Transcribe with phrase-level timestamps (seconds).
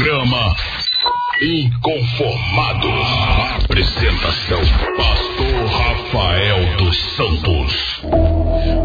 [0.00, 0.56] Programa
[1.42, 2.90] Inconformados.
[3.64, 4.60] Apresentação:
[4.96, 8.00] Pastor Rafael dos Santos.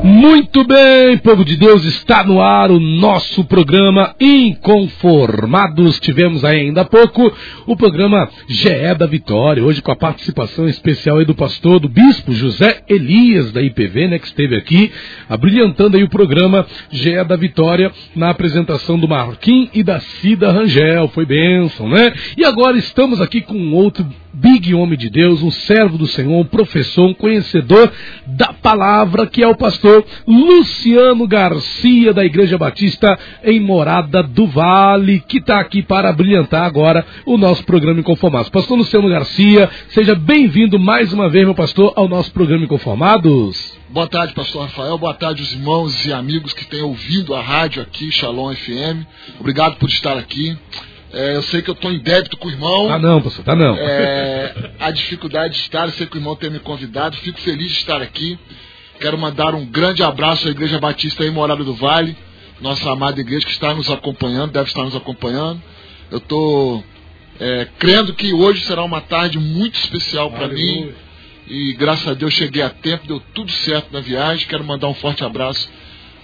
[0.03, 5.99] Muito bem, povo de Deus, está no ar o nosso programa Inconformados.
[5.99, 7.33] Tivemos ainda há pouco
[7.65, 12.33] o programa GE da Vitória, hoje com a participação especial aí do pastor, do bispo
[12.33, 14.91] José Elias da IPV, né, que esteve aqui,
[15.27, 21.09] abrilhantando aí o programa GE da Vitória na apresentação do Marquinhos e da Cida Rangel.
[21.09, 22.04] Foi bênção, né?
[22.37, 24.05] E agora estamos aqui com outro
[24.35, 27.91] big homem de Deus, um servo do Senhor, um professor, um conhecedor
[28.27, 35.21] da palavra, que é o pastor Luciano Garcia, da Igreja Batista em Morada do Vale,
[35.21, 38.49] que está aqui para brilhantar agora o nosso programa Inconformados.
[38.49, 43.75] Pastor Luciano Garcia, seja bem-vindo mais uma vez, meu pastor, ao nosso programa Inconformados.
[43.89, 44.97] Boa tarde, pastor Rafael.
[44.97, 49.05] Boa tarde, os irmãos e amigos que têm ouvido a rádio aqui, Shalom FM.
[49.39, 50.57] Obrigado por estar aqui.
[51.15, 52.89] É, eu sei que eu estou em débito com o irmão.
[52.89, 53.73] Tá não, pastor, tá não.
[53.77, 57.15] É, a dificuldade de estar, eu sei que o irmão tem me convidado.
[57.15, 58.37] Fico feliz de estar aqui.
[58.99, 62.17] Quero mandar um grande abraço à Igreja Batista em Morada do Vale,
[62.59, 65.61] nossa amada igreja que está nos acompanhando, deve estar nos acompanhando.
[66.11, 66.83] Eu estou
[67.39, 70.91] é, crendo que hoje será uma tarde muito especial para mim.
[71.47, 74.47] E graças a Deus cheguei a tempo, deu tudo certo na viagem.
[74.47, 75.69] Quero mandar um forte abraço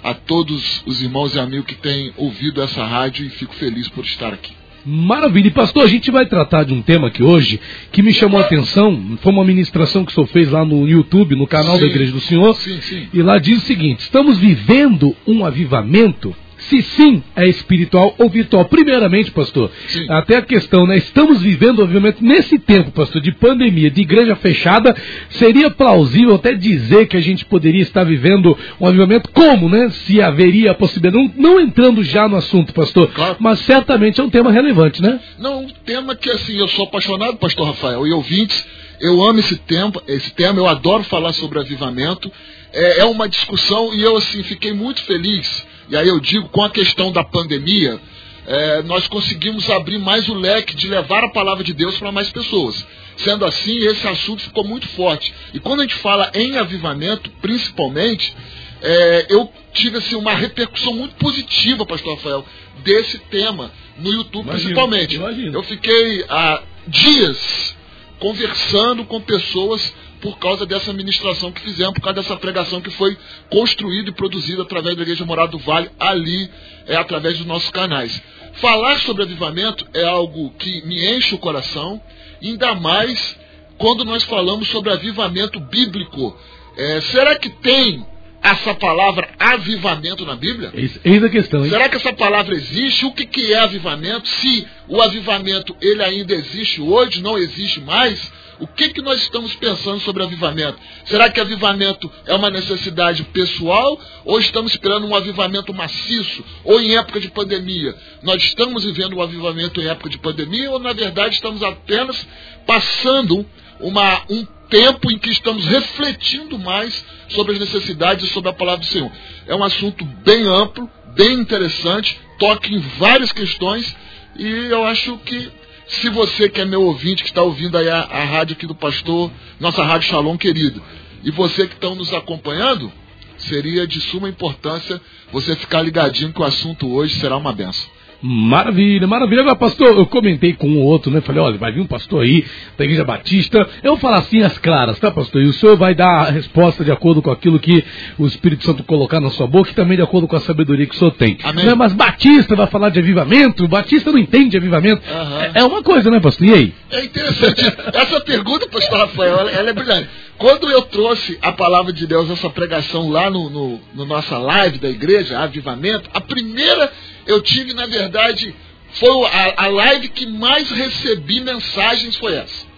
[0.03, 4.03] a todos os irmãos e amigos que têm ouvido essa rádio e fico feliz por
[4.03, 4.60] estar aqui.
[4.85, 5.47] Maravilha.
[5.47, 7.59] E pastor, a gente vai tratar de um tema aqui hoje
[7.91, 9.17] que me chamou a atenção.
[9.21, 11.81] Foi uma ministração que o senhor fez lá no YouTube, no canal Sim.
[11.81, 12.55] da Igreja do Senhor.
[12.55, 13.07] Sim, sim.
[13.13, 16.35] E lá diz o seguinte: estamos vivendo um avivamento.
[16.71, 18.63] Se sim, é espiritual ou virtual.
[18.63, 20.05] Primeiramente, pastor, Sim.
[20.09, 20.95] até a questão, né?
[20.95, 24.95] Estamos vivendo avivamento nesse tempo, pastor, de pandemia, de igreja fechada.
[25.31, 29.89] Seria plausível até dizer que a gente poderia estar vivendo um avivamento como, né?
[29.89, 31.21] Se haveria a possibilidade.
[31.35, 33.35] Não, não entrando já no assunto, pastor, Claro.
[33.41, 35.19] mas certamente é um tema relevante, né?
[35.37, 38.65] Não, um tema que assim, eu sou apaixonado, pastor Rafael, e ouvintes,
[39.01, 42.31] eu amo esse tema, esse tema, eu adoro falar sobre avivamento.
[42.71, 45.69] É, é uma discussão e eu assim fiquei muito feliz.
[45.91, 47.99] E aí eu digo, com a questão da pandemia,
[48.47, 52.29] é, nós conseguimos abrir mais o leque de levar a palavra de Deus para mais
[52.29, 52.87] pessoas.
[53.17, 55.33] Sendo assim, esse assunto ficou muito forte.
[55.53, 58.33] E quando a gente fala em avivamento, principalmente,
[58.81, 62.45] é, eu tive assim, uma repercussão muito positiva, pastor Rafael,
[62.85, 65.15] desse tema no YouTube, Imagino, principalmente.
[65.15, 65.57] imagino.
[65.57, 67.75] Eu fiquei há dias
[68.17, 73.17] conversando com pessoas por causa dessa ministração que fizemos, por causa dessa pregação que foi
[73.49, 76.49] construída e produzida através da Igreja Morada do Vale, ali,
[76.87, 78.21] é através dos nossos canais.
[78.53, 82.01] Falar sobre avivamento é algo que me enche o coração,
[82.41, 83.37] ainda mais
[83.77, 86.37] quando nós falamos sobre avivamento bíblico.
[86.77, 88.05] É, será que tem
[88.43, 90.71] essa palavra avivamento na Bíblia?
[90.73, 91.71] Eis, eis a questão, hein?
[91.71, 93.05] Será que essa palavra existe?
[93.05, 94.27] O que, que é avivamento?
[94.27, 99.55] Se o avivamento ele ainda existe hoje, não existe mais, o que, que nós estamos
[99.55, 100.77] pensando sobre avivamento?
[101.05, 106.95] Será que avivamento é uma necessidade pessoal ou estamos esperando um avivamento maciço ou em
[106.95, 107.95] época de pandemia?
[108.21, 112.27] Nós estamos vivendo um avivamento em época de pandemia ou na verdade estamos apenas
[112.67, 113.43] passando
[113.79, 118.81] uma, um tempo em que estamos refletindo mais sobre as necessidades e sobre a palavra
[118.81, 119.11] do Senhor?
[119.47, 123.95] É um assunto bem amplo, bem interessante, toca em várias questões
[124.35, 125.51] e eu acho que
[125.91, 128.73] se você que é meu ouvinte, que está ouvindo aí a, a rádio aqui do
[128.73, 129.29] pastor,
[129.59, 130.81] nossa rádio Shalom querido,
[131.23, 132.91] e você que estão nos acompanhando,
[133.37, 135.01] seria de suma importância
[135.31, 137.89] você ficar ligadinho que o assunto hoje será uma benção.
[138.21, 139.41] Maravilha, maravilha.
[139.41, 141.21] Agora, pastor, eu comentei com um outro, né?
[141.21, 142.45] Falei, olha, vai vir um pastor aí
[142.77, 143.67] da Igreja Batista.
[143.81, 145.41] Eu falar assim as claras, tá, pastor?
[145.41, 147.83] E o senhor vai dar a resposta de acordo com aquilo que
[148.19, 150.93] o Espírito Santo colocar na sua boca e também de acordo com a sabedoria que
[150.93, 151.37] o senhor tem.
[151.43, 151.65] Amém.
[151.65, 155.01] Né, Mas Batista vai falar de avivamento, Batista não entende de avivamento.
[155.11, 155.41] Aham.
[155.55, 156.47] É, é uma coisa, né, pastor?
[156.47, 156.73] E aí?
[156.91, 157.61] É interessante.
[157.93, 160.09] Essa pergunta, pastor Rafael, ela é brilhante.
[160.37, 164.79] Quando eu trouxe a palavra de Deus, essa pregação lá no, no, no nossa live
[164.79, 166.91] da igreja, Avivamento, a primeira
[167.27, 168.53] eu tive, na verdade,
[168.93, 172.71] foi a, a live que mais recebi mensagens foi essa.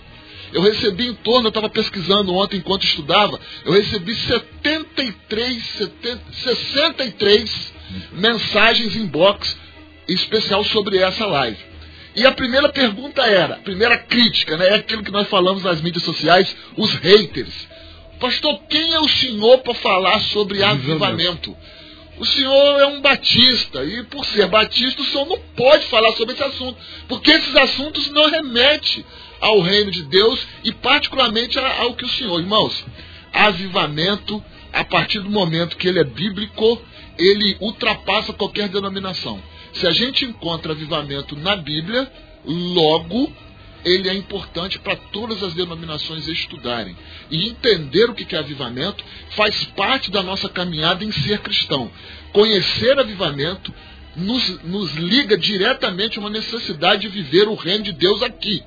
[0.51, 7.73] Eu recebi em torno, eu estava pesquisando ontem enquanto estudava, eu recebi 73, 70, 63
[8.11, 9.57] mensagens inbox
[10.07, 11.72] especial sobre essa live.
[12.15, 15.81] E a primeira pergunta era, a primeira crítica, né, é aquilo que nós falamos nas
[15.81, 17.67] mídias sociais, os haters.
[18.19, 21.55] Pastor, quem é o senhor para falar sobre avivamento?
[22.17, 26.35] O senhor é um batista, e por ser batista, o senhor não pode falar sobre
[26.35, 26.77] esse assunto,
[27.07, 29.03] porque esses assuntos não remetem
[29.41, 32.85] ao reino de Deus e particularmente ao que o senhor, irmãos,
[33.33, 36.81] avivamento, a partir do momento que ele é bíblico,
[37.17, 39.41] ele ultrapassa qualquer denominação.
[39.73, 42.11] Se a gente encontra avivamento na Bíblia,
[42.45, 43.31] logo
[43.83, 46.95] ele é importante para todas as denominações estudarem.
[47.29, 51.91] E entender o que é avivamento faz parte da nossa caminhada em ser cristão.
[52.31, 53.73] Conhecer avivamento
[54.15, 58.63] nos, nos liga diretamente a uma necessidade de viver o reino de Deus aqui.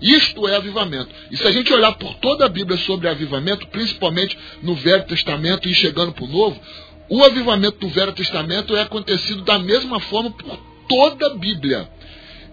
[0.00, 1.10] Isto é avivamento.
[1.30, 5.68] E se a gente olhar por toda a Bíblia sobre avivamento, principalmente no Velho Testamento
[5.68, 6.60] e chegando para o Novo,
[7.08, 10.58] o avivamento do Velho Testamento é acontecido da mesma forma por
[10.88, 11.88] toda a Bíblia.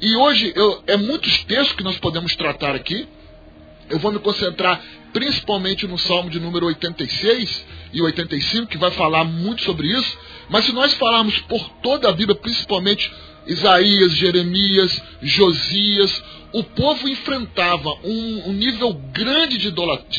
[0.02, 3.08] E hoje eu, é muitos textos que nós podemos tratar aqui.
[3.90, 4.82] Eu vou me concentrar
[5.12, 10.18] principalmente no Salmo de número 86 e 85, que vai falar muito sobre isso.
[10.50, 13.12] Mas se nós falarmos por toda a Bíblia, principalmente
[13.48, 19.68] Isaías, Jeremias, Josias, o povo enfrentava um, um nível grande de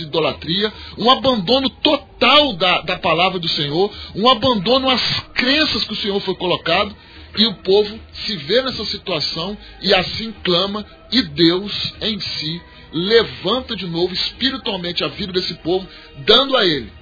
[0.02, 5.96] idolatria, um abandono total da, da palavra do Senhor, um abandono às crenças que o
[5.96, 6.94] Senhor foi colocado,
[7.36, 12.60] e o povo se vê nessa situação e assim clama, e Deus em si
[12.92, 15.86] levanta de novo espiritualmente a vida desse povo,
[16.18, 16.92] dando a ele.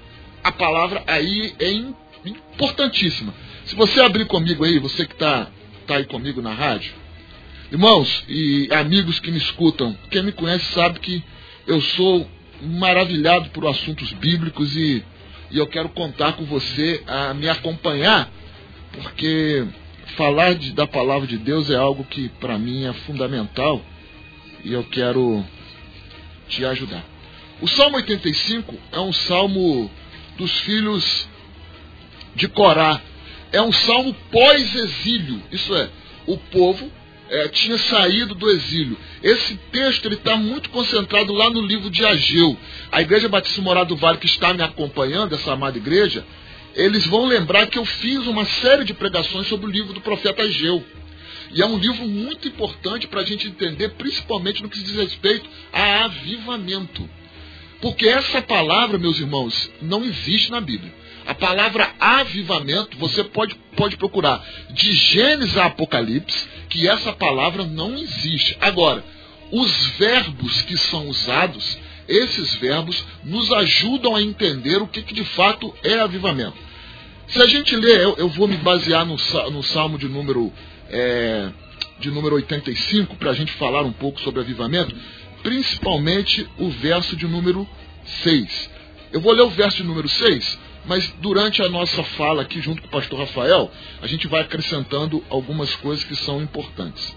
[0.45, 1.71] A palavra aí é
[2.29, 3.35] importantíssima.
[3.65, 5.51] Se você abrir comigo aí, você que está
[5.87, 6.93] tá aí comigo na rádio,
[7.71, 11.23] Irmãos e amigos que me escutam, quem me conhece sabe que
[11.67, 12.27] eu sou
[12.63, 15.05] maravilhado por assuntos bíblicos e,
[15.51, 18.31] e eu quero contar com você a me acompanhar,
[18.91, 19.67] porque
[20.17, 23.83] falar de, da palavra de Deus é algo que para mim é fundamental
[24.65, 25.45] e eu quero
[26.49, 27.05] te ajudar.
[27.61, 29.91] O Salmo 85 é um salmo
[30.39, 31.29] dos filhos
[32.35, 32.99] de Corá.
[33.53, 35.91] É um salmo pós-exílio, isso é,
[36.27, 36.91] o povo
[37.31, 38.97] é, tinha saído do exílio.
[39.23, 42.57] Esse texto está muito concentrado lá no livro de Ageu.
[42.91, 46.25] A Igreja Batista Morada do Vale, que está me acompanhando, essa amada igreja,
[46.75, 50.43] eles vão lembrar que eu fiz uma série de pregações sobre o livro do profeta
[50.43, 50.85] Ageu.
[51.51, 55.49] E é um livro muito importante para a gente entender, principalmente no que diz respeito
[55.73, 57.09] a avivamento.
[57.81, 60.93] Porque essa palavra, meus irmãos, não existe na Bíblia.
[61.27, 67.97] A palavra avivamento, você pode, pode procurar de Gênesis a Apocalipse, que essa palavra não
[67.97, 68.57] existe.
[68.61, 69.05] Agora,
[69.51, 75.25] os verbos que são usados, esses verbos nos ajudam a entender o que, que de
[75.25, 76.57] fato é avivamento.
[77.29, 79.17] Se a gente ler, eu, eu vou me basear no,
[79.51, 80.53] no Salmo de número,
[80.89, 81.51] é,
[81.99, 84.95] de número 85, para a gente falar um pouco sobre avivamento,
[85.43, 87.69] principalmente o verso de número
[88.23, 88.71] 6.
[89.13, 90.59] Eu vou ler o verso de número 6,
[90.89, 93.71] mas durante a nossa fala aqui, junto com o pastor Rafael,
[94.01, 97.15] a gente vai acrescentando algumas coisas que são importantes.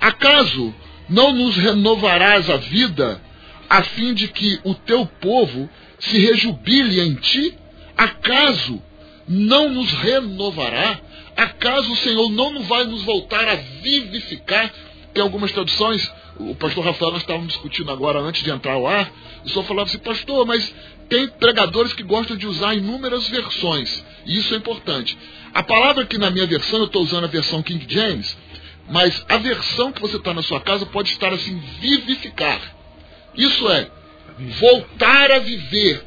[0.00, 0.72] Acaso
[1.08, 3.20] não nos renovarás a vida,
[3.68, 5.68] a fim de que o teu povo
[5.98, 7.58] se rejubile em ti?
[7.96, 8.80] Acaso
[9.26, 11.00] não nos renovará?
[11.36, 14.72] Acaso o Senhor não vai nos voltar a vivificar?
[15.12, 16.08] Tem algumas traduções,
[16.38, 19.12] o pastor Rafael nós estávamos discutindo agora antes de entrar ao ar,
[19.44, 20.72] o senhor falava assim, pastor, mas
[21.10, 25.18] tem pregadores que gostam de usar inúmeras versões, e isso é importante.
[25.52, 28.38] A palavra que na minha versão, eu estou usando a versão King James,
[28.88, 32.60] mas a versão que você está na sua casa pode estar assim, vivificar.
[33.34, 33.90] Isso é,
[34.60, 36.04] voltar a viver,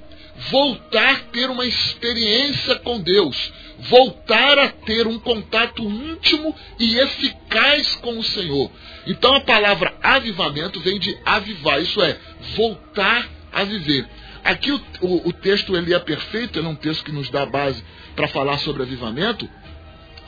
[0.49, 7.95] voltar a ter uma experiência com Deus, voltar a ter um contato íntimo e eficaz
[7.95, 8.71] com o Senhor.
[9.05, 12.17] Então a palavra avivamento vem de avivar, isso é,
[12.55, 14.07] voltar a viver.
[14.43, 17.45] Aqui o, o, o texto ele é perfeito, ele é um texto que nos dá
[17.45, 17.83] base
[18.15, 19.49] para falar sobre avivamento.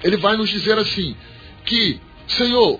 [0.04, 1.16] Ele vai nos dizer assim:
[1.66, 2.80] que, Senhor,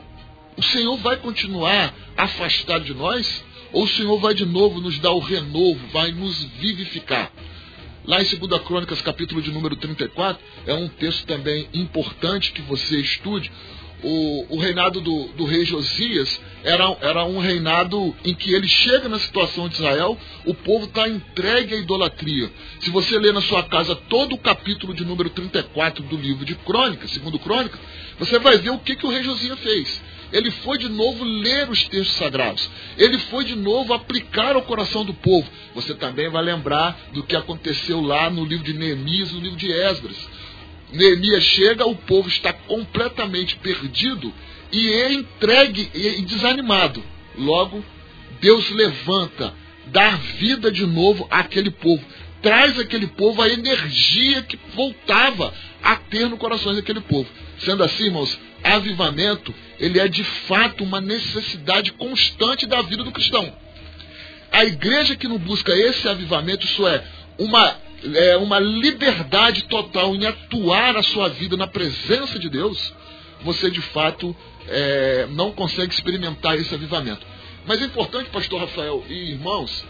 [0.56, 3.44] o Senhor vai continuar afastado de nós?
[3.74, 7.30] Ou o Senhor vai de novo nos dar o renovo, vai nos vivificar?
[8.06, 12.98] Lá em 2 Crônicas, capítulo de número 34, é um texto também importante que você
[12.98, 13.52] estude,
[14.04, 19.08] o, o reinado do, do, rei Josias era, era um reinado em que ele chega
[19.08, 22.52] na situação de Israel, o povo está entregue à idolatria.
[22.80, 26.56] Se você ler na sua casa todo o capítulo de número 34 do livro de
[26.56, 27.80] Crônicas, segundo Crônicas,
[28.20, 30.02] você vai ver o que, que o rei Josias fez.
[30.32, 32.70] Ele foi de novo ler os textos sagrados.
[32.98, 35.50] Ele foi de novo aplicar ao coração do povo.
[35.74, 39.72] Você também vai lembrar do que aconteceu lá no livro de Neemias no livro de
[39.72, 40.35] Esdras
[40.92, 44.34] Neemias chega, o povo está completamente perdido
[44.72, 47.04] e é entregue e desanimado.
[47.38, 47.84] Logo,
[48.40, 49.54] Deus levanta,
[49.88, 52.04] dá vida de novo àquele povo,
[52.42, 57.30] traz aquele povo a energia que voltava a ter no coração daquele povo.
[57.60, 63.54] Sendo assim, irmãos, avivamento, ele é de fato uma necessidade constante da vida do cristão.
[64.52, 67.04] A igreja que não busca esse avivamento, isso é,
[67.38, 67.76] uma
[68.14, 72.94] é, uma liberdade total em atuar a sua vida na presença de Deus,
[73.42, 74.36] você de fato
[74.68, 77.26] é, não consegue experimentar esse avivamento.
[77.66, 79.86] Mas é importante, pastor Rafael e irmãos,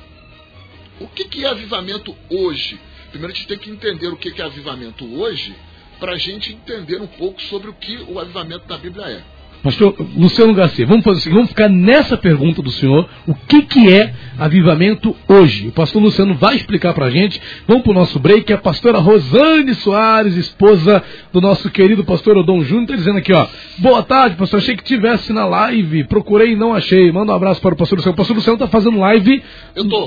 [1.00, 2.80] o que, que é avivamento hoje?
[3.10, 5.56] Primeiro a gente tem que entender o que, que é avivamento hoje,
[6.00, 9.35] para a gente entender um pouco sobre o que o avivamento da Bíblia é.
[9.66, 13.64] Pastor Luciano Garcia, vamos fazer o seguinte, vamos ficar nessa pergunta do senhor, o que,
[13.64, 15.70] que é avivamento hoje?
[15.70, 19.00] O pastor Luciano vai explicar para a gente, vamos para o nosso break, a pastora
[19.00, 21.04] Rosane Soares, esposa
[21.34, 23.48] do nosso querido pastor Odon Júnior, está dizendo aqui, ó,
[23.80, 27.60] boa tarde, pastor, achei que tivesse na live, procurei e não achei, manda um abraço
[27.60, 29.42] para o pastor Luciano, o pastor Luciano está fazendo live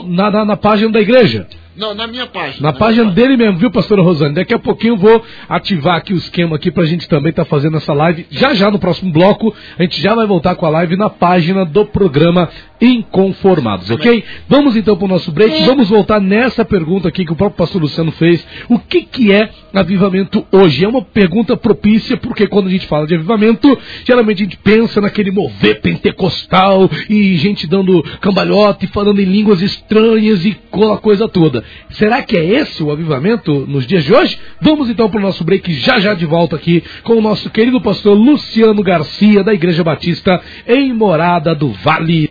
[0.06, 1.48] na, na, na página da igreja.
[1.78, 2.60] Não, na minha página.
[2.60, 4.34] Na, na página dele mesmo, viu, pastora Rosane?
[4.34, 7.48] Daqui a pouquinho eu vou ativar aqui o esquema aqui pra gente também estar tá
[7.48, 8.26] fazendo essa live.
[8.30, 11.64] Já já no próximo bloco, a gente já vai voltar com a live na página
[11.64, 12.48] do programa
[12.80, 14.22] Inconformados, ok?
[14.48, 15.64] Vamos então para o nosso break.
[15.64, 18.46] Vamos voltar nessa pergunta aqui que o próprio pastor Luciano fez.
[18.68, 20.84] O que, que é avivamento hoje?
[20.84, 25.00] É uma pergunta propícia, porque quando a gente fala de avivamento, geralmente a gente pensa
[25.00, 30.98] naquele mover pentecostal e gente dando cambalhota e falando em línguas estranhas e com a
[30.98, 31.64] coisa toda.
[31.90, 34.38] Será que é esse o avivamento nos dias de hoje?
[34.60, 37.80] Vamos então para o nosso break já já de volta aqui com o nosso querido
[37.80, 42.30] pastor Luciano Garcia, da Igreja Batista em Morada do Vale.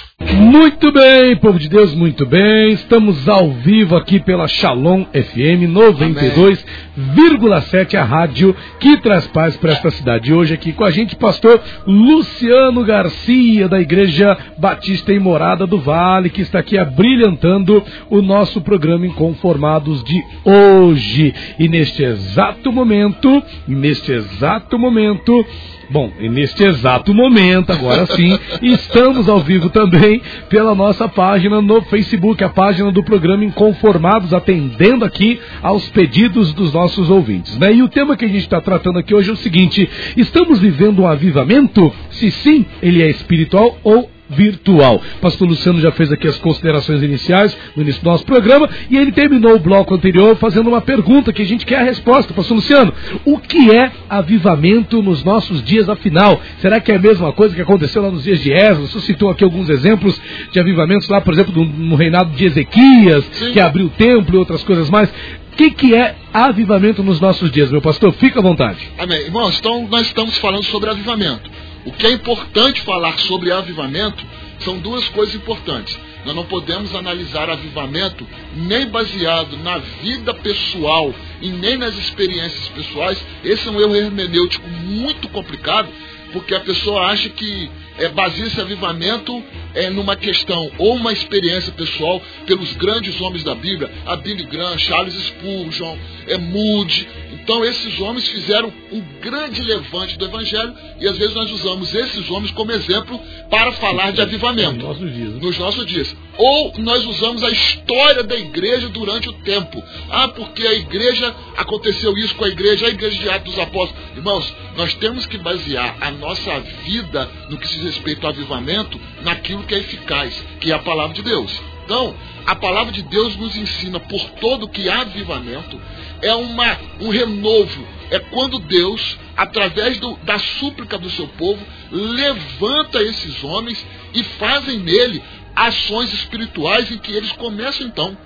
[0.33, 2.71] Muito bem, povo de Deus, muito bem.
[2.71, 9.91] Estamos ao vivo aqui pela Shalom FM 92,7, a rádio que traz paz para esta
[9.91, 10.33] cidade.
[10.33, 16.29] Hoje aqui com a gente, pastor Luciano Garcia, da Igreja Batista em Morada do Vale,
[16.29, 21.33] que está aqui abrilhantando o nosso programa Inconformados de hoje.
[21.59, 25.45] E neste exato momento, neste exato momento,
[25.91, 31.81] Bom, e neste exato momento, agora sim, estamos ao vivo também pela nossa página no
[31.81, 37.57] Facebook, a página do programa Inconformados, atendendo aqui aos pedidos dos nossos ouvintes.
[37.57, 37.73] Né?
[37.73, 41.01] E o tema que a gente está tratando aqui hoje é o seguinte: estamos vivendo
[41.01, 41.93] um avivamento?
[42.11, 45.01] Se sim, ele é espiritual ou virtual.
[45.21, 49.11] Pastor Luciano já fez aqui as considerações iniciais no início do nosso programa e ele
[49.11, 52.33] terminou o bloco anterior fazendo uma pergunta que a gente quer a resposta.
[52.33, 52.93] Pastor Luciano,
[53.25, 56.41] o que é avivamento nos nossos dias afinal?
[56.59, 58.75] Será que é a mesma coisa que aconteceu lá nos dias de Ezra?
[58.87, 60.19] Você citou aqui alguns exemplos
[60.51, 63.51] de avivamentos lá, por exemplo, no reinado de Ezequias, Sim.
[63.51, 65.09] que abriu o templo e outras coisas mais.
[65.09, 68.13] O que, que é avivamento nos nossos dias, meu pastor?
[68.13, 68.89] Fica à vontade.
[68.97, 69.25] Amém.
[69.25, 71.49] Irmãos, então nós estamos falando sobre avivamento.
[71.85, 74.23] O que é importante falar sobre avivamento
[74.59, 75.97] são duas coisas importantes.
[76.25, 83.17] Nós não podemos analisar avivamento nem baseado na vida pessoal e nem nas experiências pessoais.
[83.43, 85.89] Esse é um erro hermenêutico muito complicado,
[86.31, 87.71] porque a pessoa acha que
[88.01, 89.43] é, baseia esse avivamento
[89.75, 94.77] é, numa questão ou uma experiência pessoal pelos grandes homens da Bíblia, a Billy Graham,
[94.77, 95.95] Charles Spurgeon,
[96.27, 97.07] é, Moody,
[97.43, 102.29] então esses homens fizeram um grande levante do evangelho e às vezes nós usamos esses
[102.29, 104.73] homens como exemplo para falar de avivamento.
[104.73, 105.33] Nos nossos dias.
[105.41, 106.15] Nos nossos dias.
[106.37, 109.83] Ou nós usamos a história da igreja durante o tempo.
[110.09, 114.03] Ah, porque a igreja aconteceu isso com a igreja, a igreja de Atos dos Apóstolos.
[114.15, 119.63] Irmãos, nós temos que basear a nossa vida no que se respeito ao avivamento naquilo
[119.63, 121.51] que é eficaz, que é a palavra de Deus.
[121.85, 125.79] Então, a palavra de Deus nos ensina por todo que avivamento
[126.21, 127.85] é uma, um renovo.
[128.09, 134.79] É quando Deus, através do, da súplica do seu povo, levanta esses homens e fazem
[134.79, 135.21] nele
[135.55, 138.17] ações espirituais em que eles começam então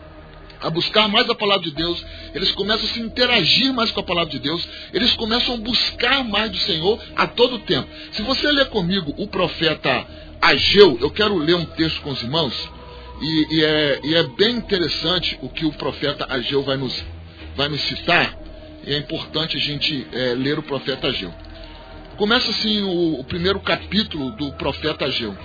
[0.61, 4.03] a buscar mais a palavra de Deus, eles começam a se interagir mais com a
[4.03, 7.87] palavra de Deus, eles começam a buscar mais do Senhor a todo tempo.
[8.11, 10.05] Se você ler comigo o profeta
[10.41, 12.53] Ageu, eu quero ler um texto com os irmãos,
[13.21, 17.03] e, e, é, e é bem interessante o que o profeta Ageu vai nos
[17.55, 18.37] vai nos citar,
[18.85, 21.33] é importante a gente é, ler o profeta Ageu.
[22.17, 25.35] Começa assim o, o primeiro capítulo do profeta Ageu.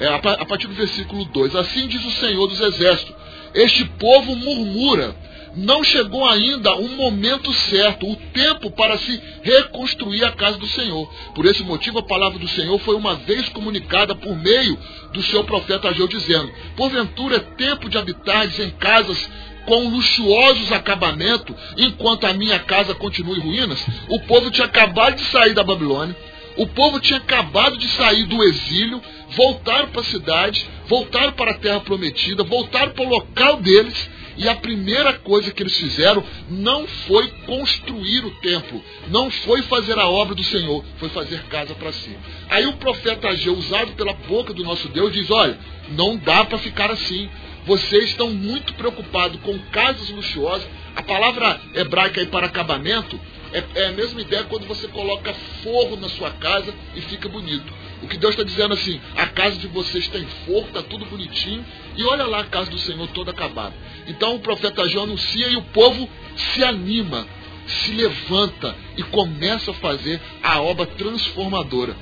[0.00, 1.54] É, a, partir do versículo 2.
[1.54, 3.14] Assim diz o Senhor dos Exércitos:
[3.54, 5.14] Este povo murmura,
[5.56, 11.08] não chegou ainda o momento certo, o tempo para se reconstruir a casa do Senhor.
[11.34, 14.76] Por esse motivo, a palavra do Senhor foi uma vez comunicada por meio
[15.12, 19.28] do seu profeta Ageu, dizendo: Porventura é tempo de habitares em casas
[19.66, 23.82] com luxuosos acabamentos, enquanto a minha casa continua em ruínas.
[24.08, 26.16] O povo tinha acabado de sair da Babilônia,
[26.56, 29.00] o povo tinha acabado de sair do exílio,
[29.36, 34.48] voltaram para a cidade, voltaram para a terra prometida, voltaram para o local deles, e
[34.48, 40.08] a primeira coisa que eles fizeram não foi construir o templo, não foi fazer a
[40.08, 42.16] obra do Senhor, foi fazer casa para si.
[42.50, 45.58] Aí o profeta Ageu, usado pela boca do nosso Deus, diz: Olha,
[45.90, 47.28] não dá para ficar assim
[47.66, 50.66] Vocês estão muito preocupados com casas luxuosas.
[50.96, 53.18] A palavra hebraica aí para acabamento
[53.52, 57.72] é, é a mesma ideia quando você coloca forro na sua casa e fica bonito.
[58.04, 61.64] O que Deus está dizendo assim, a casa de vocês tem forro, está tudo bonitinho,
[61.96, 63.74] e olha lá a casa do Senhor toda acabada.
[64.06, 66.06] Então o profeta João anuncia e o povo
[66.36, 67.26] se anima,
[67.66, 71.96] se levanta e começa a fazer a obra transformadora.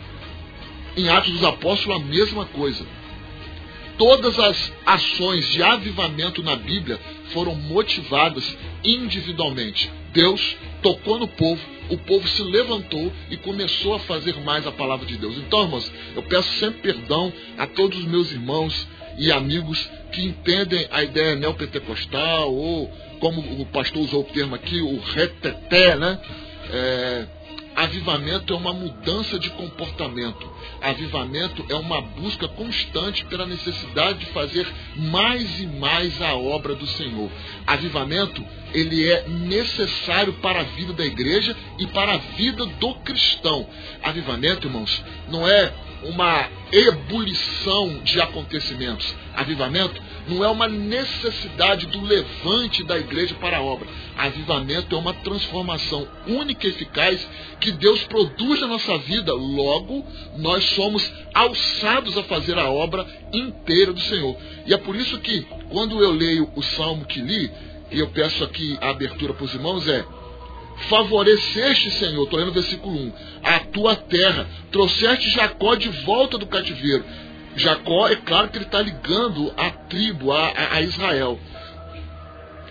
[0.97, 2.85] Em Atos dos Apóstolos, a mesma coisa.
[3.97, 6.99] Todas as ações de avivamento na Bíblia
[7.33, 9.89] foram motivadas individualmente.
[10.13, 15.05] Deus tocou no povo, o povo se levantou e começou a fazer mais a palavra
[15.05, 15.37] de Deus.
[15.37, 20.89] Então, irmãos, eu peço sempre perdão a todos os meus irmãos e amigos que entendem
[20.91, 26.19] a ideia neopentecostal, ou como o pastor usou o termo aqui, o reteté, né?
[26.73, 27.27] É,
[27.75, 30.51] avivamento é uma mudança de comportamento.
[30.81, 36.87] Avivamento é uma busca constante pela necessidade de fazer mais e mais a obra do
[36.87, 37.31] Senhor.
[37.67, 43.67] Avivamento, ele é necessário para a vida da igreja e para a vida do cristão.
[44.03, 45.73] Avivamento, irmãos, não é
[46.05, 49.15] uma ebulição de acontecimentos.
[49.35, 53.89] Avivamento não é uma necessidade do levante da igreja para a obra.
[54.17, 57.27] Avivamento é uma transformação única e eficaz
[57.61, 59.33] que Deus produz na nossa vida.
[59.33, 60.05] Logo,
[60.37, 64.37] nós somos alçados a fazer a obra inteira do Senhor.
[64.67, 67.51] E é por isso que, quando eu leio o salmo que li,
[67.91, 70.05] e eu peço aqui a abertura para os irmãos, é
[70.89, 73.13] favoreceste, Senhor, estou lendo o versículo 1,
[73.43, 77.05] a tua terra, trouxeste Jacó de volta do cativeiro.
[77.57, 81.39] Jacó, é claro que ele está ligando a tribo, a, a, a Israel.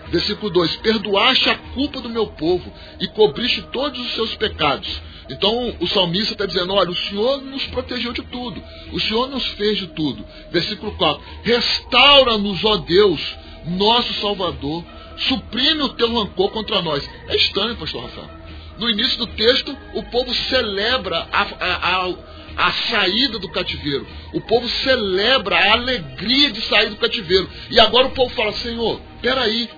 [0.08, 5.00] Versículo 2: Perdoaste a culpa do meu povo e cobriste todos os seus pecados.
[5.30, 9.46] Então o salmista está dizendo: olha, o Senhor nos protegeu de tudo, o Senhor nos
[9.52, 10.24] fez de tudo.
[10.50, 13.20] Versículo 4: Restaura-nos, ó Deus,
[13.66, 14.84] nosso Salvador,
[15.16, 17.08] suprime o teu rancor contra nós.
[17.28, 18.42] É estranho, pastor Rafael.
[18.78, 22.14] No início do texto, o povo celebra a, a, a,
[22.56, 24.06] a, saída do cativeiro.
[24.32, 27.48] O povo celebra a alegria de sair do cativeiro.
[27.70, 29.68] E agora o povo fala: Senhor, peraí,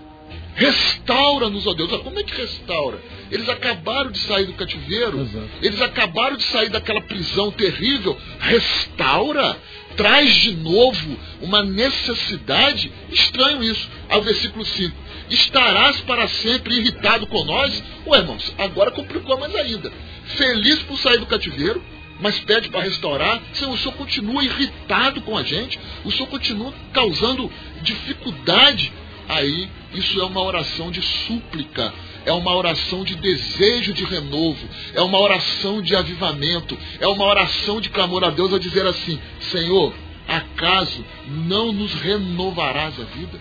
[0.54, 1.90] restaura-nos, ó Deus.
[2.02, 2.98] Como é que restaura?
[3.30, 5.48] Eles acabaram de sair do cativeiro, Exato.
[5.60, 8.16] eles acabaram de sair daquela prisão terrível.
[8.38, 9.58] Restaura?
[9.96, 12.90] Traz de novo uma necessidade?
[13.10, 13.88] Estranho isso.
[14.08, 15.03] Ao versículo 5
[15.34, 17.82] estarás para sempre irritado com nós?
[18.06, 19.92] Ué, irmãos, agora complicou mais ainda.
[20.36, 21.82] Feliz por sair do cativeiro,
[22.20, 23.42] mas pede para restaurar.
[23.52, 27.50] Senhor, o Senhor continua irritado com a gente, o Senhor continua causando
[27.82, 28.92] dificuldade.
[29.28, 31.92] Aí, isso é uma oração de súplica,
[32.26, 37.80] é uma oração de desejo de renovo, é uma oração de avivamento, é uma oração
[37.80, 39.94] de clamor a Deus a dizer assim: Senhor,
[40.28, 43.40] acaso não nos renovarás a vida?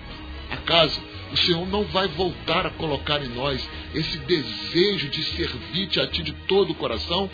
[0.52, 1.02] Acaso
[1.34, 6.22] o Senhor não vai voltar a colocar em nós esse desejo de servir-te a Ti
[6.22, 7.28] de todo o coração?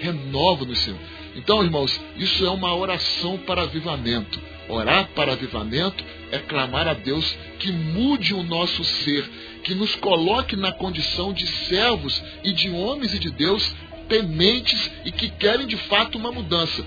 [0.00, 0.98] Renova-nos, Senhor.
[1.36, 4.40] Então, irmãos, isso é uma oração para avivamento.
[4.68, 9.24] Orar para avivamento é clamar a Deus que mude o nosso ser,
[9.62, 13.72] que nos coloque na condição de servos e de homens e de Deus
[14.08, 16.84] tementes e que querem de fato uma mudança.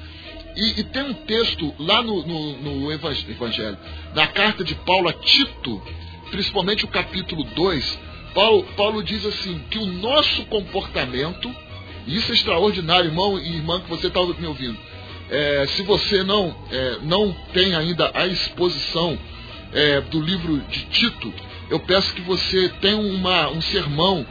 [0.56, 3.78] E, e tem um texto lá no, no, no Evangelho,
[4.14, 5.82] na carta de Paulo a Tito,
[6.32, 8.00] principalmente o capítulo 2,
[8.34, 11.54] Paulo, Paulo diz assim: que o nosso comportamento,
[12.06, 14.78] e isso é extraordinário, irmão e irmã, que você está me ouvindo.
[15.30, 19.18] É, se você não, é, não tem ainda a exposição
[19.74, 21.34] é, do livro de Tito,
[21.70, 24.26] eu peço que você tenha uma, um sermão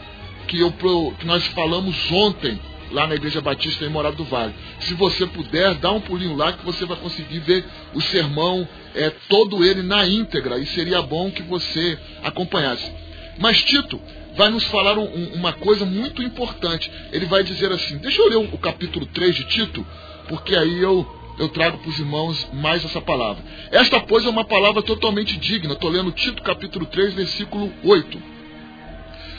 [0.48, 0.72] que, eu,
[1.18, 2.59] que nós falamos ontem
[2.90, 4.54] lá na Igreja Batista em Morado do Vale.
[4.80, 9.11] Se você puder, dá um pulinho lá que você vai conseguir ver o sermão, é,
[9.28, 12.90] todo ele na íntegra, e seria bom que você acompanhasse.
[13.38, 14.00] Mas Tito
[14.35, 16.90] vai nos falar um, uma coisa muito importante.
[17.12, 19.87] Ele vai dizer assim, deixa eu ler o, o capítulo 3 de Tito,
[20.28, 21.06] porque aí eu,
[21.38, 23.44] eu trago para os irmãos mais essa palavra.
[23.70, 25.74] Esta, pois, é uma palavra totalmente digna.
[25.74, 28.37] Estou lendo Tito capítulo 3, versículo 8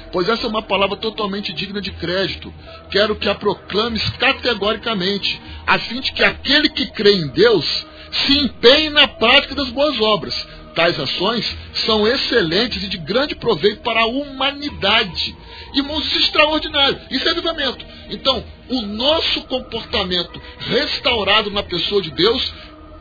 [0.10, 2.54] pois essa é uma palavra totalmente digna de crédito.
[2.89, 8.38] Quero que a proclames categoricamente, a fim de que aquele que crê em Deus se
[8.38, 10.48] empenhe na prática das boas obras.
[10.76, 15.36] Tais ações são excelentes e de grande proveito para a humanidade.
[15.74, 17.00] Irmãos, isso é extraordinário.
[17.10, 17.84] Isso é avivamento.
[18.10, 22.54] Então, o nosso comportamento restaurado na pessoa de Deus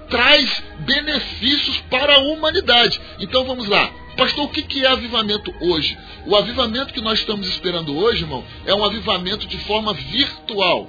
[0.09, 3.01] traz benefícios para a humanidade.
[3.19, 3.93] Então vamos lá.
[4.17, 5.97] Pastor, o que é avivamento hoje?
[6.27, 10.89] O avivamento que nós estamos esperando hoje, irmão, é um avivamento de forma virtual.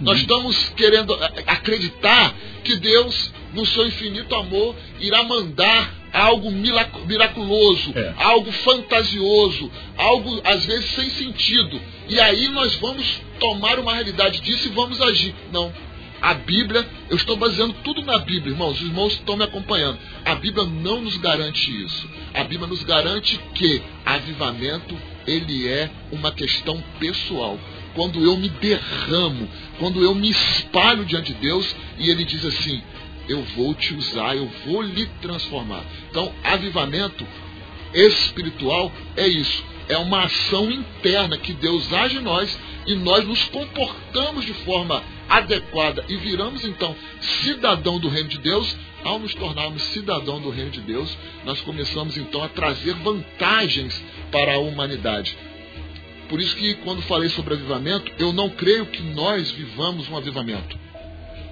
[0.00, 0.22] Nós uhum.
[0.22, 6.50] estamos querendo acreditar que Deus, no seu infinito amor, irá mandar algo
[7.06, 8.14] miraculoso, É.
[8.16, 11.80] algo fantasioso, algo às vezes sem sentido.
[12.08, 15.34] E aí nós vamos tomar uma realidade disso e vamos agir.
[15.52, 15.72] Não.
[16.20, 18.78] A Bíblia, eu estou baseando tudo na Bíblia, irmãos.
[18.78, 19.98] Os irmãos estão me acompanhando.
[20.24, 22.06] A Bíblia não nos garante isso.
[22.34, 24.94] A Bíblia nos garante que avivamento,
[25.26, 27.58] ele é uma questão pessoal.
[27.94, 32.82] Quando eu me derramo, quando eu me espalho diante de Deus e ele diz assim:
[33.30, 35.84] Eu vou te usar, eu vou lhe transformar.
[36.10, 37.24] Então, avivamento
[37.94, 39.64] espiritual é isso.
[39.88, 45.00] É uma ação interna que Deus age em nós e nós nos comportamos de forma
[45.28, 48.76] adequada e viramos então cidadão do reino de Deus.
[49.04, 54.54] Ao nos tornarmos cidadão do reino de Deus, nós começamos então a trazer vantagens para
[54.54, 55.36] a humanidade.
[56.28, 60.76] Por isso que quando falei sobre avivamento, eu não creio que nós vivamos um avivamento.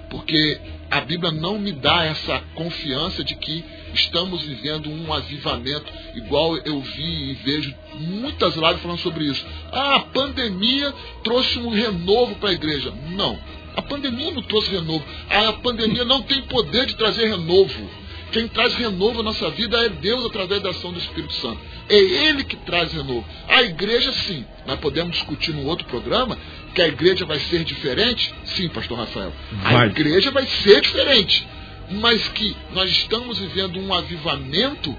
[0.09, 0.59] Porque
[0.89, 6.81] a Bíblia não me dá essa confiança de que estamos vivendo um avivamento, igual eu
[6.81, 9.45] vi e vejo muitas lives falando sobre isso.
[9.71, 12.91] Ah, a pandemia trouxe um renovo para a igreja.
[13.11, 13.39] Não,
[13.75, 15.03] a pandemia não trouxe renovo.
[15.29, 17.89] A pandemia não tem poder de trazer renovo.
[18.31, 21.59] Quem traz renovo à nossa vida é Deus através da ação do Espírito Santo.
[21.89, 23.25] É Ele que traz renovo.
[23.47, 24.45] A igreja, sim.
[24.65, 26.37] Nós podemos discutir num outro programa
[26.75, 28.33] que a igreja vai ser diferente?
[28.45, 29.33] Sim, pastor Rafael.
[29.65, 29.87] A Vai.
[29.87, 31.47] igreja vai ser diferente.
[31.89, 34.95] Mas que nós estamos vivendo um avivamento,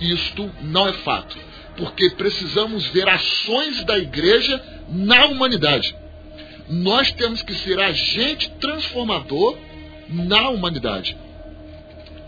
[0.00, 1.36] isto não é fato.
[1.76, 5.94] Porque precisamos ver ações da igreja na humanidade.
[6.68, 9.58] Nós temos que ser agente transformador
[10.08, 11.16] na humanidade.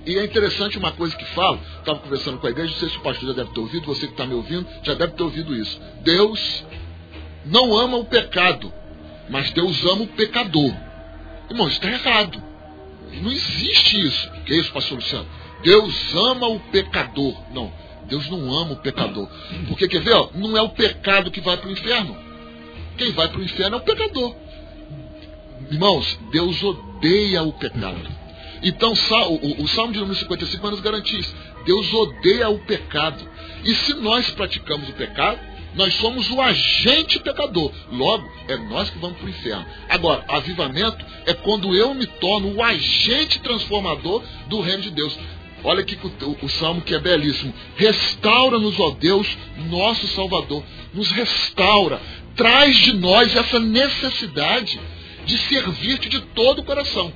[0.06, 2.96] E é interessante uma coisa que falo, estava conversando com a igreja, não sei se
[2.96, 5.52] o pastor já deve ter ouvido, você que está me ouvindo, já deve ter ouvido
[5.52, 5.80] isso.
[6.02, 6.64] Deus
[7.44, 8.72] não ama o pecado,
[9.28, 10.72] mas Deus ama o pecador.
[11.50, 12.40] Irmão, está errado.
[13.20, 14.30] Não existe isso.
[14.44, 15.26] Que é isso, pastor Luciano?
[15.62, 17.34] Deus ama o pecador.
[17.52, 17.72] Não,
[18.08, 19.28] Deus não ama o pecador.
[19.66, 22.16] Porque, quer ver, ó, não é o pecado que vai para o inferno.
[22.96, 24.36] Quem vai para o inferno é o pecador.
[25.70, 28.25] Irmãos, Deus odeia o pecado.
[28.68, 31.34] Então, o, o- o Salmo de número 55 vai nos garantir isso.
[31.64, 33.22] Deus odeia o pecado.
[33.64, 35.38] E se nós praticamos o pecado,
[35.74, 37.70] nós somos o agente pecador.
[37.92, 39.64] Logo, é nós que vamos para o inferno.
[39.88, 45.16] Agora, avivamento é quando eu me torno o agente transformador do reino de Deus.
[45.64, 47.52] Olha aqui o, o salmo que é belíssimo.
[47.76, 49.26] Restaura-nos, ó Deus,
[49.68, 50.62] nosso Salvador.
[50.94, 52.00] Nos restaura.
[52.34, 54.80] Traz de nós essa necessidade
[55.24, 57.12] de servir-te de todo o coração.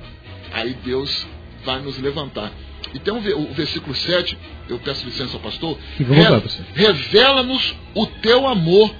[0.51, 1.25] Aí Deus
[1.63, 2.51] vai nos levantar.
[2.93, 4.37] E tem um, o versículo 7,
[4.69, 5.77] eu peço licença ao pastor.
[6.73, 8.93] Revela-nos o teu amor.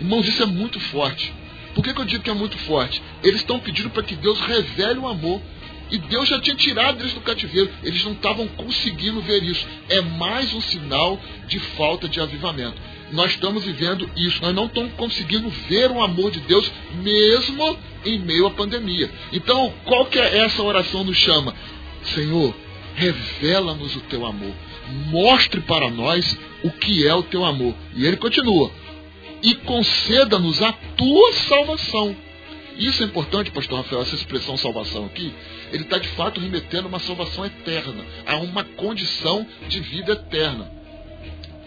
[0.00, 1.32] Irmãos, isso é muito forte.
[1.74, 3.02] Por que, que eu digo que é muito forte?
[3.22, 5.40] Eles estão pedindo para que Deus revele o amor.
[5.90, 7.68] E Deus já tinha tirado eles do cativeiro.
[7.82, 9.66] Eles não estavam conseguindo ver isso.
[9.88, 12.76] É mais um sinal de falta de avivamento.
[13.12, 14.40] Nós estamos vivendo isso.
[14.40, 16.70] Nós não estamos conseguindo ver o amor de Deus,
[17.02, 19.10] mesmo em meio à pandemia.
[19.32, 21.54] Então, qual que é essa oração nos chama?
[22.04, 22.54] Senhor,
[22.94, 24.54] revela-nos o teu amor.
[25.06, 27.74] Mostre para nós o que é o teu amor.
[27.94, 28.70] E ele continua.
[29.42, 32.16] E conceda-nos a tua salvação.
[32.76, 35.32] Isso é importante, pastor Rafael, essa expressão salvação aqui.
[35.72, 40.70] Ele está de fato remetendo a uma salvação eterna, a uma condição de vida eterna.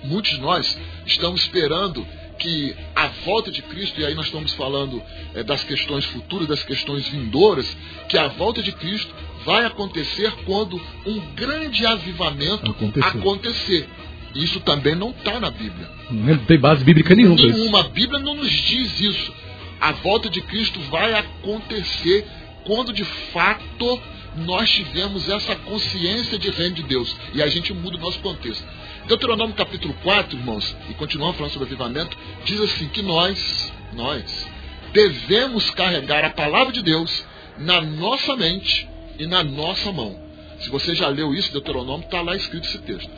[0.04, 2.06] Muitos de nós estamos esperando
[2.40, 5.02] que a volta de Cristo, e aí nós estamos falando
[5.34, 7.78] eh, das questões futuras, das questões vindouras,
[8.10, 9.14] que a volta de Cristo
[9.46, 13.08] vai acontecer quando um grande avivamento Acontecer.
[13.08, 13.90] acontecer.
[14.36, 15.90] Isso também não está na Bíblia.
[16.10, 17.36] Não tem base bíblica nenhuma.
[17.36, 17.82] Nenhuma.
[17.82, 19.34] A Bíblia não nos diz isso.
[19.80, 22.26] A volta de Cristo vai acontecer
[22.66, 24.02] quando de fato
[24.38, 27.16] nós tivermos essa consciência de reino de Deus.
[27.34, 28.66] E a gente muda o nosso contexto.
[29.08, 34.48] Deuteronômio capítulo 4, irmãos, e continuamos falando sobre avivamento, diz assim que nós, nós,
[34.94, 37.26] devemos carregar a palavra de Deus
[37.58, 38.88] na nossa mente
[39.20, 40.20] e na nossa mão.
[40.60, 43.10] Se você já leu isso, Deuteronômio, está lá escrito esse texto.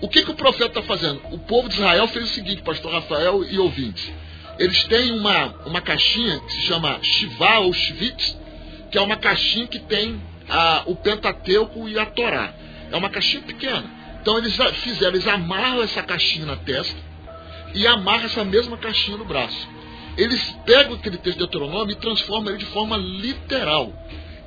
[0.00, 1.20] O que, que o profeta está fazendo?
[1.30, 4.10] O povo de Israel fez o seguinte, pastor Rafael e ouvintes.
[4.58, 8.36] Eles têm uma, uma caixinha que se chama Shivá ou Shivitz,
[8.90, 12.52] que é uma caixinha que tem ah, o Pentateuco e a Torá.
[12.90, 13.84] É uma caixinha pequena.
[14.20, 16.96] Então eles a- fizeram, eles amarram essa caixinha na testa
[17.74, 19.68] e amarram essa mesma caixinha no braço.
[20.16, 23.92] Eles pegam aquele texto de Deuteronômio e transformam ele de forma literal.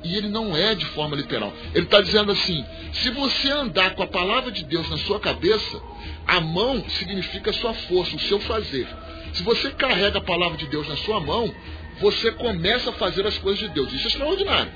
[0.06, 1.52] E ele não é de forma literal.
[1.74, 5.82] Ele está dizendo assim: se você andar com a palavra de Deus na sua cabeça,
[6.26, 8.86] a mão significa a sua força, o seu fazer.
[9.32, 11.52] Se você carrega a palavra de Deus na sua mão,
[12.00, 13.92] você começa a fazer as coisas de Deus.
[13.92, 14.70] Isso é extraordinário.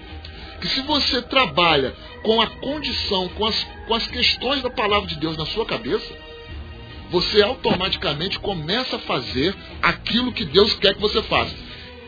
[0.61, 5.15] que se você trabalha com a condição, com as, com as questões da palavra de
[5.15, 6.13] Deus na sua cabeça,
[7.11, 11.55] você automaticamente começa a fazer aquilo que Deus quer que você faça.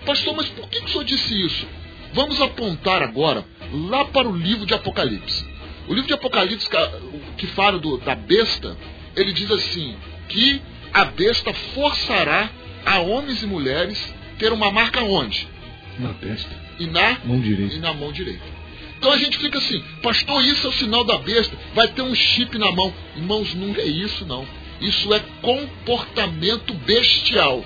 [0.04, 1.66] Pastor, mas por que, que o senhor disse isso?
[2.12, 5.46] Vamos apontar agora lá para o livro de Apocalipse.
[5.88, 6.68] O livro de Apocalipse,
[7.36, 8.76] que fala do, da besta,
[9.16, 9.96] ele diz assim:
[10.28, 10.60] que
[10.92, 12.50] a besta forçará
[12.84, 13.98] a homens e mulheres
[14.38, 15.48] ter uma marca onde?
[15.98, 16.50] Na testa.
[16.78, 17.74] E na mão direita.
[17.74, 18.62] E na mão direita.
[18.98, 22.14] Então a gente fica assim, pastor, isso é o sinal da besta, vai ter um
[22.14, 22.94] chip na mão.
[23.16, 24.46] Irmãos, não é isso não.
[24.80, 27.64] Isso é comportamento bestial.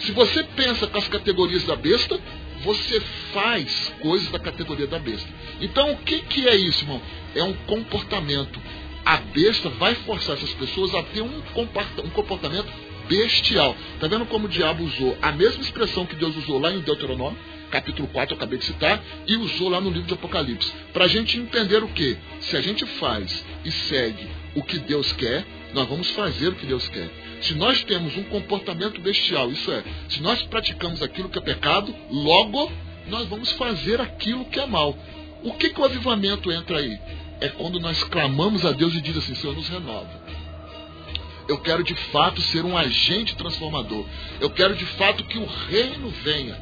[0.00, 2.20] Se você pensa com as categorias da besta,
[2.62, 3.00] você
[3.32, 5.28] faz coisas da categoria da besta.
[5.60, 7.00] Então, o que, que é isso, irmão?
[7.34, 8.60] É um comportamento.
[9.04, 11.40] A besta vai forçar essas pessoas a ter um
[12.12, 12.68] comportamento
[13.08, 13.76] bestial.
[13.94, 17.38] Está vendo como o diabo usou a mesma expressão que Deus usou lá em Deuteronômio,
[17.70, 20.72] capítulo 4, eu acabei de citar, e usou lá no livro de Apocalipse.
[20.92, 22.16] Para a gente entender o que?
[22.40, 26.66] Se a gente faz e segue o que Deus quer, nós vamos fazer o que
[26.66, 27.08] Deus quer.
[27.42, 31.94] Se nós temos um comportamento bestial, isso é, se nós praticamos aquilo que é pecado,
[32.10, 32.72] logo
[33.08, 34.96] nós vamos fazer aquilo que é mal.
[35.42, 36.98] O que, que o avivamento entra aí?
[37.40, 40.26] É quando nós clamamos a Deus e diz assim, Senhor, nos renova.
[41.48, 44.04] Eu quero de fato ser um agente transformador.
[44.40, 46.58] Eu quero de fato que o reino venha.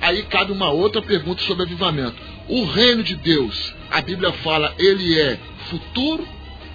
[0.00, 2.16] Aí cabe uma outra pergunta sobre avivamento.
[2.48, 6.26] O reino de Deus, a Bíblia fala, ele é futuro,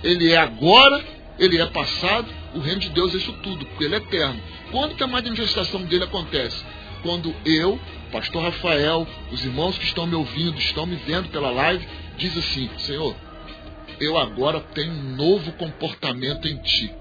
[0.03, 1.03] ele é agora,
[1.41, 2.31] ele é passado.
[2.53, 4.39] O reino de Deus é isso tudo, porque ele é eterno.
[4.69, 6.63] Quando que a manifestação dele acontece?
[7.01, 7.79] Quando eu,
[8.11, 12.69] pastor Rafael, os irmãos que estão me ouvindo, estão me vendo pela live, diz assim:
[12.77, 13.15] Senhor,
[13.99, 16.93] eu agora tenho um novo comportamento em ti.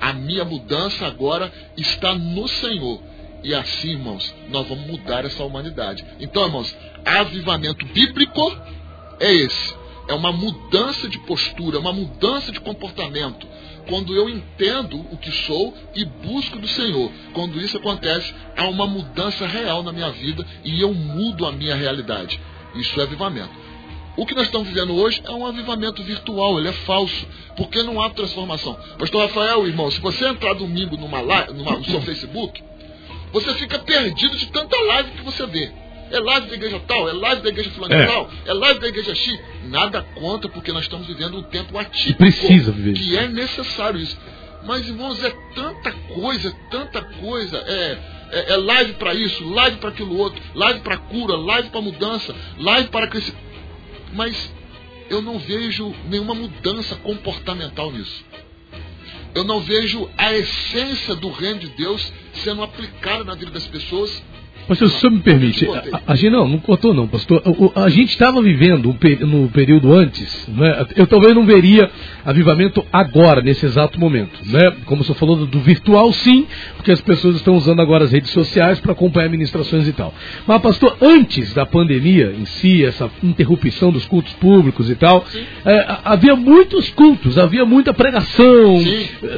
[0.00, 3.02] A minha mudança agora está no Senhor.
[3.44, 6.04] E assim, irmãos, nós vamos mudar essa humanidade.
[6.18, 8.40] Então, irmãos, avivamento bíblico
[9.20, 9.74] é esse.
[10.08, 13.46] É uma mudança de postura, uma mudança de comportamento.
[13.88, 17.10] Quando eu entendo o que sou e busco do Senhor.
[17.32, 21.74] Quando isso acontece, há uma mudança real na minha vida e eu mudo a minha
[21.74, 22.40] realidade.
[22.74, 23.66] Isso é avivamento.
[24.16, 28.00] O que nós estamos vivendo hoje é um avivamento virtual, ele é falso, porque não
[28.00, 28.74] há transformação.
[28.98, 32.62] Pastor Rafael, irmão, se você entrar domingo numa live, numa, no seu Facebook,
[33.30, 35.70] você fica perdido de tanta live que você vê.
[36.10, 38.06] É live da igreja tal, é live da igreja fulana é.
[38.06, 39.38] tal, é live da igreja X.
[39.64, 42.18] Nada conta, porque nós estamos vivendo um tempo atípico.
[42.18, 42.94] Precisa viver.
[42.94, 44.16] Que é necessário isso.
[44.64, 47.56] Mas, irmãos, é tanta coisa, tanta coisa.
[47.58, 47.98] É,
[48.30, 52.34] é, é live para isso, live para aquilo outro, live para cura, live para mudança,
[52.58, 53.46] live para crescimento
[54.12, 54.50] mas
[55.08, 58.24] eu não vejo nenhuma mudança comportamental nisso.
[59.34, 64.22] Eu não vejo a essência do reino de Deus sendo aplicada na vida das pessoas
[64.68, 67.40] Pastor, se o senhor me permite, a, a, gente não, não contou não, pastor.
[67.74, 70.86] A, a gente estava vivendo no período antes, né?
[70.96, 71.88] eu talvez não veria
[72.24, 74.40] avivamento agora, nesse exato momento.
[74.44, 74.72] Né?
[74.84, 78.10] Como o senhor falou do, do virtual, sim, porque as pessoas estão usando agora as
[78.10, 80.12] redes sociais para acompanhar ministrações e tal.
[80.46, 85.24] Mas, pastor, antes da pandemia em si, essa interrupção dos cultos públicos e tal,
[85.64, 88.74] é, havia muitos cultos, havia muita pregação,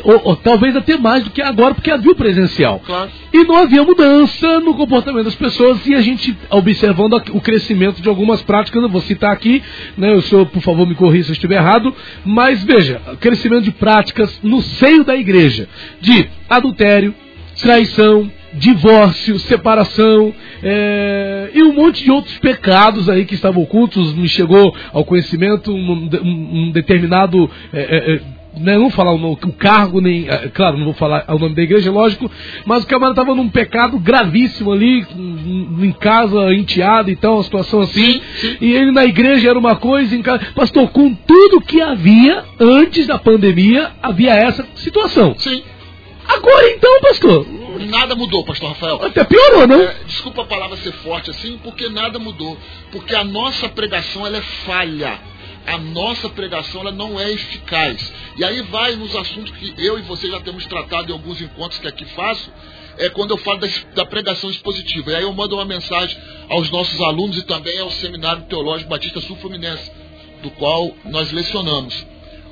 [0.04, 2.80] ou, ou, talvez até mais do que agora, porque havia o presencial.
[2.84, 3.10] Claro.
[3.32, 8.08] E não havia mudança no comportamento das pessoas e a gente observando o crescimento de
[8.08, 9.62] algumas práticas, não vou citar aqui,
[9.96, 13.72] né, o senhor, por favor, me corrija se eu estiver errado, mas veja, crescimento de
[13.72, 15.68] práticas no seio da igreja,
[16.00, 17.14] de adultério,
[17.60, 24.14] traição, divórcio, separação é, e um monte de outros pecados aí que estavam ocultos.
[24.14, 28.20] Me chegou ao conhecimento um, um determinado é, é, né,
[28.56, 30.28] não vou falar o, o, cargo, nem.
[30.28, 32.30] É, claro, não vou falar o nome da igreja, lógico,
[32.64, 35.06] mas o camarada estava num pecado gravíssimo ali,
[35.80, 38.14] em casa, enteado e tal, uma situação assim.
[38.14, 38.56] Sim, sim.
[38.60, 40.46] E ele na igreja era uma coisa, em casa.
[40.54, 45.34] Pastor, com tudo que havia antes da pandemia, havia essa situação.
[45.38, 45.62] Sim.
[46.26, 47.46] Agora então, pastor.
[47.88, 49.00] Nada mudou, pastor Rafael.
[49.02, 49.80] Até piorou, não?
[49.80, 52.58] É, desculpa a palavra ser forte assim, porque nada mudou.
[52.90, 55.18] Porque a nossa pregação ela é falha
[55.68, 58.12] a nossa pregação ela não é eficaz.
[58.36, 61.78] E aí vai nos assuntos que eu e você já temos tratado em alguns encontros
[61.78, 62.50] que aqui faço,
[62.96, 65.12] é quando eu falo da, da pregação expositiva.
[65.12, 66.16] E aí eu mando uma mensagem
[66.48, 69.90] aos nossos alunos e também ao Seminário Teológico Batista Sul Fluminense,
[70.42, 72.06] do qual nós lecionamos.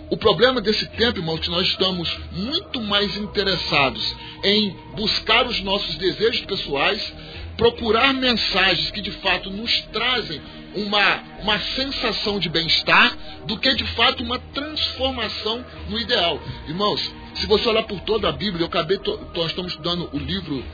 [0.09, 5.61] O problema desse tempo, irmão, é que nós estamos muito mais interessados em buscar os
[5.63, 7.13] nossos desejos pessoais,
[7.57, 10.41] procurar mensagens que de fato nos trazem
[10.77, 16.41] uma, uma sensação de bem-estar do que de fato uma transformação no ideal.
[16.69, 20.19] Irmãos, se você olhar por toda a Bíblia, eu acabei, to, nós estamos estudando o
[20.19, 20.65] livro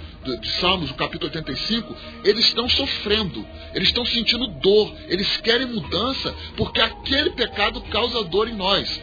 [0.40, 6.34] de Salmos, o capítulo 85, eles estão sofrendo, eles estão sentindo dor, eles querem mudança,
[6.56, 9.00] porque aquele pecado causa dor em nós.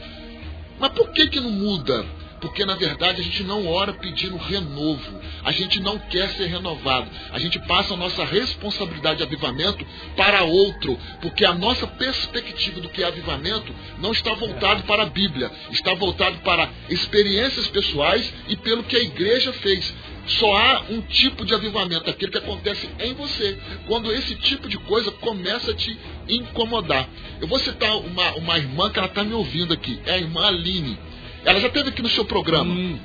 [0.79, 2.05] Mas por que, que não muda?
[2.39, 7.09] Porque na verdade a gente não ora pedindo renovo, a gente não quer ser renovado,
[7.31, 12.89] a gente passa a nossa responsabilidade de avivamento para outro, porque a nossa perspectiva do
[12.89, 18.55] que é avivamento não está voltado para a Bíblia, está voltado para experiências pessoais e
[18.55, 19.93] pelo que a igreja fez.
[20.29, 24.77] Só há um tipo de avivamento, aquele que acontece em você, quando esse tipo de
[24.77, 25.97] coisa começa a te
[26.27, 27.09] incomodar.
[27.41, 30.45] Eu vou citar uma, uma irmã que ela está me ouvindo aqui, é a irmã
[30.45, 30.99] Aline.
[31.45, 32.73] Ela já esteve aqui no seu programa.
[32.73, 32.99] Hum.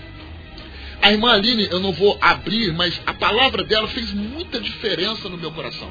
[1.03, 5.37] A irmã Aline, eu não vou abrir, mas a palavra dela fez muita diferença no
[5.37, 5.91] meu coração.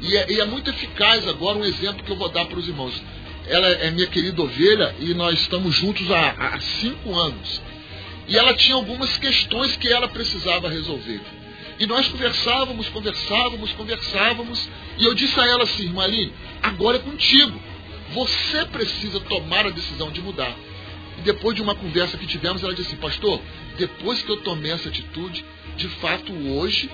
[0.00, 2.66] E é, e é muito eficaz agora um exemplo que eu vou dar para os
[2.66, 3.00] irmãos.
[3.46, 7.62] Ela é minha querida ovelha e nós estamos juntos há, há cinco anos.
[8.28, 11.20] E ela tinha algumas questões que ela precisava resolver.
[11.78, 14.68] E nós conversávamos, conversávamos, conversávamos.
[14.98, 17.60] E eu disse a ela assim, irmã Aline, agora é contigo.
[18.12, 20.54] Você precisa tomar a decisão de mudar.
[21.20, 23.42] E depois de uma conversa que tivemos, ela disse assim, pastor,
[23.76, 25.44] depois que eu tomei essa atitude,
[25.76, 26.90] de fato hoje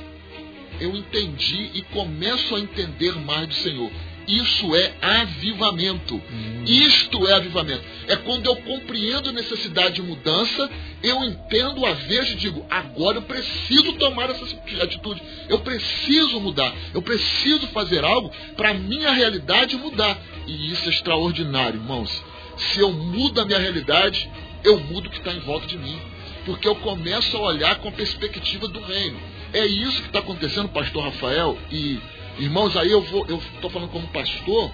[0.81, 3.91] eu entendi e começo a entender mais do Senhor.
[4.27, 6.17] Isso é avivamento.
[6.17, 6.65] Hum.
[6.67, 7.85] Isto é avivamento.
[8.09, 10.69] É quando eu compreendo a necessidade de mudança,
[11.05, 14.45] eu entendo a vez e digo, agora eu preciso tomar essa
[14.83, 15.23] atitude.
[15.49, 16.75] Eu preciso mudar.
[16.93, 20.19] Eu preciso fazer algo para a minha realidade mudar.
[20.49, 22.11] E isso é extraordinário, irmãos.
[22.57, 24.29] Se eu mudo a minha realidade,
[24.64, 25.99] eu mudo o que está em volta de mim.
[26.45, 29.19] Porque eu começo a olhar com a perspectiva do reino.
[29.53, 31.59] É isso que está acontecendo, pastor Rafael.
[31.71, 31.99] E,
[32.38, 34.71] irmãos, aí eu vou, eu estou falando como pastor.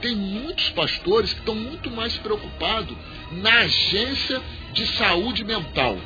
[0.00, 2.96] Tem muitos pastores que estão muito mais preocupados
[3.32, 5.96] na agência de saúde mental.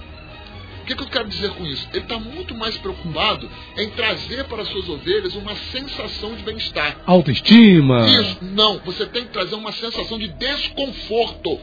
[0.81, 1.87] O que, que eu quero dizer com isso?
[1.93, 6.99] Ele está muito mais preocupado em trazer para as suas ovelhas uma sensação de bem-estar.
[7.07, 8.07] Autoestima.
[8.09, 8.79] Isso, não.
[8.81, 11.61] Você tem que trazer uma sensação de desconforto.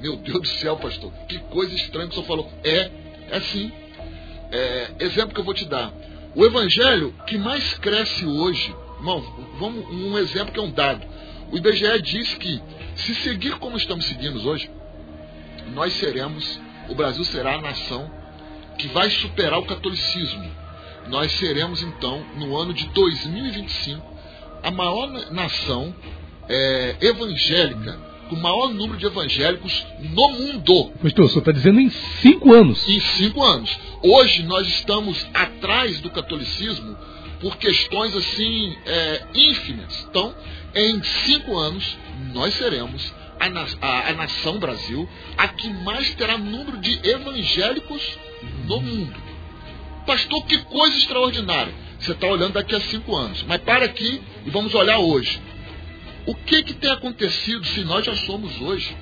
[0.00, 2.52] Meu Deus do céu, pastor, que coisa estranha que o senhor falou.
[2.62, 2.90] É,
[3.30, 3.72] é sim.
[4.52, 5.92] É, exemplo que eu vou te dar.
[6.34, 9.20] O evangelho que mais cresce hoje, irmão,
[9.58, 11.06] vamos, um exemplo que é um dado.
[11.50, 12.60] O IBGE diz que
[12.96, 14.70] se seguir como estamos seguindo hoje,
[15.72, 18.10] nós seremos, o Brasil será a nação
[18.78, 20.50] que vai superar o catolicismo.
[21.08, 24.14] Nós seremos, então, no ano de 2025,
[24.62, 25.94] a maior nação
[26.48, 30.92] é, evangélica, com o maior número de evangélicos no mundo.
[31.02, 32.88] Pastor, o senhor está dizendo em cinco anos.
[32.88, 33.78] Em cinco anos.
[34.02, 36.96] Hoje nós estamos atrás do catolicismo
[37.40, 40.06] por questões assim é, ínfimas.
[40.08, 40.34] Então,
[40.74, 41.96] em cinco anos,
[42.32, 48.18] nós seremos a, a, a, nação Brasil a que mais terá número de evangélicos
[48.66, 49.22] no mundo.
[50.06, 51.72] Pastor, que coisa extraordinária.
[51.98, 53.42] Você está olhando daqui a cinco anos.
[53.44, 55.40] Mas para aqui e vamos olhar hoje.
[56.26, 58.96] O que, que tem acontecido se nós já somos hoje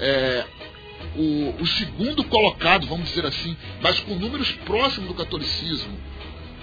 [0.00, 0.44] é,
[1.16, 5.98] o, o, segundo colocado, vamos dizer assim, mas com números próximos do catolicismo?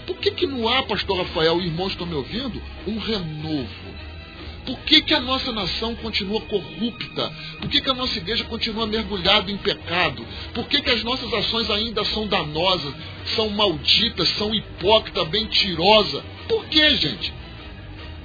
[0.05, 3.94] Por que, que não há, pastor Rafael e irmãos estão me ouvindo, um renovo?
[4.65, 7.31] Por que, que a nossa nação continua corrupta?
[7.59, 10.25] Por que, que a nossa igreja continua mergulhada em pecado?
[10.53, 12.93] Por que, que as nossas ações ainda são danosas,
[13.35, 16.23] são malditas, são hipócritas, mentirosas?
[16.47, 17.31] Por que, gente?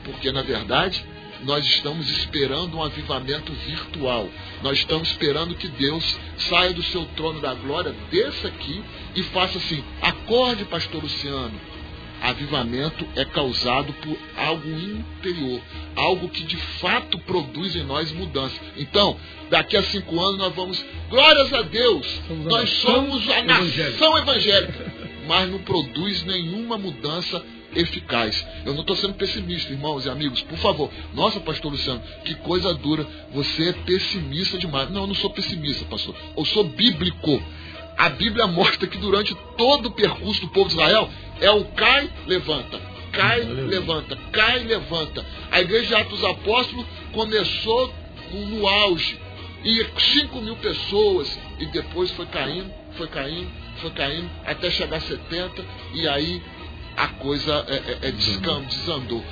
[0.03, 1.05] Porque, na verdade,
[1.42, 4.26] nós estamos esperando um avivamento virtual.
[4.62, 8.83] Nós estamos esperando que Deus saia do seu trono da glória, desça aqui
[9.14, 11.69] e faça assim: acorde, pastor Luciano
[12.20, 15.61] avivamento é causado por algo interior,
[15.96, 18.61] algo que de fato produz em nós mudança.
[18.76, 19.16] Então,
[19.48, 24.92] daqui a cinco anos nós vamos, glórias a Deus, somos nós somos a nação evangélica,
[25.26, 27.42] mas não produz nenhuma mudança
[27.74, 28.44] eficaz.
[28.64, 30.90] Eu não estou sendo pessimista, irmãos e amigos, por favor.
[31.14, 33.06] Nossa, pastor Luciano, que coisa dura.
[33.33, 34.90] Você é pessimista demais.
[34.90, 36.14] Não, eu não sou pessimista, pastor.
[36.37, 37.42] Eu sou bíblico.
[37.96, 41.09] A Bíblia mostra que durante todo o percurso do povo de Israel,
[41.40, 42.81] é o cai, levanta,
[43.12, 45.24] cai, levanta, cai, levanta.
[45.50, 47.93] A igreja de Atos Apóstolos começou
[48.32, 49.18] no auge.
[49.62, 53.51] E 5 mil pessoas, e depois foi caindo, foi caindo,
[53.82, 55.62] foi caindo, até chegar a 70,
[55.95, 56.43] e aí
[56.97, 59.22] a coisa é, é, é descam, desandou.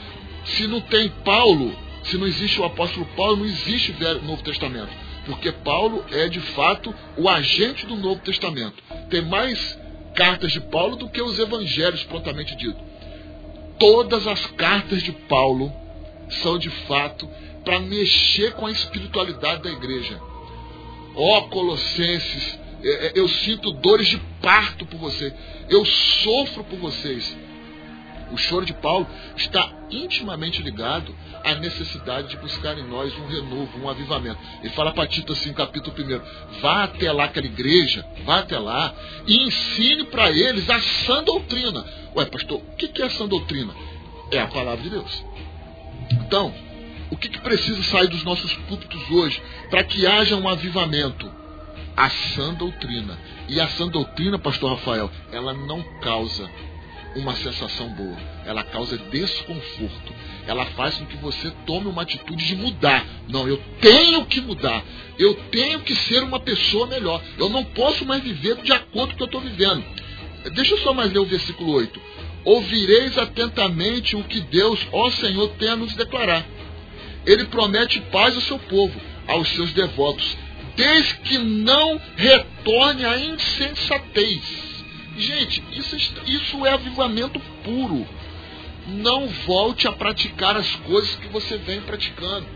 [0.45, 4.91] Se não tem Paulo, se não existe o apóstolo Paulo, não existe o Novo Testamento.
[5.27, 8.83] Porque Paulo é de fato o agente do Novo Testamento.
[9.11, 9.79] Tem mais
[10.19, 12.81] cartas de Paulo do que os evangelhos, prontamente dito.
[13.79, 15.73] Todas as cartas de Paulo
[16.43, 17.31] são de fato
[17.64, 20.21] para mexer com a espiritualidade da igreja.
[21.14, 25.35] Ó Colossenses, É, é, eu sinto dores de parto por você.
[25.69, 27.37] Eu sofro por vocês.
[28.33, 29.07] O choro de Paulo
[29.37, 31.14] está intimamente ligado
[31.45, 34.39] à necessidade de buscar em nós um renovo, um avivamento.
[34.61, 38.95] Ele fala para Tito assim, capítulo 1, vá até lá aquela igreja, vá até lá
[39.26, 41.85] e ensine para eles a sã doutrina.
[42.14, 43.74] Ué, pastor, o que é a sã doutrina?
[44.31, 45.24] É a palavra de Deus.
[46.11, 46.53] Então,
[47.11, 51.31] o que, que precisa sair dos nossos púlpitos hoje para que haja um avivamento?
[51.97, 53.18] A sã doutrina.
[53.49, 56.49] E a sã doutrina, pastor Rafael, ela não causa
[57.19, 58.16] uma sensação boa.
[58.45, 60.14] Ela causa desconforto.
[60.47, 63.05] Ela faz com que você tome uma atitude de mudar.
[63.29, 64.83] Não, eu tenho que mudar.
[65.19, 67.23] Eu tenho que ser uma pessoa melhor.
[67.37, 69.85] Eu não posso mais viver de acordo com o que eu estou vivendo.
[70.55, 72.01] Deixa eu só mais ler o versículo 8.
[72.45, 76.47] Ouvireis atentamente o que Deus, ó Senhor, tem a nos declarar.
[77.27, 80.37] Ele promete paz ao seu povo, aos seus devotos,
[80.77, 84.78] desde que não retorne à insensatez.
[85.19, 85.97] Gente, isso,
[86.27, 88.07] isso é avivamento puro.
[88.87, 92.47] Não volte a praticar as coisas que você vem praticando.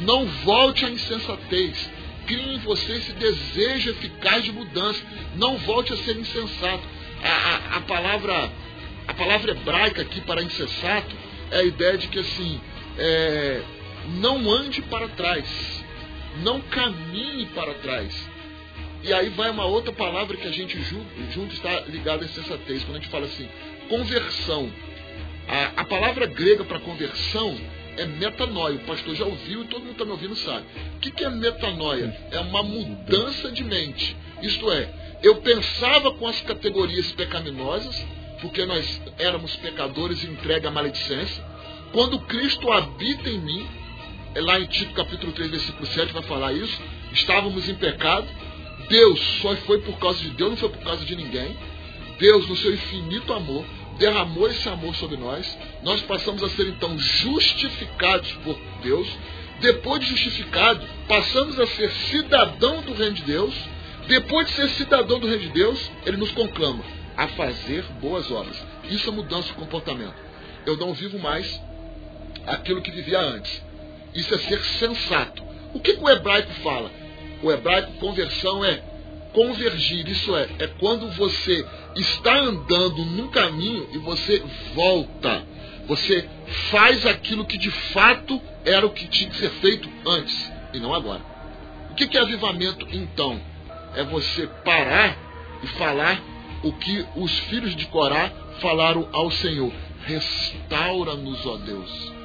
[0.00, 1.90] Não volte à insensatez.
[2.26, 5.00] Crie em você esse desejo eficaz de mudança.
[5.36, 6.82] Não volte a ser insensato.
[7.22, 8.50] A, a, a palavra
[9.06, 11.14] a palavra hebraica aqui para insensato
[11.50, 12.60] é a ideia de que assim
[12.98, 13.62] é,
[14.18, 15.84] não ande para trás,
[16.42, 18.12] não caminhe para trás.
[19.06, 22.82] E aí vai uma outra palavra que a gente junto, junto está ligada à insensatez,
[22.82, 23.48] quando a gente fala assim,
[23.88, 24.68] conversão.
[25.46, 27.56] A, a palavra grega para conversão
[27.96, 28.74] é metanoia.
[28.74, 30.66] O pastor já ouviu e todo mundo está me ouvindo sabe.
[30.96, 32.16] O que, que é metanoia?
[32.32, 34.16] É uma mudança de mente.
[34.42, 34.88] Isto é,
[35.22, 38.04] eu pensava com as categorias pecaminosas,
[38.40, 41.44] porque nós éramos pecadores e entregue à maledicência.
[41.92, 43.66] Quando Cristo habita em mim,
[44.34, 46.76] é lá em Tito capítulo 3, versículo 7 vai falar isso.
[47.12, 48.26] Estávamos em pecado.
[48.88, 51.56] Deus só foi por causa de Deus, não foi por causa de ninguém.
[52.18, 53.64] Deus, no seu infinito amor,
[53.98, 55.58] derramou esse amor sobre nós.
[55.82, 59.08] Nós passamos a ser então justificados por Deus.
[59.60, 63.54] Depois de justificado, passamos a ser cidadão do reino de Deus.
[64.06, 66.84] Depois de ser cidadão do reino de Deus, ele nos conclama
[67.16, 68.56] a fazer boas obras.
[68.84, 70.14] Isso é mudança de comportamento.
[70.64, 71.60] Eu não vivo mais
[72.46, 73.62] aquilo que vivia antes.
[74.14, 75.42] Isso é ser sensato.
[75.74, 76.90] O que, que o hebraico fala?
[77.42, 78.82] O hebraico conversão é
[79.32, 84.42] convergir, isso é, é quando você está andando num caminho e você
[84.74, 85.44] volta.
[85.86, 86.28] Você
[86.70, 90.92] faz aquilo que de fato era o que tinha que ser feito antes e não
[90.94, 91.22] agora.
[91.90, 93.40] O que, é avivamento então?
[93.94, 95.16] É você parar
[95.62, 96.20] e falar
[96.62, 98.30] o que os filhos de Corá
[98.60, 99.72] falaram ao Senhor:
[100.04, 102.16] Restaura-nos, ó Deus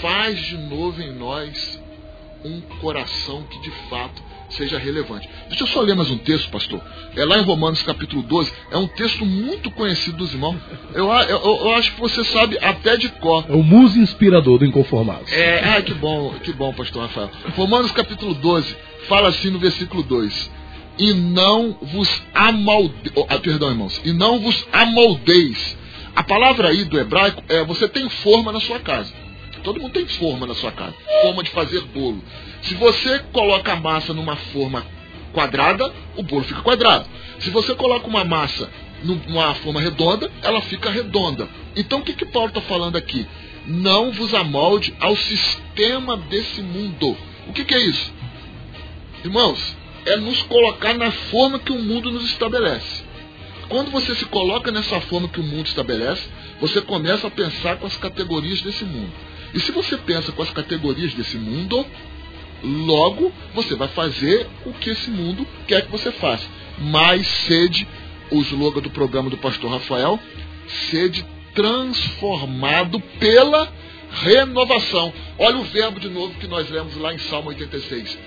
[0.00, 1.82] faz de novo em nós
[2.46, 5.28] um coração que de fato seja relevante.
[5.48, 6.80] Deixa eu só ler mais um texto, pastor.
[7.16, 8.52] É lá em Romanos capítulo 12.
[8.70, 10.56] É um texto muito conhecido dos irmãos.
[10.94, 13.44] Eu, eu, eu acho que você sabe até de cor.
[13.48, 15.24] É o muso inspirador do Inconformado.
[15.30, 17.30] É, ah, que bom, que bom, pastor Rafael.
[17.56, 18.76] Romanos capítulo 12
[19.08, 20.50] fala assim no versículo 2.
[20.98, 23.12] E não vos amaldeis.
[23.14, 24.00] Oh, ah, perdão, irmãos.
[24.04, 25.76] E não vos amoldeis.
[26.14, 29.12] A palavra aí do hebraico é você tem forma na sua casa.
[29.66, 30.94] Todo mundo tem forma na sua casa.
[31.22, 32.22] Forma de fazer bolo.
[32.62, 34.86] Se você coloca a massa numa forma
[35.32, 37.04] quadrada, o bolo fica quadrado.
[37.40, 38.70] Se você coloca uma massa
[39.02, 41.48] numa forma redonda, ela fica redonda.
[41.74, 43.26] Então o que, que Paulo está falando aqui?
[43.66, 47.16] Não vos amolde ao sistema desse mundo.
[47.48, 48.12] O que, que é isso?
[49.24, 53.02] Irmãos, é nos colocar na forma que o mundo nos estabelece.
[53.68, 56.22] Quando você se coloca nessa forma que o mundo estabelece,
[56.60, 59.10] você começa a pensar com as categorias desse mundo.
[59.56, 61.86] E se você pensa com as categorias desse mundo,
[62.62, 66.46] logo você vai fazer o que esse mundo quer que você faça.
[66.78, 67.88] Mais sede,
[68.30, 70.20] o slogan do programa do pastor Rafael,
[70.90, 73.72] sede transformado pela
[74.10, 75.10] renovação.
[75.38, 78.18] Olha o verbo de novo que nós lemos lá em Salmo 86.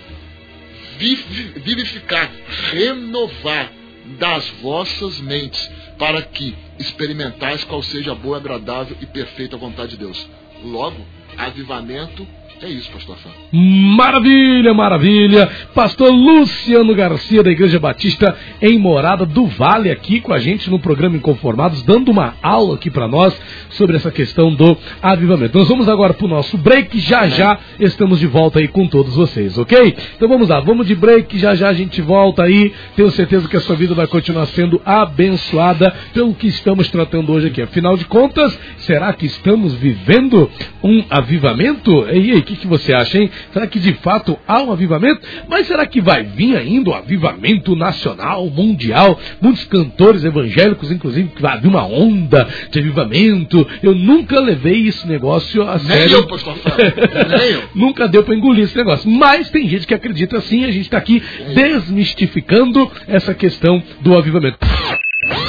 [0.97, 2.31] Vivificar,
[2.71, 3.71] renovar
[4.17, 5.69] das vossas mentes,
[5.99, 10.27] para que experimentais qual seja a boa, agradável e perfeita vontade de Deus.
[10.63, 11.05] Logo,
[11.39, 12.27] avivamento
[12.61, 13.29] é isso, pastor Fã.
[13.53, 15.49] Maravilha, maravilha.
[15.73, 20.77] Pastor Luciano Garcia, da Igreja Batista, em Morada do Vale, aqui com a gente no
[20.77, 23.33] programa Inconformados, dando uma aula aqui para nós
[23.69, 25.57] sobre essa questão do avivamento.
[25.57, 29.15] Nós vamos agora para o nosso break, já já estamos de volta aí com todos
[29.15, 29.95] vocês, ok?
[30.17, 32.73] Então vamos lá, vamos de break, já já a gente volta aí.
[32.95, 37.47] Tenho certeza que a sua vida vai continuar sendo abençoada pelo que estamos tratando hoje
[37.47, 37.61] aqui.
[37.61, 40.51] Afinal de contas, será que estamos vivendo
[40.83, 42.05] um avivamento?
[42.09, 43.29] E aí, que, que você acha, hein?
[43.53, 45.21] Será que de fato há um avivamento?
[45.47, 49.19] Mas será que vai vir ainda o um avivamento nacional, mundial?
[49.39, 53.65] Muitos cantores evangélicos, inclusive, que vai haver uma onda de avivamento.
[53.83, 56.17] Eu nunca levei esse negócio a Nem sério.
[56.17, 56.55] eu, pastor.
[57.37, 57.63] Nem eu.
[57.75, 59.09] Nunca deu para engolir esse negócio.
[59.09, 61.21] Mas tem gente que acredita assim, a gente está aqui
[61.53, 64.57] desmistificando essa questão do avivamento.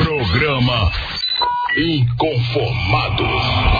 [0.04, 0.90] Programa
[1.76, 3.79] Inconformados.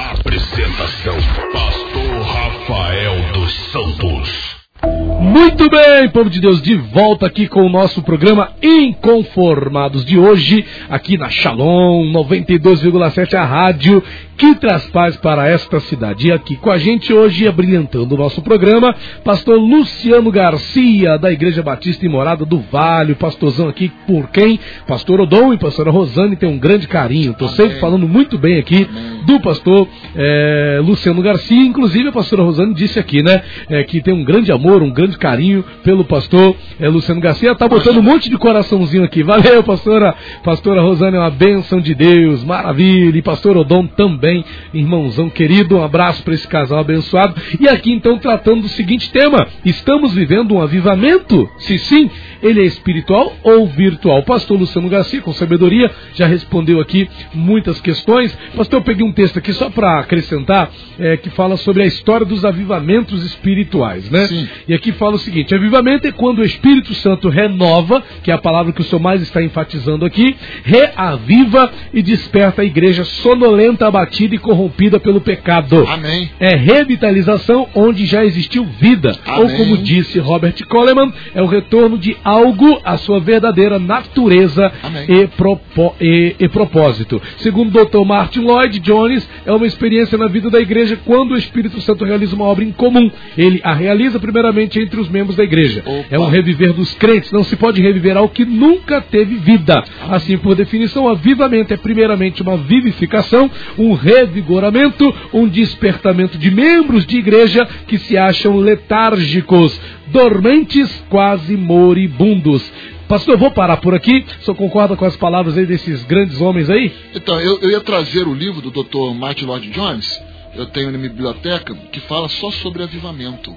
[3.72, 4.49] Santos.
[4.82, 10.64] Muito bem, povo de Deus, de volta aqui com o nosso programa Inconformados de hoje,
[10.88, 14.02] aqui na Shalom 92,7, a rádio
[14.40, 16.28] que traz paz para esta cidade.
[16.28, 21.62] E aqui com a gente hoje, abrilhantando o nosso programa, pastor Luciano Garcia, da Igreja
[21.62, 24.58] Batista em Morada do Vale, o pastorzão aqui por quem?
[24.86, 27.32] Pastor Odom e pastora Rosane tem um grande carinho.
[27.32, 28.88] Estou sempre falando muito bem aqui
[29.26, 34.14] do pastor eh, Luciano Garcia, inclusive a pastora Rosane disse aqui, né, eh, que tem
[34.14, 37.54] um grande amor, um grande carinho pelo pastor eh, Luciano Garcia.
[37.54, 39.22] Tá botando um monte de coraçãozinho aqui.
[39.22, 40.14] Valeu, pastora,
[40.44, 43.18] pastora Rosane, é uma bênção de Deus, maravilha.
[43.18, 47.34] E pastor Odom também, irmãozão querido, um abraço para esse casal abençoado.
[47.58, 51.48] E aqui então tratando do seguinte tema: estamos vivendo um avivamento?
[51.58, 52.10] Se sim,
[52.42, 54.22] ele é espiritual ou virtual?
[54.22, 58.36] Pastor Luciano Garcia, com sabedoria, já respondeu aqui muitas questões.
[58.56, 62.26] Pastor, eu peguei um texto aqui só para acrescentar, é, que fala sobre a história
[62.26, 64.26] dos avivamentos espirituais, né?
[64.26, 64.48] Sim.
[64.68, 68.38] E aqui fala o seguinte: avivamento é quando o Espírito Santo renova, que é a
[68.38, 74.34] palavra que o senhor mais está enfatizando aqui, reaviva e desperta a igreja sonolenta, abatida
[74.34, 75.86] e corrompida pelo pecado.
[75.88, 76.30] Amém.
[76.38, 79.12] É revitalização onde já existiu vida.
[79.26, 79.40] Amém.
[79.42, 84.70] Ou como disse Robert Coleman, é o retorno de algo à sua verdadeira natureza
[85.08, 87.20] e, propo- e- e propósito.
[87.38, 88.04] Segundo o Dr.
[88.04, 92.34] Martin Lloyd Jones, é uma experiência na vida da igreja quando o Espírito Santo realiza
[92.34, 93.11] uma obra em comum.
[93.36, 94.49] Ele a realiza primeiramente
[94.80, 95.82] entre os membros da igreja.
[95.84, 96.07] Opa.
[96.11, 97.32] É um reviver dos crentes.
[97.32, 99.82] Não se pode reviver algo que nunca teve vida.
[100.09, 107.18] Assim, por definição, avivamento é primeiramente uma vivificação, um revigoramento, um despertamento de membros de
[107.18, 112.70] igreja que se acham letárgicos, dormentes, quase moribundos.
[113.11, 114.24] Pastor, eu vou parar por aqui.
[114.40, 116.92] O senhor concorda com as palavras aí desses grandes homens aí?
[117.12, 119.12] Então, eu, eu ia trazer o livro do Dr.
[119.18, 120.22] Martin Lloyd Jones,
[120.55, 123.53] eu tenho na minha biblioteca, que fala só sobre avivamento.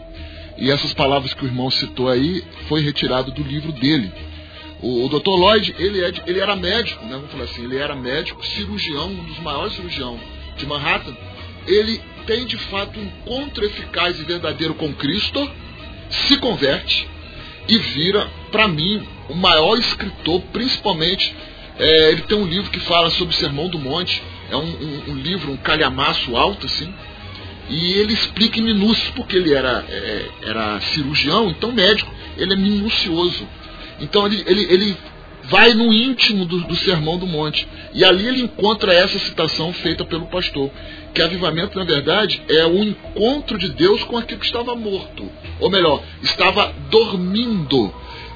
[0.57, 4.11] E essas palavras que o irmão citou aí foi retirado do livro dele.
[4.81, 5.29] O, o Dr.
[5.29, 7.13] Lloyd, ele, é ele era médico, né?
[7.13, 10.19] Vamos falar assim, ele era médico, cirurgião, um dos maiores cirurgiões
[10.57, 11.15] de Manhattan.
[11.65, 15.49] Ele tem de fato um encontro eficaz e verdadeiro com Cristo,
[16.09, 17.07] se converte
[17.67, 21.33] e vira, para mim, o maior escritor, principalmente.
[21.79, 25.03] é, ele tem um livro que fala sobre o Sermão do Monte, é um, um-
[25.11, 26.93] um livro, um calhamaço alto, assim,
[27.69, 32.57] e ele explica em minúcios, porque ele era, é, era cirurgião, então médico, ele é
[32.57, 33.47] minucioso.
[33.99, 34.97] Então ele, ele, ele
[35.45, 37.67] vai no íntimo do, do Sermão do Monte.
[37.93, 40.69] E ali ele encontra essa citação feita pelo pastor.
[41.13, 45.29] Que avivamento, na verdade, é o encontro de Deus com aquilo que estava morto.
[45.59, 47.93] Ou melhor, estava dormindo.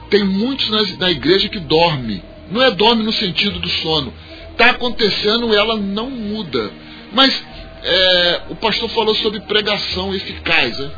[0.09, 2.23] Tem muitos na, na igreja que dorme.
[2.51, 4.13] Não é dorme no sentido do sono.
[4.51, 6.71] Está acontecendo, ela não muda.
[7.11, 7.43] Mas
[7.87, 10.77] é, o pastor falou sobre pregação eficaz.
[10.77, 10.91] Né?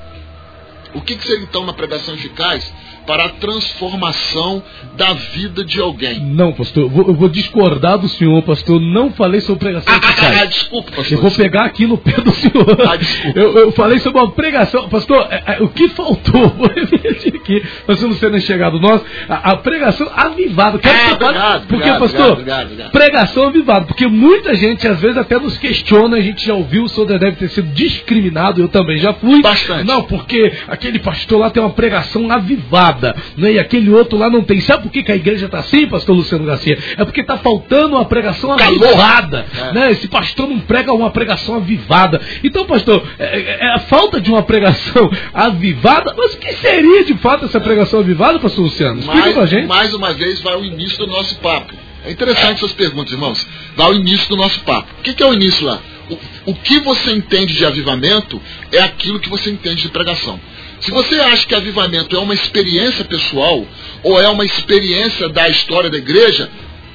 [0.96, 2.74] O que, que seria então uma pregação eficaz?
[3.10, 4.62] Para a transformação
[4.96, 6.20] da vida de alguém.
[6.20, 6.84] Não, pastor.
[6.84, 8.80] Eu vou, eu vou discordar do senhor, pastor.
[8.80, 10.42] Não falei sobre pregação Ah, ah, eficaz.
[10.42, 11.18] ah, desculpa, pastor.
[11.18, 12.78] Eu vou pegar aqui no pé do senhor.
[12.88, 13.40] Ah, desculpa.
[13.40, 14.88] Eu, eu falei sobre uma pregação.
[14.90, 16.50] Pastor, é, é, o que faltou?
[16.60, 17.64] Vou repetir aqui.
[17.88, 19.02] Pastor Luciano é chegado nós.
[19.28, 20.78] A, a pregação avivada.
[20.78, 22.92] Quero Ah, que você fale- obrigado, Porque, obrigado, pastor, obrigado, obrigado.
[22.92, 23.86] pregação avivada.
[23.86, 26.18] Porque muita gente, às vezes, até nos questiona.
[26.18, 28.62] A gente já ouviu, o senhor deve ter sido discriminado.
[28.62, 29.42] Eu também já fui.
[29.42, 29.86] Bastante.
[29.88, 32.99] Não, porque aquele pastor lá tem uma pregação avivada.
[33.38, 33.54] Né?
[33.54, 34.60] E aquele outro lá não tem.
[34.62, 36.78] Sabe por que, que a igreja está assim, pastor Luciano Garcia?
[36.98, 39.46] É porque está faltando uma pregação avivada.
[39.58, 39.74] É.
[39.74, 39.92] Né?
[39.92, 42.22] Esse pastor não prega uma pregação avivada.
[42.44, 46.14] Então, pastor, é, é- é a falta de uma pregação avivada.
[46.18, 49.00] Mas o que seria de fato essa pregação avivada, pastor Luciano?
[49.00, 49.68] Explica pra mais, gente.
[49.68, 51.74] mais uma vez vai o início do nosso papo.
[52.06, 53.46] É interessante essas perguntas, irmãos.
[53.76, 54.88] Vai ao início do nosso papo.
[55.00, 55.80] O que, que é o início lá?
[56.10, 56.18] O,
[56.52, 58.42] o que você entende de avivamento
[58.72, 60.40] é aquilo que você entende de pregação.
[60.80, 63.66] Se você acha que avivamento é uma experiência pessoal
[64.04, 66.50] ou é uma experiência da história da igreja,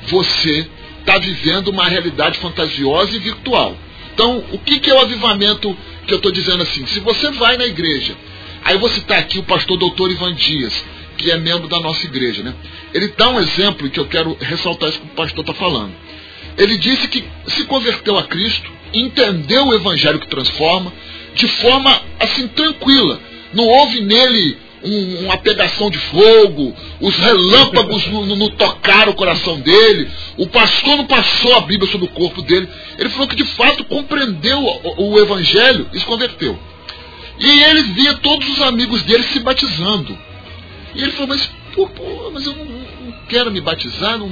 [0.08, 0.66] você
[1.00, 3.76] está vivendo uma realidade fantasiosa e virtual.
[4.14, 5.76] Então, o que, que é o avivamento
[6.06, 6.86] que eu estou dizendo assim?
[6.86, 8.16] Se você vai na igreja,
[8.64, 10.72] aí você está aqui o pastor doutor Ivan Dias,
[11.18, 12.54] que é membro da nossa igreja, né?
[12.92, 15.92] Ele dá um exemplo que eu quero ressaltar isso que o pastor está falando.
[16.56, 20.92] Ele disse que se converteu a Cristo, entendeu o evangelho que transforma,
[21.34, 23.20] de forma assim tranquila.
[23.54, 30.10] Não houve nele um, uma pegação de fogo, os relâmpagos não, tocaram o coração dele,
[30.36, 32.68] o pastor não passou a Bíblia sobre o corpo dele.
[32.98, 36.58] Ele falou que de fato compreendeu o, o Evangelho e se converteu.
[37.38, 40.16] E ele via todos os amigos dele se batizando.
[40.94, 44.18] E ele falou, mas, pô, pô, mas eu não, não, quero me batizar.
[44.18, 44.30] Não...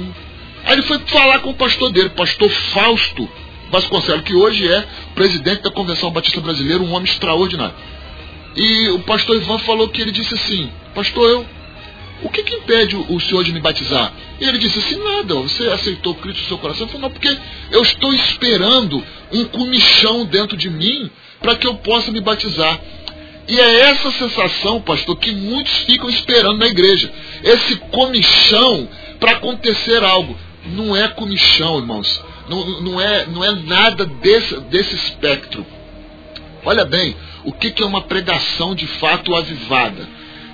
[0.65, 3.29] Aí ele foi falar com o pastor dele, pastor Fausto
[3.69, 7.75] Vasconcelos, que hoje é presidente da Convenção Batista Brasileira, um homem extraordinário.
[8.55, 11.45] E o pastor Ivan falou que ele disse assim, pastor, eu,
[12.23, 14.13] o que, que impede o, senhor de me batizar?
[14.39, 16.85] E ele disse assim, nada, você aceitou Cristo no seu coração?
[16.85, 17.37] Ele falou, não, porque
[17.71, 22.79] eu estou esperando um comichão dentro de mim para que eu possa me batizar.
[23.47, 27.11] E é essa sensação, pastor, que muitos ficam esperando na igreja.
[27.43, 28.87] Esse comichão
[29.19, 30.37] para acontecer algo.
[30.65, 32.23] Não é comichão, irmãos.
[32.47, 35.65] Não, não, é, não é nada desse, desse espectro.
[36.65, 40.07] Olha bem, o que, que é uma pregação de fato avivada?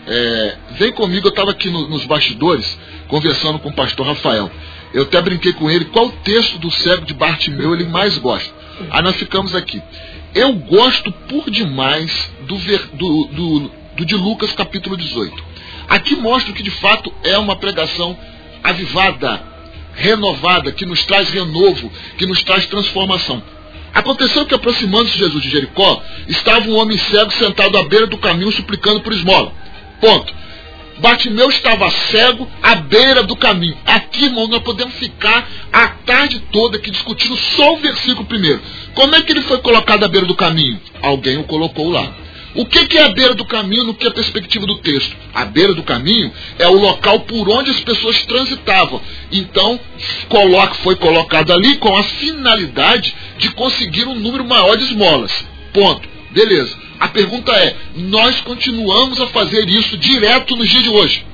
[0.07, 2.77] É, vem comigo, eu estava aqui no, nos bastidores,
[3.07, 4.51] conversando com o pastor Rafael.
[4.93, 8.51] Eu até brinquei com ele qual texto do cego de Bartimeu ele mais gosta.
[8.89, 9.81] Aí nós ficamos aqui.
[10.33, 15.43] Eu gosto por demais do, do, do, do de Lucas capítulo 18.
[15.87, 18.17] Aqui mostra que de fato é uma pregação
[18.63, 19.41] avivada,
[19.93, 23.43] renovada, que nos traz renovo, que nos traz transformação.
[23.93, 28.51] Aconteceu que, aproximando-se Jesus de Jericó, estava um homem cego sentado à beira do caminho
[28.51, 29.51] suplicando por esmola.
[29.99, 30.33] Ponto.
[30.99, 33.77] Bartimeu estava cego à beira do caminho.
[33.85, 38.61] Aqui, irmão, nós podemos ficar a tarde toda aqui discutindo só o versículo primeiro.
[38.93, 40.79] Como é que ele foi colocado à beira do caminho?
[41.01, 42.13] Alguém o colocou lá.
[42.55, 45.15] O que, é a beira do caminho no que é a perspectiva do texto?
[45.33, 49.01] A beira do caminho é o local por onde as pessoas transitavam.
[49.31, 49.79] Então,
[50.77, 55.31] foi colocado ali com a finalidade de conseguir um número maior de esmolas.
[55.73, 56.07] Ponto.
[56.31, 56.75] Beleza.
[56.99, 61.25] A pergunta é: nós continuamos a fazer isso direto nos dias de hoje?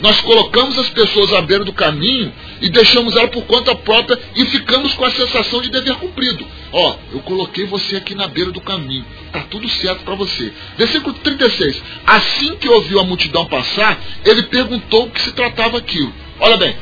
[0.00, 4.46] Nós colocamos as pessoas à beira do caminho e deixamos ela por conta própria e
[4.46, 6.46] ficamos com a sensação de dever cumprido.
[6.72, 9.04] Ó, eu coloquei você aqui na beira do caminho.
[9.30, 10.52] Tá tudo certo para você.
[10.78, 11.82] Versículo 36.
[12.06, 16.12] Assim que ouviu a multidão passar, ele perguntou o que se tratava aquilo.
[16.40, 16.74] Olha bem.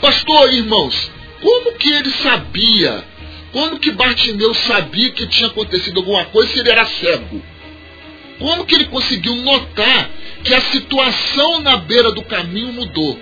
[0.00, 1.10] Pastor, irmãos,
[1.40, 3.04] como que ele sabia?
[3.52, 7.42] Como que Bartimeu sabia que tinha acontecido alguma coisa se ele era cego?
[8.42, 10.10] Como que ele conseguiu notar
[10.42, 13.16] que a situação na beira do caminho mudou?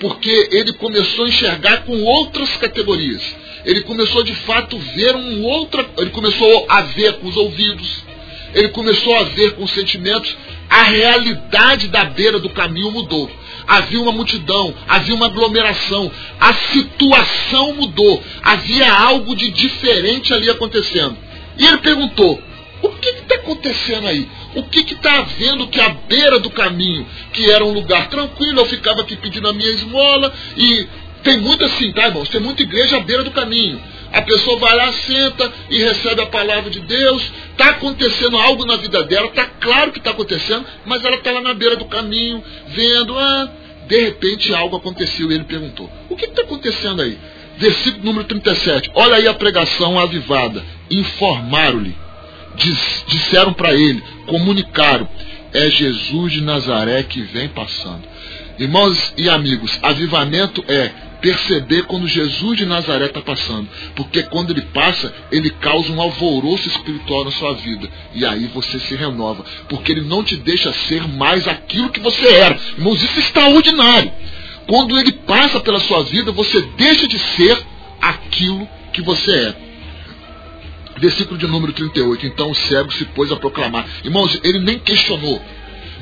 [0.00, 3.22] Porque ele começou a enxergar com outras categorias.
[3.64, 8.02] Ele começou de fato ver um outra, ele começou a ver com os ouvidos,
[8.52, 10.36] ele começou a ver com os sentimentos,
[10.68, 13.30] a realidade da beira do caminho mudou.
[13.68, 21.16] Havia uma multidão, havia uma aglomeração, a situação mudou, havia algo de diferente ali acontecendo.
[21.56, 22.42] E ele perguntou:
[22.82, 24.28] o que está acontecendo aí?
[24.54, 28.66] O que está havendo que à beira do caminho, que era um lugar tranquilo, eu
[28.66, 30.88] ficava aqui pedindo a minha esmola e
[31.22, 32.28] tem muita assim, tá, irmãos?
[32.28, 33.80] Tem muita igreja à beira do caminho.
[34.12, 37.22] A pessoa vai lá, senta e recebe a palavra de Deus.
[37.52, 41.40] Está acontecendo algo na vida dela, está claro que está acontecendo, mas ela está lá
[41.40, 43.48] na beira do caminho, vendo, ah,
[43.86, 47.18] de repente algo aconteceu e ele perguntou: O que está acontecendo aí?
[47.58, 48.90] Versículo número 37.
[48.94, 50.64] Olha aí a pregação avivada.
[50.90, 51.94] Informaram-lhe,
[53.06, 55.08] disseram para ele, comunicaram:
[55.52, 58.02] É Jesus de Nazaré que vem passando.
[58.58, 60.90] Irmãos e amigos, avivamento é
[61.20, 63.68] perceber quando Jesus de Nazaré está passando.
[63.94, 67.88] Porque quando ele passa, ele causa um alvoroço espiritual na sua vida.
[68.14, 69.44] E aí você se renova.
[69.68, 72.58] Porque ele não te deixa ser mais aquilo que você era.
[72.76, 74.12] Irmãos, isso é extraordinário.
[74.66, 77.58] Quando ele passa pela sua vida, você deixa de ser
[78.00, 79.69] aquilo que você é.
[81.00, 82.26] Versículo de número 38.
[82.26, 83.86] Então o cego se pôs a proclamar.
[84.04, 85.42] Irmãos, ele nem questionou.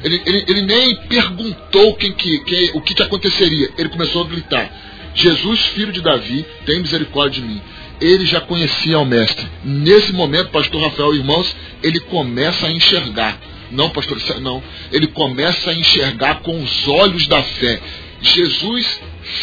[0.02, 3.70] Ele, ele, ele nem perguntou quem que, quem, o que, que aconteceria.
[3.78, 4.70] Ele começou a gritar.
[5.14, 7.60] Jesus, filho de Davi, tem misericórdia de mim.
[8.00, 9.46] Ele já conhecia o Mestre.
[9.64, 13.40] Nesse momento, pastor Rafael, irmãos, ele começa a enxergar.
[13.70, 14.62] Não, pastor, não.
[14.92, 17.80] Ele começa a enxergar com os olhos da fé.
[18.20, 19.00] Jesus,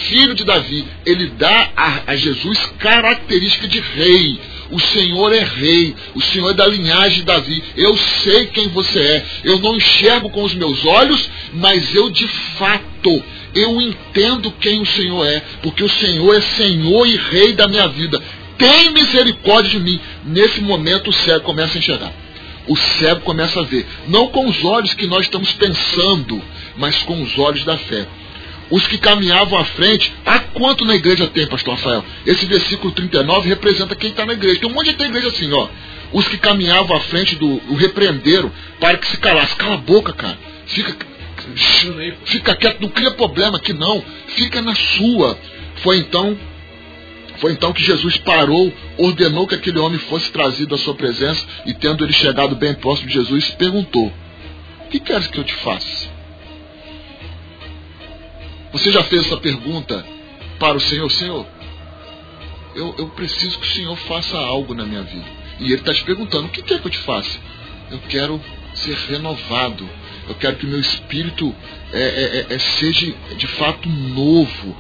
[0.08, 4.40] filho de Davi, ele dá a, a Jesus característica de rei.
[4.72, 7.64] O Senhor é rei, o Senhor é da linhagem de Davi.
[7.76, 9.26] Eu sei quem você é.
[9.44, 14.86] Eu não enxergo com os meus olhos, mas eu de fato eu entendo quem o
[14.86, 18.22] Senhor é, porque o Senhor é Senhor e Rei da minha vida.
[18.58, 20.00] Tem misericórdia de mim.
[20.26, 22.14] Nesse momento o cego começa a enxergar.
[22.68, 26.42] O cego começa a ver, não com os olhos que nós estamos pensando,
[26.76, 28.08] mas com os olhos da fé.
[28.70, 30.14] Os que caminhavam à frente.
[30.26, 32.04] Há quanto na igreja tem, pastor Rafael?
[32.26, 34.60] Esse versículo 39 representa quem está na igreja.
[34.60, 35.68] Tem um monte de igreja assim, ó.
[36.14, 39.56] Os que caminhavam à frente do o repreenderam para que se calasse.
[39.56, 40.38] Cala a boca, cara.
[40.68, 40.96] Fica,
[42.26, 44.04] fica quieto, não cria problema aqui não.
[44.30, 45.38] Fica na sua.
[45.78, 46.38] Foi então
[47.38, 51.74] foi então que Jesus parou, ordenou que aquele homem fosse trazido à sua presença e,
[51.74, 54.12] tendo ele chegado bem próximo de Jesus, perguntou:
[54.90, 56.15] que queres que eu te faça?
[58.76, 60.06] Você já fez essa pergunta
[60.60, 61.10] para o Senhor?
[61.10, 61.48] Senhor,
[62.76, 65.26] eu, eu preciso que o Senhor faça algo na minha vida.
[65.62, 67.40] E Ele está te perguntando: O que quer que eu te faça?
[67.90, 68.42] Eu quero
[68.74, 69.90] ser renovado.
[70.28, 71.56] Eu quero que o meu espírito
[71.94, 74.76] é, é, é, é seja de fato novo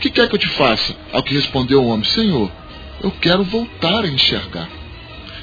[0.00, 0.94] que quer que eu te faça?
[1.10, 2.52] Ao que respondeu o homem: Senhor,
[3.02, 4.68] eu quero voltar a enxergar.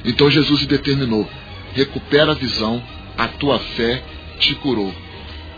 [0.06, 1.28] Então Jesus determinou:
[1.74, 2.80] recupera a visão,
[3.18, 4.04] a tua fé
[4.38, 4.94] te curou.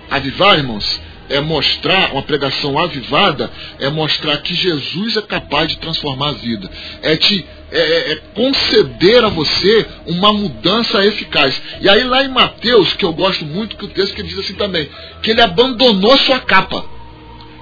[0.09, 6.29] Avivar, irmãos, é mostrar, uma pregação avivada, é mostrar que Jesus é capaz de transformar
[6.29, 6.69] a vida.
[7.01, 11.61] É te é, é, é conceder a você uma mudança eficaz.
[11.79, 14.55] E aí lá em Mateus, que eu gosto muito, que o texto que diz assim
[14.55, 14.89] também,
[15.21, 16.83] que ele abandonou sua capa.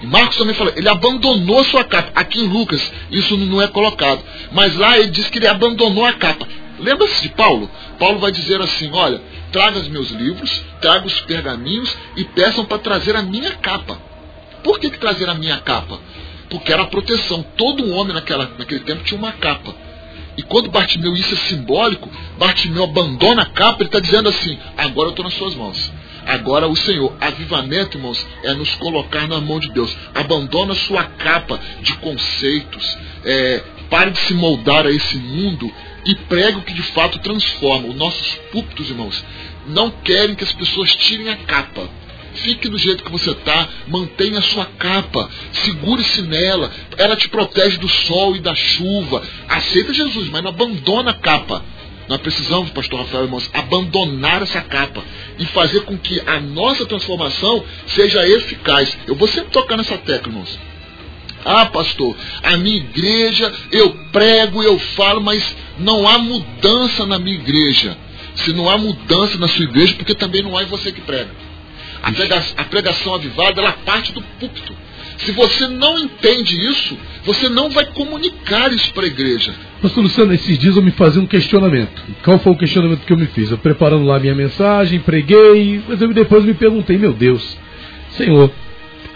[0.01, 2.11] E Marcos também fala, ele abandonou sua capa.
[2.15, 4.23] Aqui em Lucas, isso não é colocado.
[4.51, 6.47] Mas lá ele diz que ele abandonou a capa.
[6.79, 7.69] Lembra-se de Paulo?
[7.97, 9.19] Paulo vai dizer assim: olha,
[9.51, 13.99] traga os meus livros, traga os pergaminhos e peçam para trazer a minha capa.
[14.63, 15.99] Por que, que trazer a minha capa?
[16.49, 17.43] Porque era a proteção.
[17.55, 19.73] Todo homem naquela, naquele tempo tinha uma capa.
[20.37, 25.07] E quando Bartimeu, isso é simbólico, Bartimeu abandona a capa, ele está dizendo assim: agora
[25.07, 25.91] eu estou nas suas mãos.
[26.27, 29.95] Agora o Senhor, avivamento, irmãos, é nos colocar na mão de Deus.
[30.13, 32.97] Abandona sua capa de conceitos.
[33.23, 35.71] É, pare de se moldar a esse mundo
[36.07, 37.89] e pregue o que de fato transforma.
[37.89, 39.23] Os nossos púlpitos, irmãos,
[39.67, 41.87] não querem que as pessoas tirem a capa.
[42.35, 47.77] Fique do jeito que você está, mantenha a sua capa, segure-se nela, ela te protege
[47.77, 49.21] do sol e da chuva.
[49.49, 51.63] Aceita Jesus, mas não abandona a capa.
[52.07, 55.03] Nós precisamos, pastor Rafael, irmãos, abandonar essa capa
[55.37, 58.97] e fazer com que a nossa transformação seja eficaz.
[59.05, 60.57] Eu vou sempre tocar nessa tecla, irmãos.
[61.45, 67.35] Ah, pastor, a minha igreja, eu prego, eu falo, mas não há mudança na minha
[67.35, 67.97] igreja.
[68.35, 71.29] Se não há mudança na sua igreja, porque também não em você que prega.
[72.03, 74.73] A pregação, a pregação avivada, ela parte do púlpito.
[75.17, 79.53] Se você não entende isso, você não vai comunicar isso para a igreja.
[79.81, 82.01] Pastor Luciano, esses dias eu me fazia um questionamento.
[82.23, 83.49] Qual foi o questionamento que eu me fiz?
[83.49, 87.57] Eu preparando lá minha mensagem, preguei, mas eu depois me perguntei, meu Deus,
[88.11, 88.51] Senhor,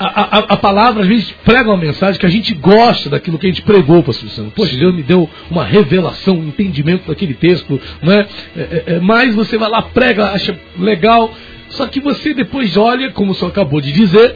[0.03, 3.45] a, a, a, palavra, às vezes, prega uma mensagem que a gente gosta daquilo que
[3.45, 4.51] a gente pregou, pastor Luciano.
[4.51, 8.25] Poxa, Deus me deu uma revelação, um entendimento daquele texto, né?
[8.55, 11.31] É, é, é, mas você vai lá, prega, acha legal,
[11.69, 14.35] só que você depois olha, como o senhor acabou de dizer,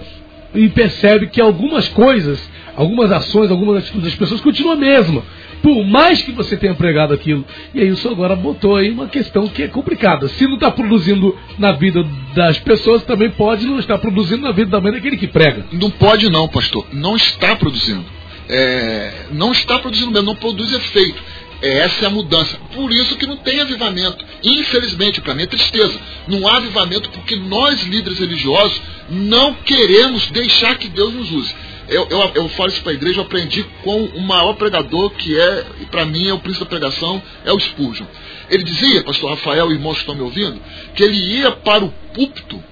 [0.54, 2.40] e percebe que algumas coisas,
[2.76, 5.24] algumas ações, algumas atitudes das pessoas continuam a mesma.
[5.62, 7.44] Por mais que você tenha pregado aquilo.
[7.74, 10.28] E aí o senhor agora botou aí uma questão que é complicada.
[10.28, 12.06] Se não está produzindo na vida
[12.36, 15.66] das pessoas, também pode não estar produzindo na vida também daquele que prega.
[15.72, 16.86] Não pode não, pastor.
[16.94, 18.06] Não está produzindo.
[18.48, 21.22] É, não está produzindo mesmo, não produz efeito.
[21.62, 22.58] É, essa é a mudança.
[22.74, 24.24] Por isso que não tem avivamento.
[24.44, 26.00] Infelizmente, para mim é tristeza.
[26.28, 31.56] Não há avivamento porque nós, líderes religiosos, não queremos deixar que Deus nos use.
[31.88, 35.40] Eu, eu, eu falo isso para a igreja, eu aprendi com o maior pregador que
[35.40, 38.06] é, e para mim é o príncipe da pregação, é o Spurgeon.
[38.50, 40.60] Ele dizia, pastor Rafael e irmãos que estão me ouvindo,
[40.96, 42.64] que ele ia para o púlpito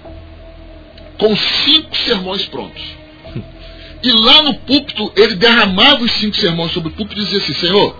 [1.18, 2.84] com cinco sermões prontos.
[4.02, 7.54] E lá no púlpito, ele derramava os cinco sermões sobre o púlpito e dizia assim,
[7.54, 7.96] Senhor,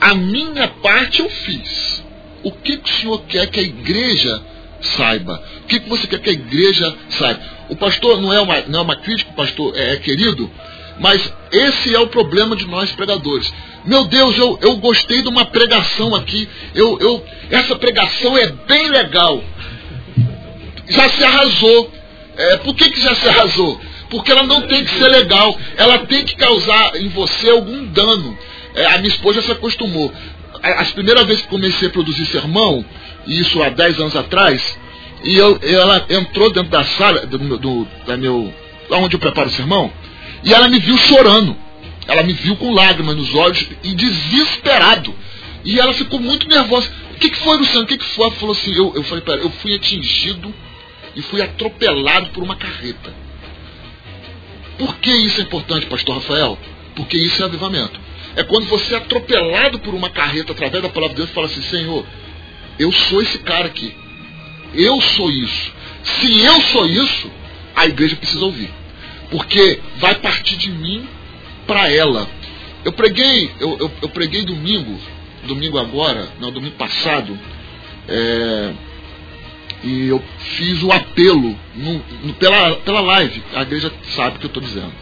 [0.00, 2.04] a minha parte eu fiz.
[2.42, 4.42] O que, que o senhor quer que a igreja
[4.88, 5.42] saiba?
[5.62, 7.40] O que, que você quer que a igreja saiba?
[7.68, 10.50] O pastor não é uma, não é uma crítica, o pastor é, é querido,
[10.98, 13.52] mas esse é o problema de nós pregadores.
[13.84, 16.48] Meu Deus, eu, eu gostei de uma pregação aqui.
[16.74, 19.42] Eu, eu, essa pregação é bem legal.
[20.88, 21.92] Já se arrasou.
[22.36, 23.80] É, por que, que já se arrasou?
[24.08, 25.56] Porque ela não tem que ser legal.
[25.76, 28.38] Ela tem que causar em você algum dano.
[28.74, 30.12] É, a minha esposa se acostumou.
[30.64, 32.84] As primeiras vezes que comecei a produzir sermão,
[33.26, 34.78] isso há 10 anos atrás,
[35.22, 38.52] e eu, ela entrou dentro da sala, do, do, da meu,
[38.90, 39.92] onde eu preparo o sermão,
[40.42, 41.56] e ela me viu chorando.
[42.06, 45.14] Ela me viu com lágrimas nos olhos e desesperado.
[45.64, 46.90] E ela ficou muito nervosa.
[47.14, 47.84] O que, que foi, Luciano?
[47.84, 48.26] O que, que foi?
[48.26, 50.54] Ela falou assim: eu, eu falei para ela, eu fui atingido
[51.16, 53.14] e fui atropelado por uma carreta.
[54.78, 56.58] Por que isso é importante, pastor Rafael?
[56.94, 57.98] Porque isso é avivamento.
[58.36, 61.46] É quando você é atropelado por uma carreta através da palavra de Deus e fala
[61.46, 62.04] assim: Senhor,
[62.78, 63.94] eu sou esse cara aqui.
[64.74, 65.72] Eu sou isso.
[66.02, 67.30] Se eu sou isso,
[67.74, 68.70] a igreja precisa ouvir.
[69.30, 71.08] porque vai partir de mim
[71.66, 72.28] para ela.
[72.84, 74.98] Eu preguei, eu, eu, eu, preguei domingo,
[75.44, 77.38] domingo agora, não, domingo passado,
[78.06, 78.72] é,
[79.82, 80.22] e eu
[80.56, 84.62] fiz o apelo no, no, pela, pela live, a igreja sabe o que eu estou
[84.62, 84.92] dizendo.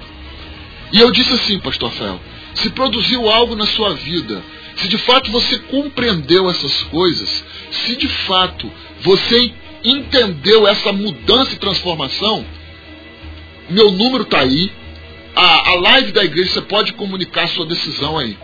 [0.92, 2.20] E eu disse assim, pastor Rafael,
[2.54, 4.42] se produziu algo na sua vida,
[4.76, 9.52] se de fato você compreendeu essas coisas, se de fato você
[9.84, 12.44] entendeu essa mudança e transformação,
[13.68, 14.70] meu número está aí,
[15.34, 18.36] a, a live da igreja, você pode comunicar sua decisão aí.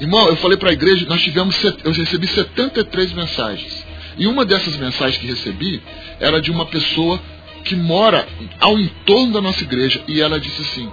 [0.00, 3.86] Irmão, eu falei para a igreja, nós tivemos, eu recebi 73 mensagens.
[4.18, 5.82] E uma dessas mensagens que recebi
[6.20, 7.20] era de uma pessoa
[7.64, 8.26] que mora
[8.60, 10.02] ao entorno da nossa igreja.
[10.06, 10.90] E ela disse assim: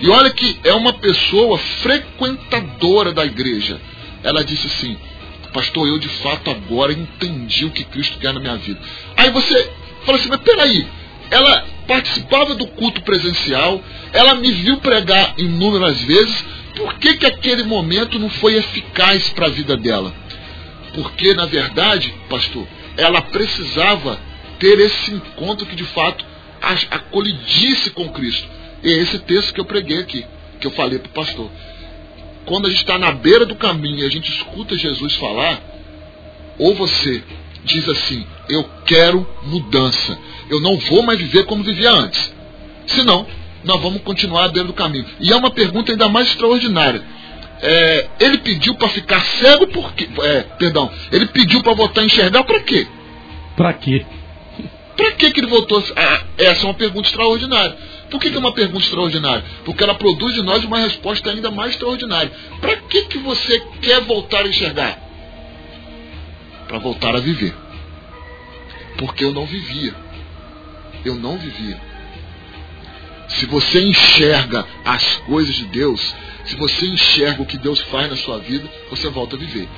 [0.00, 3.80] e olha que é uma pessoa frequentadora da igreja.
[4.22, 4.96] Ela disse assim:
[5.52, 8.80] Pastor, eu de fato agora entendi o que Cristo quer na minha vida.
[9.16, 9.70] Aí você
[10.04, 10.86] fala assim: Mas peraí,
[11.30, 13.82] ela participava do culto presencial,
[14.12, 16.44] ela me viu pregar inúmeras vezes,
[16.76, 20.14] por que, que aquele momento não foi eficaz para a vida dela?
[20.94, 24.20] Porque, na verdade, pastor, ela precisava
[24.58, 26.24] ter esse encontro que de fato
[26.60, 28.48] a, a colidisse com Cristo.
[28.82, 30.24] E é esse texto que eu preguei aqui,
[30.60, 31.50] que eu falei para o pastor.
[32.46, 35.60] Quando a gente está na beira do caminho e a gente escuta Jesus falar,
[36.58, 37.22] ou você
[37.64, 40.18] diz assim: Eu quero mudança,
[40.48, 42.32] eu não vou mais viver como vivia antes.
[42.86, 43.26] Senão,
[43.64, 45.04] nós vamos continuar à beira do caminho.
[45.20, 47.02] E é uma pergunta ainda mais extraordinária.
[47.60, 50.08] É, ele pediu para ficar cego porque.
[50.22, 52.86] É, perdão, ele pediu para voltar a enxergar para quê?
[53.56, 54.06] Para quê?
[54.96, 55.82] Para que ele voltou?
[55.96, 57.76] Ah, essa é uma pergunta extraordinária.
[58.10, 59.44] Por que, que é uma pergunta extraordinária?
[59.64, 62.32] Porque ela produz de nós uma resposta ainda mais extraordinária.
[62.60, 64.98] Para que, que você quer voltar a enxergar?
[66.66, 67.54] Para voltar a viver.
[68.96, 69.94] Porque eu não vivia.
[71.04, 71.80] Eu não vivia.
[73.28, 76.14] Se você enxerga as coisas de Deus,
[76.46, 79.68] se você enxerga o que Deus faz na sua vida, você volta a viver.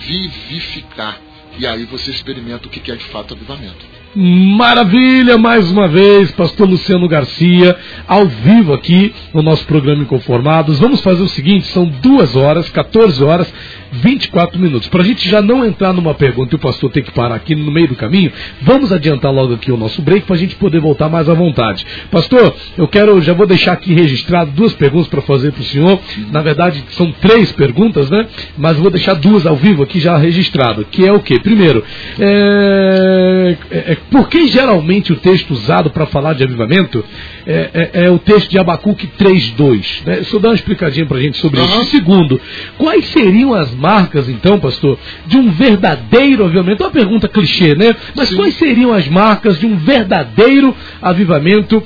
[0.00, 1.20] Vivificar.
[1.56, 3.95] E aí você experimenta o que é de fato avivamento.
[4.18, 7.76] Maravilha, mais uma vez, pastor Luciano Garcia,
[8.08, 10.78] ao vivo aqui no nosso programa Inconformados.
[10.78, 13.52] Vamos fazer o seguinte: são duas horas, 14 horas,
[13.96, 14.88] 24 minutos.
[14.88, 17.54] Para a gente já não entrar numa pergunta e o pastor ter que parar aqui
[17.54, 18.32] no meio do caminho,
[18.62, 21.86] vamos adiantar logo aqui o nosso break para a gente poder voltar mais à vontade.
[22.10, 26.00] Pastor, eu quero, já vou deixar aqui registrado duas perguntas para fazer para o senhor.
[26.30, 28.26] Na verdade, são três perguntas, né?
[28.56, 30.84] Mas vou deixar duas ao vivo aqui já registrado.
[30.90, 31.38] Que é o quê?
[31.40, 31.84] Primeiro,
[32.18, 37.04] é, é, é por que geralmente o texto usado para falar de avivamento
[37.46, 40.04] é, é, é, o texto de Abacuque 3.2?
[40.04, 40.22] Né?
[40.24, 41.66] Só dá uma explicadinha para a gente sobre uhum.
[41.66, 41.80] isso.
[41.82, 42.40] E segundo,
[42.76, 46.82] quais seriam as marcas, então, pastor, de um verdadeiro avivamento?
[46.82, 47.94] É uma pergunta clichê, né?
[48.16, 48.36] Mas Sim.
[48.36, 51.80] quais seriam as marcas de um verdadeiro avivamento?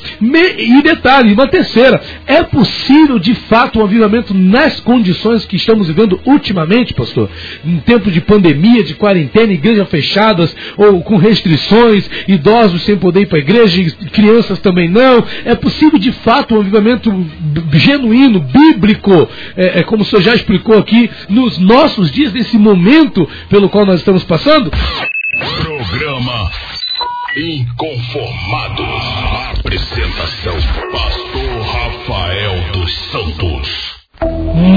[0.59, 6.19] E detalhe, uma terceira, é possível de fato um avivamento nas condições que estamos vivendo
[6.25, 7.29] ultimamente, pastor?
[7.65, 13.27] Em tempo de pandemia, de quarentena, igrejas fechadas ou com restrições, idosos sem poder ir
[13.27, 15.23] para a igreja, crianças também não.
[15.45, 17.11] É possível de fato um avivamento
[17.73, 23.27] genuíno, bíblico, é, é, como o senhor já explicou aqui, nos nossos dias, nesse momento
[23.49, 24.71] pelo qual nós estamos passando?
[25.63, 26.51] Programa
[27.37, 28.87] Inconformados.
[29.59, 30.57] Apresentação:
[30.93, 33.90] Pastor Rafael dos Santos.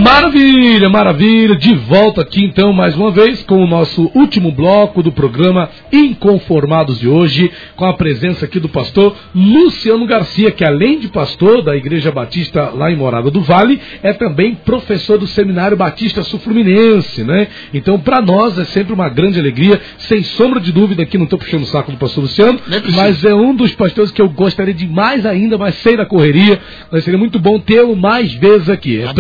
[0.04, 1.56] Maravilha, maravilha.
[1.56, 7.00] De volta aqui então mais uma vez com o nosso último bloco do programa Inconformados
[7.00, 11.76] de hoje, com a presença aqui do pastor Luciano Garcia, que além de pastor da
[11.76, 17.48] Igreja Batista lá em Morada do Vale, é também professor do Seminário Batista Sul-Fluminense, né?
[17.74, 21.40] Então para nós é sempre uma grande alegria, sem sombra de dúvida, aqui não estou
[21.40, 22.60] puxando o saco do pastor Luciano,
[22.96, 26.60] mas é um dos pastores que eu gostaria de mais ainda, mas sem da correria,
[26.92, 29.02] mas seria muito bom tê-lo mais vezes aqui.
[29.02, 29.14] É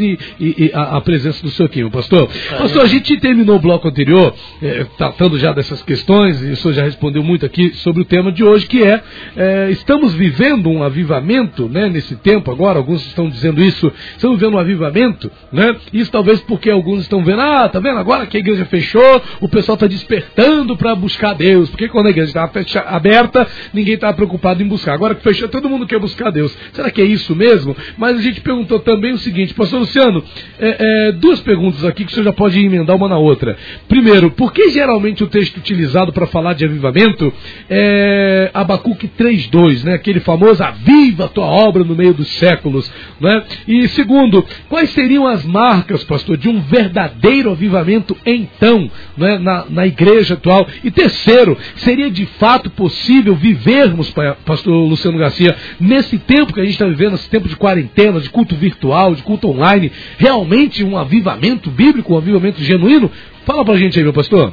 [0.00, 2.28] e, e, e a, a, presença do seu time, pastor.
[2.58, 6.74] Pastor, a gente terminou o bloco anterior, é, tratando já dessas questões, e o senhor
[6.74, 9.02] já respondeu muito aqui sobre o tema de hoje, que é,
[9.36, 14.54] é estamos vivendo um avivamento, né, nesse tempo agora, alguns estão dizendo isso, estamos vivendo
[14.54, 15.76] um avivamento, né?
[15.92, 19.48] Isso talvez porque alguns estão vendo, ah, tá vendo agora que a igreja fechou, o
[19.48, 22.52] pessoal está despertando para buscar Deus, porque quando a igreja estava
[22.86, 24.94] aberta, ninguém estava preocupado em buscar.
[24.94, 26.56] Agora que fechou, todo mundo quer buscar Deus.
[26.72, 27.76] Será que é isso mesmo?
[27.96, 30.22] Mas a gente perguntou também o seguinte, pastor Luciano,
[30.58, 33.56] é, é, duas perguntas aqui que o senhor já pode emendar uma na outra.
[33.88, 37.32] Primeiro, por que geralmente o texto utilizado para falar de avivamento
[37.68, 39.94] é Abacuque 3.2, né?
[39.94, 42.90] aquele famoso aviva tua obra no meio dos séculos?
[43.18, 43.42] Né?
[43.66, 49.38] E segundo, quais seriam as marcas, pastor, de um verdadeiro avivamento então, né?
[49.38, 50.66] na, na igreja atual?
[50.82, 54.12] E terceiro, seria de fato possível vivermos,
[54.44, 58.28] pastor Luciano Garcia, nesse tempo que a gente está vivendo, esse tempo de quarentena, de
[58.28, 63.10] culto virtual, de culto online, realmente um avivamento bíblico, um avivamento genuíno?
[63.46, 64.52] Fala pra gente aí, meu pastor.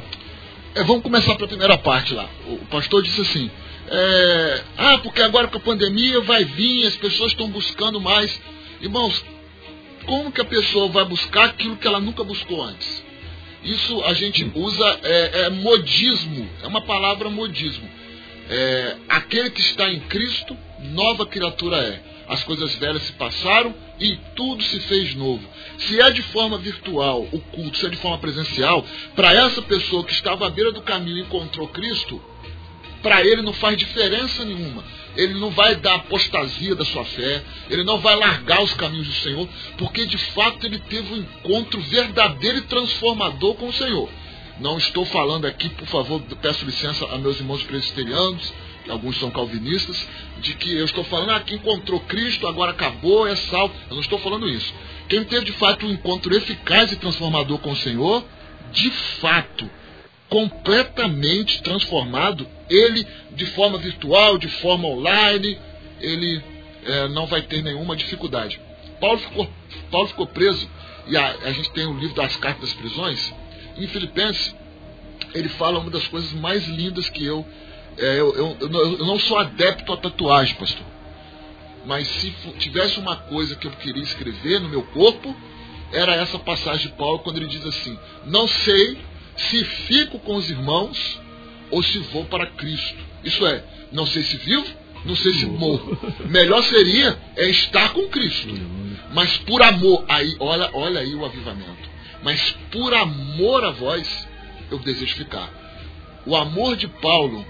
[0.74, 2.28] É, vamos começar pela primeira parte lá.
[2.46, 3.50] O pastor disse assim:
[3.88, 8.40] é, ah, porque agora com a pandemia vai vir, as pessoas estão buscando mais.
[8.80, 9.22] Irmãos,
[10.06, 13.02] como que a pessoa vai buscar aquilo que ela nunca buscou antes?
[13.62, 17.88] Isso a gente usa, é, é modismo, é uma palavra modismo.
[18.48, 20.56] É, aquele que está em Cristo,
[20.92, 22.00] nova criatura é.
[22.28, 25.48] As coisas velhas se passaram e tudo se fez novo.
[25.78, 28.84] Se é de forma virtual o culto, se é de forma presencial,
[29.14, 32.20] para essa pessoa que estava à beira do caminho e encontrou Cristo,
[33.00, 34.82] para ele não faz diferença nenhuma.
[35.16, 39.14] Ele não vai dar apostasia da sua fé, ele não vai largar os caminhos do
[39.14, 39.48] Senhor,
[39.78, 44.08] porque de fato ele teve um encontro verdadeiro e transformador com o Senhor.
[44.58, 48.52] Não estou falando aqui, por favor, peço licença a meus irmãos presbiterianos,
[48.88, 50.08] alguns são calvinistas,
[50.40, 53.74] de que eu estou falando, ah, que encontrou Cristo, agora acabou, é salvo.
[53.88, 54.72] Eu não estou falando isso.
[55.08, 58.24] Quem teve de fato um encontro eficaz e transformador com o Senhor,
[58.72, 59.68] de fato,
[60.28, 65.58] completamente transformado, ele, de forma virtual, de forma online,
[66.00, 66.42] ele
[66.84, 68.58] é, não vai ter nenhuma dificuldade.
[69.00, 69.48] Paulo ficou,
[69.90, 70.68] Paulo ficou preso,
[71.06, 73.32] e a, a gente tem o livro das cartas das prisões,
[73.76, 74.54] em Filipenses,
[75.34, 77.46] ele fala uma das coisas mais lindas que eu.
[77.98, 80.86] É, eu, eu, eu, não sou adepto a tatuagem, pastor.
[81.84, 85.34] Mas se tivesse uma coisa que eu queria escrever no meu corpo,
[85.92, 88.98] era essa passagem de Paulo, quando ele diz assim: Não sei
[89.36, 91.20] se fico com os irmãos
[91.70, 92.98] ou se vou para Cristo.
[93.24, 94.66] Isso é, não sei se vivo,
[95.04, 95.98] não sei se morro.
[96.28, 98.48] Melhor seria é estar com Cristo.
[99.12, 104.28] Mas por amor, aí, olha, olha aí o avivamento mas por amor a vós
[104.70, 105.50] eu desejo ficar.
[106.24, 107.44] O amor de Paulo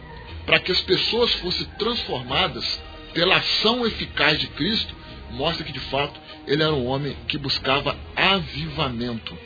[0.46, 2.80] para que as pessoas fossem transformadas
[3.12, 4.94] pela ação eficaz de Cristo
[5.30, 9.36] mostra que de fato ele era um homem que buscava avivamento.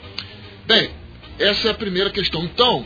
[0.66, 0.90] Bem,
[1.38, 2.42] essa é a primeira questão.
[2.42, 2.84] Então,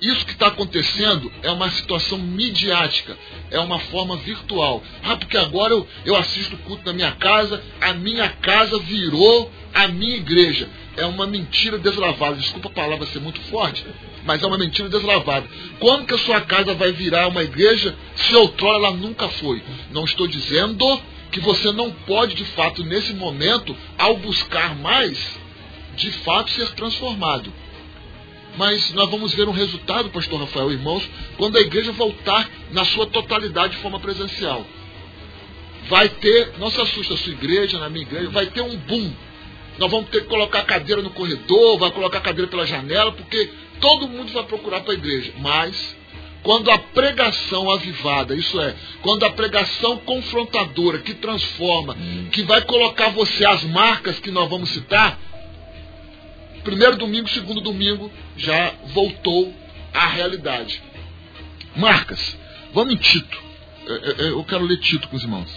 [0.00, 3.16] isso que está acontecendo é uma situação midiática,
[3.50, 4.82] é uma forma virtual.
[5.02, 9.50] Ah, porque agora eu, eu assisto o culto na minha casa, a minha casa virou
[9.72, 12.36] a minha igreja é uma mentira deslavada.
[12.36, 13.84] Desculpa a palavra ser muito forte,
[14.26, 15.46] mas é uma mentira deslavada.
[15.78, 19.62] Quando que a sua casa vai virar uma igreja se outrora ela nunca foi?
[19.90, 20.84] Não estou dizendo
[21.30, 25.18] que você não pode, de fato, nesse momento, ao buscar mais,
[25.96, 27.52] de fato ser transformado.
[28.56, 33.06] Mas nós vamos ver um resultado, pastor Rafael, irmãos, quando a igreja voltar na sua
[33.06, 34.66] totalidade de forma presencial.
[35.88, 39.12] Vai ter, não se assusta a sua igreja, na minha igreja, vai ter um boom
[39.78, 43.50] nós vamos ter que colocar cadeira no corredor, vai colocar cadeira pela janela, porque
[43.80, 45.32] todo mundo vai procurar para a igreja.
[45.38, 45.96] Mas,
[46.42, 52.28] quando a pregação avivada, isso é, quando a pregação confrontadora, que transforma, hum.
[52.32, 55.18] que vai colocar você as marcas que nós vamos citar,
[56.64, 59.54] primeiro domingo, segundo domingo, já voltou
[59.92, 60.82] à realidade.
[61.76, 62.36] Marcas.
[62.72, 63.38] Vamos em Tito.
[64.18, 65.50] Eu quero ler Tito com os irmãos.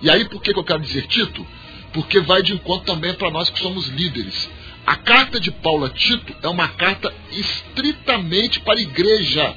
[0.00, 1.46] E aí, por que eu quero dizer Tito?
[1.94, 4.50] Porque vai de encontro também para nós que somos líderes.
[4.84, 9.56] A carta de Paulo a Tito é uma carta estritamente para a igreja.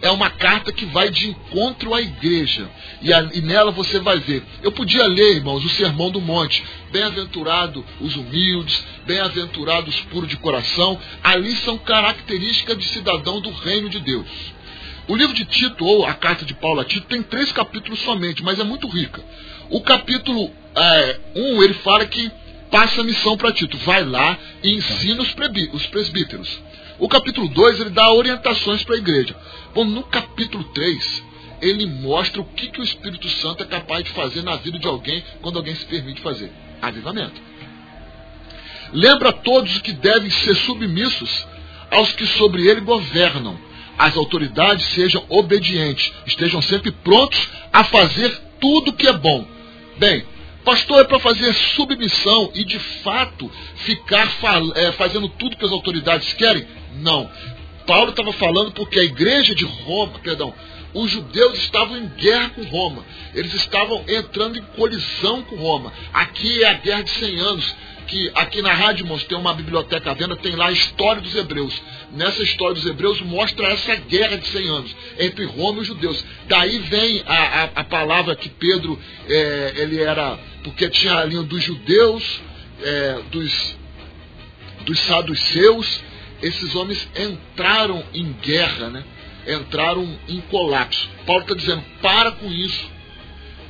[0.00, 2.70] É uma carta que vai de encontro à igreja.
[3.02, 4.42] E, a, e nela você vai ver.
[4.62, 6.64] Eu podia ler, irmãos, o Sermão do Monte.
[6.92, 10.98] Bem-aventurado os humildes, bem-aventurados os puros de coração.
[11.22, 14.28] Ali são características de cidadão do reino de Deus.
[15.08, 18.42] O livro de Tito, ou a carta de Paulo a Tito, tem três capítulos somente,
[18.42, 19.22] mas é muito rica.
[19.70, 22.30] O capítulo 1, é, um, ele fala que
[22.70, 25.34] passa a missão para Tito, vai lá e ensina os,
[25.72, 26.60] os presbíteros.
[26.98, 29.36] O capítulo 2, ele dá orientações para a igreja.
[29.74, 31.22] Bom, no capítulo 3,
[31.60, 34.86] ele mostra o que, que o Espírito Santo é capaz de fazer na vida de
[34.86, 36.52] alguém quando alguém se permite fazer.
[36.80, 37.40] Avivamento.
[38.92, 41.46] Lembra a todos que devem ser submissos
[41.90, 43.58] aos que sobre ele governam.
[43.96, 49.53] As autoridades sejam obedientes, estejam sempre prontos a fazer tudo que é bom.
[49.98, 50.24] Bem,
[50.64, 54.28] pastor é para fazer submissão e de fato ficar
[54.74, 56.66] é, fazendo tudo que as autoridades querem?
[56.96, 57.30] Não.
[57.86, 60.54] Paulo estava falando porque a igreja de Roma, perdão,
[60.94, 63.04] os judeus estavam em guerra com Roma.
[63.34, 65.92] Eles estavam entrando em colisão com Roma.
[66.12, 67.76] Aqui é a guerra de 100 anos.
[68.06, 71.34] Que aqui na Rádio Mons tem uma biblioteca à venda, tem lá a história dos
[71.34, 71.80] hebreus.
[72.12, 76.24] Nessa história dos hebreus mostra essa guerra de 100 anos entre Roma e os judeus.
[76.48, 78.98] Daí vem a, a, a palavra que Pedro,
[79.28, 82.40] é, ele era, porque tinha a linha dos judeus,
[82.82, 83.76] é, dos,
[84.84, 86.02] dos saduceus,
[86.42, 89.04] esses homens entraram em guerra, né?
[89.46, 91.08] entraram em colapso.
[91.26, 92.93] Paulo está dizendo, para com isso.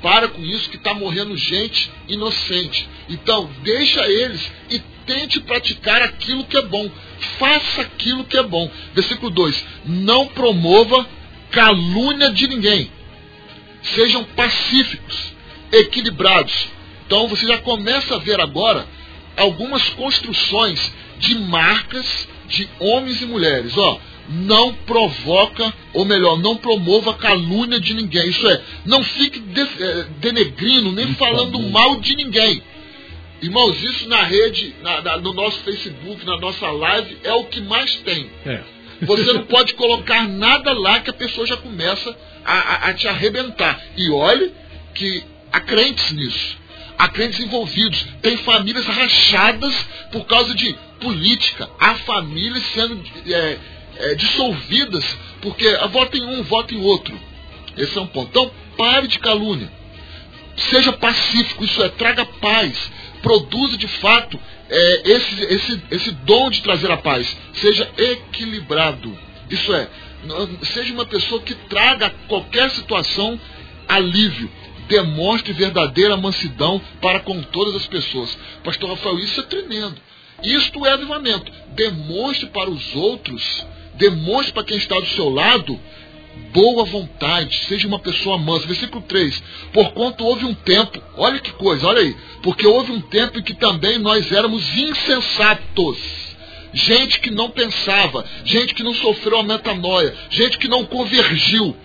[0.05, 2.87] Para com isso que está morrendo gente inocente.
[3.09, 6.91] Então, deixa eles e tente praticar aquilo que é bom.
[7.39, 8.71] Faça aquilo que é bom.
[8.93, 11.09] Versículo 2: Não promova
[11.51, 12.91] calúnia de ninguém.
[13.95, 15.33] Sejam pacíficos,
[15.73, 16.69] equilibrados.
[17.07, 18.87] Então você já começa a ver agora
[19.39, 23.75] algumas construções de marcas de homens e mulheres.
[23.79, 23.99] Ó,
[24.29, 28.29] não provoca, ou melhor, não promova calúnia de ninguém.
[28.29, 32.63] Isso é, não fique de, é, denegrindo, nem falando mal de ninguém.
[33.43, 37.61] Irmãos, isso na rede, na, na, no nosso Facebook, na nossa live, é o que
[37.61, 38.31] mais tem.
[38.47, 38.63] É.
[39.03, 43.07] Você não pode colocar nada lá que a pessoa já começa a, a, a te
[43.07, 43.81] arrebentar.
[43.97, 44.53] E olhe
[44.95, 45.23] que
[45.53, 46.57] há crentes nisso.
[46.97, 48.07] Há crentes envolvidos.
[48.23, 49.75] Tem famílias rachadas
[50.11, 51.69] por causa de política.
[51.79, 53.59] Há famílias sendo é,
[53.99, 55.05] é, dissolvidas
[55.41, 57.19] porque vota em um, vota em outro.
[57.77, 58.29] Esse é um ponto.
[58.31, 59.71] Então, pare de calúnia.
[60.57, 62.91] Seja pacífico, isso é, traga paz.
[63.23, 64.39] Produza de fato
[64.69, 67.37] é, esse, esse, esse dom de trazer a paz.
[67.55, 69.17] Seja equilibrado.
[69.51, 69.89] Isso é,
[70.63, 73.39] seja uma pessoa que traga qualquer situação
[73.89, 74.51] alívio.
[74.89, 78.37] Demonstre verdadeira mansidão para com todas as pessoas.
[78.63, 79.97] Pastor Rafael, isso é tremendo.
[80.43, 81.51] Isto é avivamento.
[81.69, 83.67] Demonstre para os outros,
[83.97, 85.79] demonstre para quem está do seu lado
[86.53, 88.67] boa vontade, seja uma pessoa mansa.
[88.67, 89.43] Versículo 3:
[89.73, 93.55] Porquanto houve um tempo, olha que coisa, olha aí, porque houve um tempo em que
[93.55, 96.25] também nós éramos insensatos.
[96.73, 101.77] Gente que não pensava, gente que não sofreu a metanoia, gente que não convergiu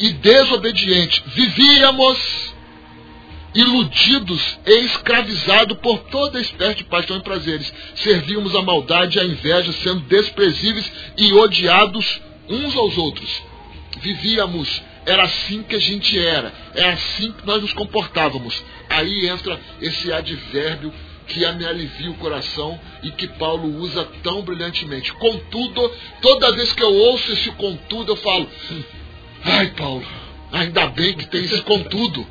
[0.00, 1.22] e desobediente.
[1.26, 2.51] Vivíamos
[3.54, 7.72] iludidos e escravizados por toda espécie de paixão e prazeres.
[7.96, 13.42] Servíamos a maldade e a inveja, sendo desprezíveis e odiados uns aos outros.
[14.00, 18.62] Vivíamos, era assim que a gente era, é assim que nós nos comportávamos.
[18.88, 20.92] Aí entra esse advérbio
[21.26, 25.12] que me alivia o coração e que Paulo usa tão brilhantemente.
[25.14, 25.90] Contudo,
[26.20, 28.48] toda vez que eu ouço esse contudo, eu falo:
[29.44, 30.04] ai, Paulo,
[30.50, 32.26] ainda bem que tem esse contudo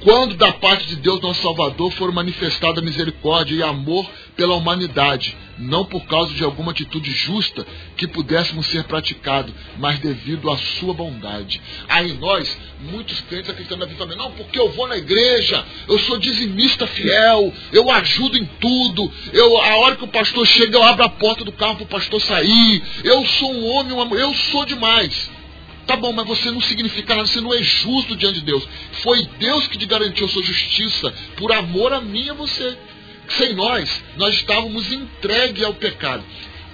[0.00, 5.84] quando da parte de Deus nosso Salvador for manifestada misericórdia e amor pela humanidade, não
[5.84, 7.66] por causa de alguma atitude justa
[7.96, 11.60] que pudéssemos ser praticado, mas devido à sua bondade.
[11.88, 16.18] Aí nós, muitos crentes acreditando na vida, não, porque eu vou na igreja, eu sou
[16.18, 21.04] dizimista fiel, eu ajudo em tudo, eu, a hora que o pastor chega, eu abro
[21.04, 24.66] a porta do carro para o pastor sair, eu sou um homem, uma, eu sou
[24.66, 25.35] demais.
[25.86, 28.66] Tá bom, mas você não significa nada, você não é justo diante de Deus.
[29.02, 32.76] Foi Deus que te garantiu a sua justiça por amor a mim e a você.
[33.28, 36.24] Sem nós, nós estávamos entregues ao pecado.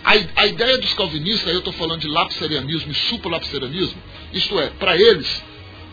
[0.02, 4.02] A, a ideia dos calvinistas, aí eu estou falando de lapsarianismo e supralapsarianismo,
[4.32, 5.42] isto é, para eles,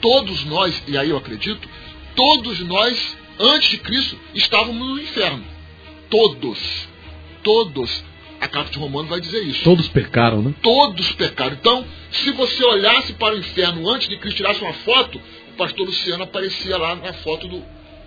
[0.01, 1.67] todos nós, e aí eu acredito,
[2.15, 5.43] todos nós, antes de Cristo, estávamos no inferno.
[6.09, 6.57] Todos.
[7.43, 8.03] Todos
[8.39, 9.63] a carta de Romano vai dizer isso.
[9.63, 10.53] Todos pecaram, né?
[10.61, 11.53] Todos pecaram.
[11.53, 15.19] Então, se você olhasse para o inferno antes de Cristo tirasse uma foto,
[15.49, 17.61] o pastor Luciano aparecia lá na foto do,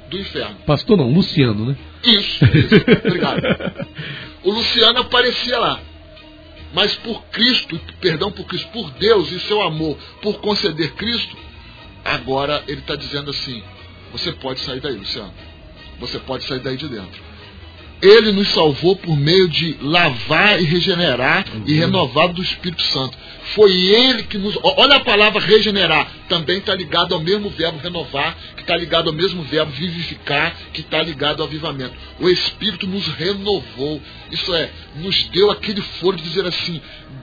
[0.09, 0.57] do inferno.
[0.67, 1.77] Pastor não, Luciano, né?
[2.03, 2.75] Isso, isso.
[3.07, 3.43] obrigado.
[4.43, 5.81] O Luciano aparecia lá.
[6.75, 11.37] Mas por Cristo, perdão por Cristo, por Deus e seu amor, por conceder Cristo,
[12.03, 13.63] agora ele está dizendo assim:
[14.11, 15.33] você pode sair daí, Luciano.
[16.01, 17.32] Você pode sair daí de dentro.
[18.03, 21.63] Ele nos salvou por meio de lavar e regenerar uhum.
[21.67, 23.17] e renovar do Espírito Santo.
[23.55, 24.57] Foi Ele que nos.
[24.63, 26.11] Olha a palavra regenerar.
[26.29, 30.81] Também está ligado ao mesmo verbo renovar, que está ligado ao mesmo verbo vivificar, que
[30.81, 31.95] está ligado ao avivamento.
[32.21, 34.01] O Espírito nos renovou.
[34.31, 36.81] Isso é, nos deu aquele foro de dizer assim: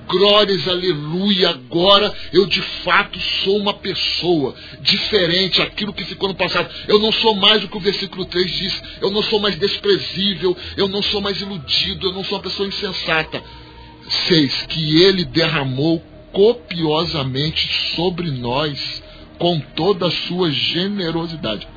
[0.09, 6.69] glórias, aleluia, agora eu de fato sou uma pessoa diferente, aquilo que ficou no passado.
[6.87, 10.57] Eu não sou mais o que o versículo 3 diz, eu não sou mais desprezível,
[10.75, 13.41] eu não sou mais iludido, eu não sou uma pessoa insensata.
[14.09, 14.65] 6.
[14.67, 19.03] Que ele derramou copiosamente sobre nós
[19.37, 21.67] com toda a sua generosidade.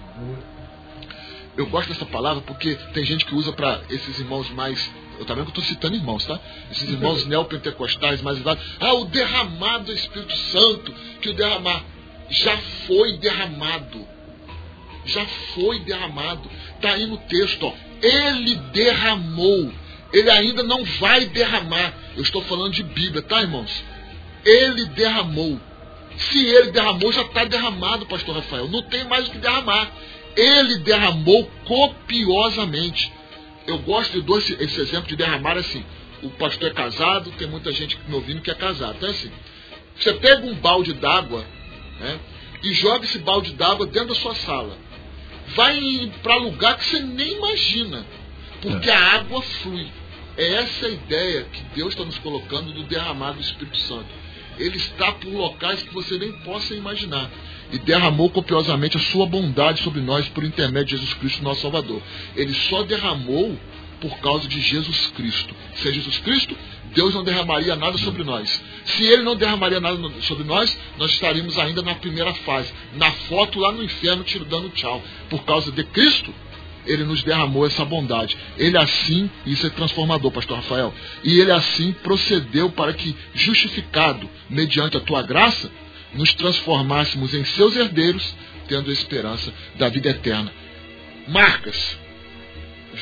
[1.57, 5.45] Eu gosto dessa palavra porque tem gente que usa para esses irmãos mais eu também
[5.45, 6.41] estou citando irmãos, tá?
[6.71, 8.65] Esses irmãos neopentecostais mais elevados.
[8.81, 11.85] Ah, o derramado do Espírito Santo, que o derramar
[12.29, 12.57] já
[12.87, 14.05] foi derramado.
[15.05, 16.51] Já foi derramado.
[16.75, 17.73] Está aí no texto, ó.
[18.01, 19.73] Ele derramou.
[20.13, 21.95] Ele ainda não vai derramar.
[22.17, 23.83] Eu estou falando de Bíblia, tá, irmãos?
[24.45, 25.59] Ele derramou.
[26.17, 28.69] Se ele derramou, já está derramado, pastor Rafael.
[28.69, 29.91] Não tem mais o que derramar.
[30.37, 33.11] Ele derramou copiosamente.
[33.67, 35.85] Eu gosto de dar esse, esse exemplo de derramar assim.
[36.23, 38.97] O pastor é casado, tem muita gente me ouvindo que é casado.
[38.97, 39.31] Então é assim.
[39.97, 41.45] Você pega um balde d'água
[42.01, 42.19] né,
[42.63, 44.77] e joga esse balde d'água dentro da sua sala.
[45.55, 48.07] Vai para lugar que você nem imagina.
[48.61, 48.95] Porque É.
[48.95, 49.89] a água flui.
[50.37, 54.09] É essa a ideia que Deus está nos colocando do derramar do Espírito Santo.
[54.59, 57.31] Ele está por locais que você nem possa imaginar.
[57.71, 62.03] E derramou copiosamente a sua bondade sobre nós por intermédio de Jesus Cristo, nosso Salvador.
[62.37, 63.59] Ele só derramou
[64.01, 65.55] por causa de Jesus Cristo.
[65.77, 66.57] Sem Jesus Cristo,
[66.95, 68.63] Deus não derramaria nada sobre nós.
[68.85, 73.59] Se Ele não derramaria nada sobre nós, nós estaríamos ainda na primeira fase, na foto
[73.59, 75.03] lá no inferno, te dando tchau.
[75.31, 76.35] Por causa de Cristo,
[76.87, 78.37] ele nos derramou essa bondade.
[78.57, 80.93] Ele assim, isso é transformador, pastor Rafael,
[81.23, 85.71] e ele assim procedeu para que, justificado mediante a tua graça,
[86.15, 88.35] nos transformássemos em seus herdeiros,
[88.69, 90.53] tendo a esperança da vida eterna.
[91.29, 91.99] Marcas.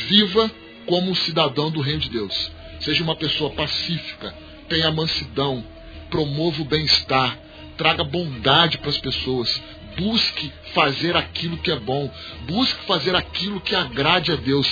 [0.09, 0.51] Viva
[0.87, 2.51] como um cidadão do reino de Deus.
[2.81, 4.35] Seja uma pessoa pacífica,
[4.69, 5.65] tenha mansidão,
[6.09, 7.39] promova o bem-estar,
[7.77, 9.61] traga bondade para as pessoas,
[9.97, 12.11] busque fazer aquilo que é bom,
[12.47, 14.67] busque fazer aquilo que agrade a Deus.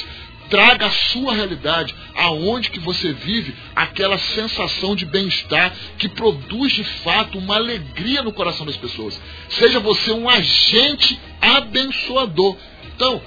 [0.49, 6.85] Traga a sua realidade, aonde que você vive, aquela sensação de bem-estar que produz de
[6.85, 9.20] fato uma alegria no coração das pessoas.
[9.51, 12.57] Seja você um agente abençoador.
[12.97, 13.20] Então,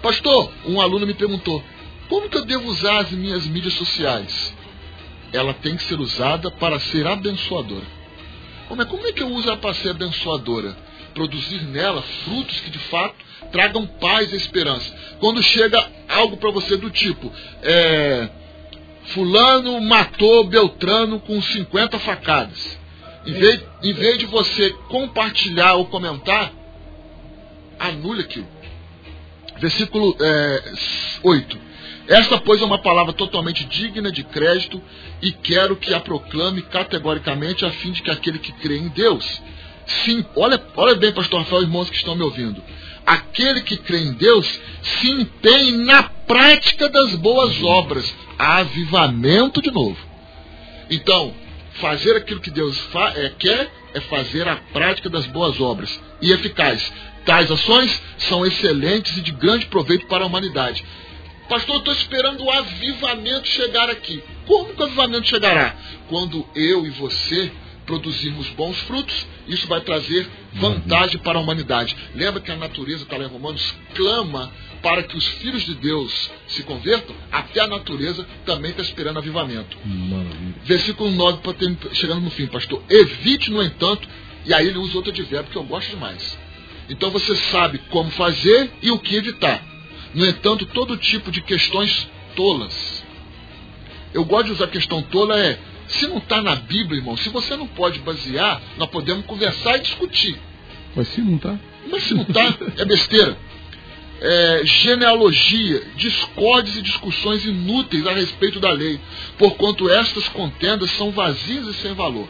[0.00, 1.62] pastor, um aluno me perguntou:
[2.08, 4.54] como que eu devo usar as minhas mídias sociais?
[5.32, 8.01] Ela tem que ser usada para ser abençoadora.
[8.80, 10.76] É, como é que eu uso ela para ser abençoadora?
[11.14, 13.14] Produzir nela frutos que de fato
[13.50, 14.92] tragam paz e esperança.
[15.20, 17.30] Quando chega algo para você do tipo,
[17.62, 18.28] é,
[19.06, 22.78] fulano matou Beltrano com 50 facadas.
[23.26, 26.52] Em vez, em vez de você compartilhar ou comentar,
[27.78, 28.48] anule aquilo.
[29.58, 30.72] Versículo é,
[31.22, 31.71] 8.
[32.08, 34.82] Esta, pois, é uma palavra totalmente digna de crédito
[35.20, 39.40] e quero que a proclame categoricamente a fim de que aquele que crê em Deus.
[39.86, 42.62] Sim, olha, olha bem, pastor Rafael irmãos que estão me ouvindo.
[43.06, 48.12] Aquele que crê em Deus se empenhe na prática das boas obras.
[48.38, 49.98] Avivamento de novo.
[50.90, 51.32] Então,
[51.74, 52.80] fazer aquilo que Deus
[53.14, 56.92] é, quer é fazer a prática das boas obras e eficaz.
[57.24, 60.84] Tais ações são excelentes e de grande proveito para a humanidade.
[61.48, 64.22] Pastor, eu estou esperando o avivamento chegar aqui.
[64.46, 65.76] Como que o avivamento chegará?
[66.08, 67.50] Quando eu e você
[67.86, 71.96] produzirmos bons frutos, isso vai trazer vantagem para a humanidade.
[72.14, 74.52] Lembra que a natureza, está lá em Romanos, clama
[74.82, 77.14] para que os filhos de Deus se convertam?
[77.30, 79.76] Até a natureza também está esperando avivamento.
[79.84, 80.54] Maravilha.
[80.64, 82.82] Versículo 9, para ter, chegando no fim, pastor.
[82.88, 84.08] Evite, no entanto,
[84.44, 86.38] e aí ele usa outro advérbio que eu gosto demais.
[86.88, 89.71] Então você sabe como fazer e o que evitar.
[90.14, 93.02] No entanto, todo tipo de questões tolas.
[94.12, 95.58] Eu gosto de usar a questão tola é,
[95.88, 99.80] se não está na Bíblia, irmão, se você não pode basear, nós podemos conversar e
[99.80, 100.38] discutir.
[100.94, 101.58] Mas se não tá.
[101.90, 103.36] Mas se não está, é besteira.
[104.20, 109.00] É, genealogia, discórdias e discussões inúteis a respeito da lei,
[109.36, 112.28] porquanto estas contendas são vazias e sem valor.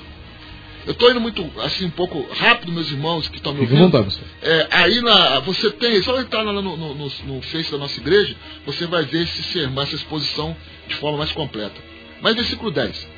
[0.84, 3.78] Eu estou indo muito, assim, um pouco rápido, meus irmãos que estão me ouvindo.
[3.78, 4.18] vontade.
[4.42, 8.00] É, aí na, você tem, só entrar lá no, no, no, no Face da nossa
[8.00, 8.34] igreja,
[8.66, 10.56] você vai ver esse sermão, essa exposição
[10.88, 11.80] de forma mais completa.
[12.20, 13.08] Mas versículo 10.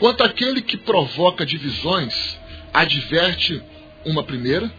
[0.00, 2.14] Quanto àquele que provoca divisões,
[2.72, 3.62] adverte
[4.04, 4.72] uma primeira,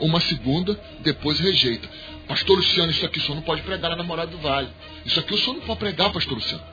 [0.00, 1.88] uma segunda, depois rejeita.
[2.26, 4.68] Pastor Luciano, isso aqui o senhor não pode pregar na namorada do vale.
[5.04, 6.64] Isso aqui o senhor não pode pregar, pastor Luciano.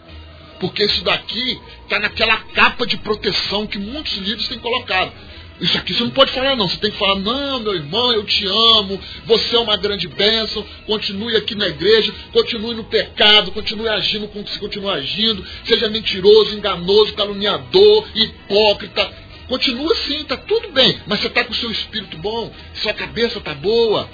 [0.59, 5.11] Porque isso daqui está naquela capa de proteção que muitos líderes têm colocado.
[5.59, 6.67] Isso aqui você não pode falar, não.
[6.67, 10.65] Você tem que falar, não, meu irmão, eu te amo, você é uma grande bênção,
[10.85, 16.55] continue aqui na igreja, continue no pecado, continue agindo como você continua agindo, seja mentiroso,
[16.55, 19.11] enganoso, caluniador, hipócrita.
[19.47, 23.39] Continua assim, está tudo bem, mas você está com o seu espírito bom, sua cabeça
[23.39, 24.09] está boa.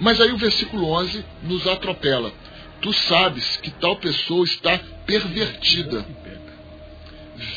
[0.00, 2.32] Mas aí o versículo 11 nos atropela.
[2.80, 6.06] Tu sabes que tal pessoa está pervertida,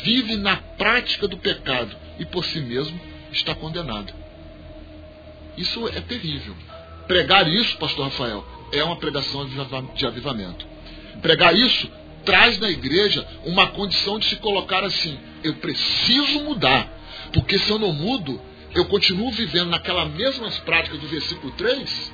[0.03, 2.99] vive na prática do pecado e por si mesmo
[3.31, 4.14] está condenada.
[5.57, 6.56] Isso é terrível.
[7.07, 10.65] Pregar isso, pastor Rafael, é uma pregação de aviva- de avivamento.
[11.22, 11.89] Pregar isso
[12.23, 16.88] traz na igreja uma condição de se colocar assim: eu preciso mudar,
[17.34, 18.41] porque se eu não mudo,
[18.73, 22.11] eu continuo vivendo naquelas mesmas práticas do versículo 3,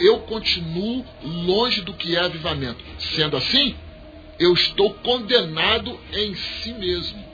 [0.00, 2.84] eu continuo longe do que é avivamento.
[2.98, 3.74] Sendo assim,
[4.38, 7.24] eu estou condenado em si mesmo.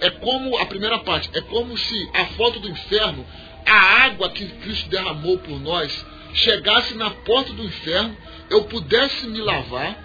[0.00, 3.24] É como a primeira parte, é como se a foto do inferno,
[3.64, 8.16] a água que Cristo derramou por nós, chegasse na porta do inferno,
[8.50, 9.98] eu pudesse me lavar,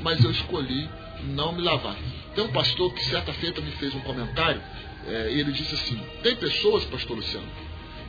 [0.00, 0.88] mas eu escolhi
[1.24, 1.96] não me lavar.
[2.34, 4.60] Tem um pastor que certa feita me fez um comentário,
[5.06, 7.46] é, e ele disse assim: tem pessoas, pastor Luciano,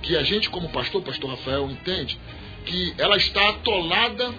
[0.01, 2.17] que a gente, como pastor, pastor Rafael, entende
[2.65, 4.33] que ela está atolada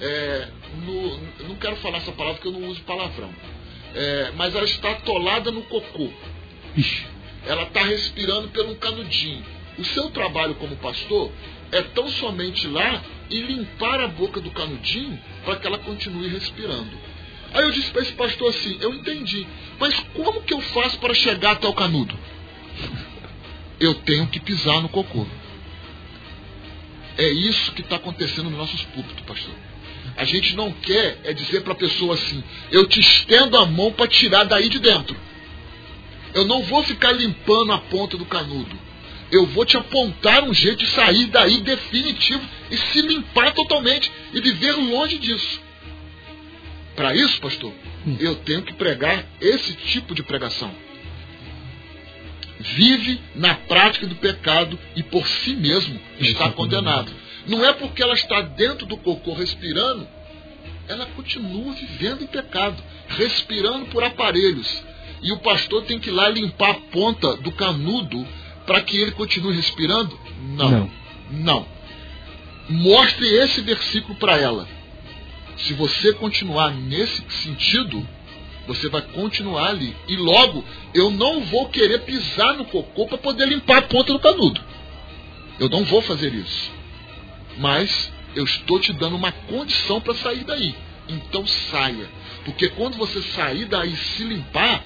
[0.00, 0.48] é,
[0.84, 1.48] no.
[1.48, 3.30] Não quero falar essa palavra porque eu não uso palavrão.
[3.94, 6.08] É, mas ela está atolada no cocô.
[6.76, 7.06] Ixi.
[7.46, 9.44] Ela está respirando pelo canudinho.
[9.78, 11.32] O seu trabalho como pastor
[11.72, 16.90] é tão somente lá e limpar a boca do canudinho para que ela continue respirando.
[17.52, 19.46] Aí eu disse para esse pastor assim: eu entendi,
[19.78, 22.14] mas como que eu faço para chegar até o canudo?
[23.80, 25.26] Eu tenho que pisar no cocô.
[27.18, 29.54] É isso que está acontecendo nos nossos púlpitos, pastor.
[30.16, 33.92] A gente não quer é dizer para a pessoa assim: eu te estendo a mão
[33.92, 35.16] para tirar daí de dentro.
[36.32, 38.78] Eu não vou ficar limpando a ponta do canudo.
[39.32, 44.40] Eu vou te apontar um jeito de sair daí definitivo e se limpar totalmente e
[44.40, 45.60] viver longe disso.
[46.94, 47.72] Para isso, pastor,
[48.20, 50.72] eu tenho que pregar esse tipo de pregação.
[52.60, 57.12] Vive na prática do pecado e por si mesmo está condenado.
[57.46, 60.06] Não é porque ela está dentro do cocô respirando,
[60.88, 64.82] ela continua vivendo em pecado, respirando por aparelhos.
[65.22, 68.26] E o pastor tem que ir lá limpar a ponta do canudo
[68.66, 70.18] para que ele continue respirando?
[70.40, 70.70] Não.
[70.70, 70.90] Não.
[71.30, 71.66] Não.
[72.68, 74.68] Mostre esse versículo para ela.
[75.56, 78.06] Se você continuar nesse sentido,
[78.68, 79.96] você vai continuar ali.
[80.06, 80.62] E logo,
[80.92, 84.60] eu não vou querer pisar no cocô para poder limpar a ponta do canudo.
[85.58, 86.70] Eu não vou fazer isso.
[87.56, 90.74] Mas eu estou te dando uma condição para sair daí.
[91.08, 92.08] Então saia.
[92.44, 94.84] Porque quando você sair daí e se limpar,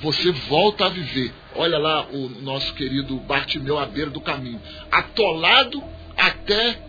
[0.00, 1.32] você volta a viver.
[1.54, 4.60] Olha lá o nosso querido Bartimeu à beira do caminho,
[4.90, 5.82] atolado
[6.16, 6.80] até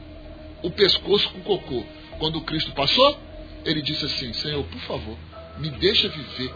[0.63, 1.85] o pescoço com cocô.
[2.17, 3.19] Quando Cristo passou,
[3.65, 5.17] ele disse assim: Senhor, por favor,
[5.59, 6.53] me deixa viver.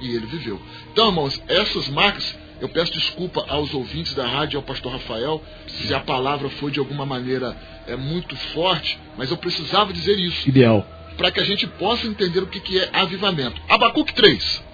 [0.00, 0.60] E ele viveu.
[0.92, 5.94] Então, irmãos, essas marcas, eu peço desculpa aos ouvintes da rádio, ao pastor Rafael, se
[5.94, 7.56] a palavra foi de alguma maneira
[7.86, 10.48] é, muito forte, mas eu precisava dizer isso.
[10.48, 10.86] Ideal.
[11.16, 13.60] Para que a gente possa entender o que, que é avivamento.
[13.68, 14.70] Abacuque 3.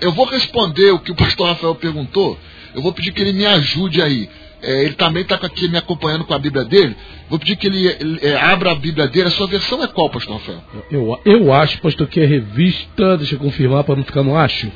[0.00, 2.38] Eu vou responder o que o pastor Rafael perguntou.
[2.74, 4.28] Eu vou pedir que ele me ajude aí.
[4.62, 6.96] É, ele também está aqui me acompanhando com a Bíblia dele.
[7.28, 9.28] Vou pedir que ele, ele é, abra a Bíblia dele.
[9.28, 10.62] A sua versão é qual, pastor Rafael?
[10.90, 13.16] Eu, eu acho, pastor, que é revista.
[13.16, 14.70] Deixa eu confirmar para não ficar no acho.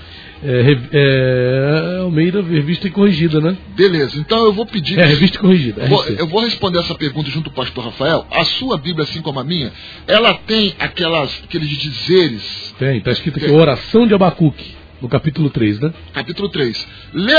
[0.45, 3.57] É, é, Almeida, revista e corrigida, né?
[3.77, 4.99] Beleza, então eu vou pedir.
[4.99, 5.87] É, revista e corrigida.
[5.87, 8.27] Vou, eu vou responder essa pergunta junto com o pastor Rafael.
[8.29, 9.73] A sua Bíblia, assim como a minha,
[10.07, 12.75] ela tem aquelas, aqueles dizeres.
[12.77, 14.82] Tem, está escrito aqui, oração de Abacuque.
[15.03, 15.93] No capítulo 3, né?
[16.15, 16.87] Capítulo 3.
[17.12, 17.35] Lê,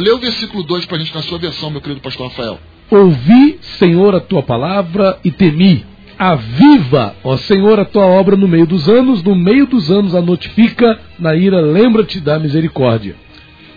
[0.00, 2.60] lê o versículo 2 para a gente na sua versão, meu querido pastor Rafael.
[2.90, 5.86] Ouvi, Senhor, a tua palavra e temi.
[6.18, 10.20] Aviva, ó Senhor, a tua obra no meio dos anos, no meio dos anos a
[10.20, 13.16] notifica, na ira lembra-te da misericórdia.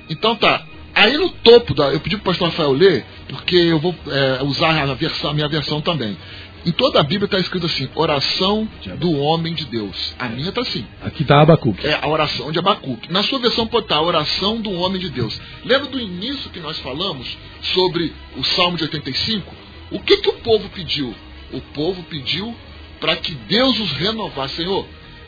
[0.09, 0.63] Então tá.
[0.93, 1.93] Aí no topo da.
[1.93, 5.33] Eu pedi para o pastor Rafael ler, porque eu vou é, usar a, versão, a
[5.33, 6.17] minha versão também.
[6.65, 8.67] Em toda a Bíblia está escrito assim: oração
[8.97, 10.13] do homem de Deus.
[10.19, 10.85] A minha está assim.
[11.01, 11.87] Aqui está Abacuque.
[11.87, 13.11] É a oração de Abacuque.
[13.11, 15.39] Na sua versão pode estar a oração do homem de Deus.
[15.63, 19.55] Lembra do início que nós falamos sobre o Salmo de 85?
[19.91, 21.15] O que, que o povo pediu?
[21.53, 22.53] O povo pediu
[22.99, 24.57] para que Deus os renovasse.
[24.57, 24.85] Senhor,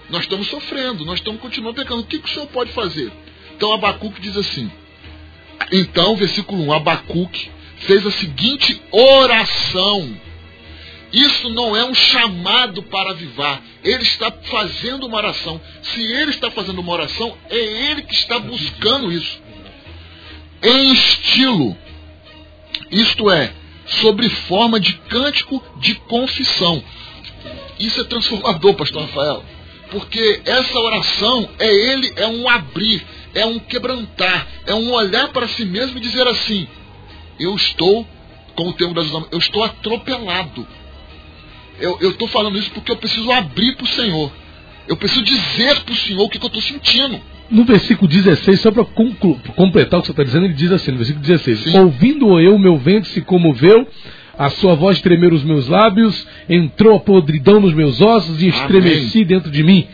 [0.09, 2.01] nós estamos sofrendo, nós estamos continuando pecando.
[2.01, 3.11] O que, que o Senhor pode fazer?
[3.55, 4.69] Então Abacuque diz assim.
[5.71, 10.13] Então, versículo 1, Abacuque fez a seguinte oração
[11.11, 13.61] isso não é um chamado para avivar.
[13.83, 15.59] Ele está fazendo uma oração.
[15.81, 19.41] Se ele está fazendo uma oração, é ele que está buscando isso.
[20.63, 21.75] Em estilo,
[22.91, 23.51] isto é,
[23.85, 26.81] sobre forma de cântico de confissão.
[27.77, 29.43] Isso é transformador, pastor Rafael.
[29.89, 35.47] Porque essa oração é ele, é um abrir, é um quebrantar, é um olhar para
[35.49, 36.65] si mesmo e dizer assim:
[37.38, 38.07] eu estou,
[38.55, 40.65] como o termo das eu estou atropelado
[41.80, 44.31] eu estou falando isso porque eu preciso abrir para o Senhor.
[44.88, 47.19] Eu preciso dizer para o Senhor o que, que eu estou sentindo.
[47.49, 50.98] No versículo 16, só para completar o que você está dizendo, ele diz assim, no
[50.98, 51.80] versículo 16: Sim.
[51.80, 53.88] Ouvindo eu, meu vento se comoveu,
[54.38, 59.18] a sua voz tremer os meus lábios, entrou a podridão nos meus ossos e estremeci
[59.18, 59.27] Amém.
[59.27, 59.88] dentro de mim.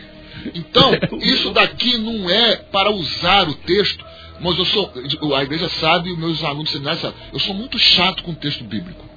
[0.54, 4.04] Então, isso daqui não é para usar o texto,
[4.40, 4.92] mas eu sou,
[5.36, 8.62] a igreja sabe, os meus alunos seminários sabem, eu sou muito chato com o texto
[8.64, 9.07] bíblico.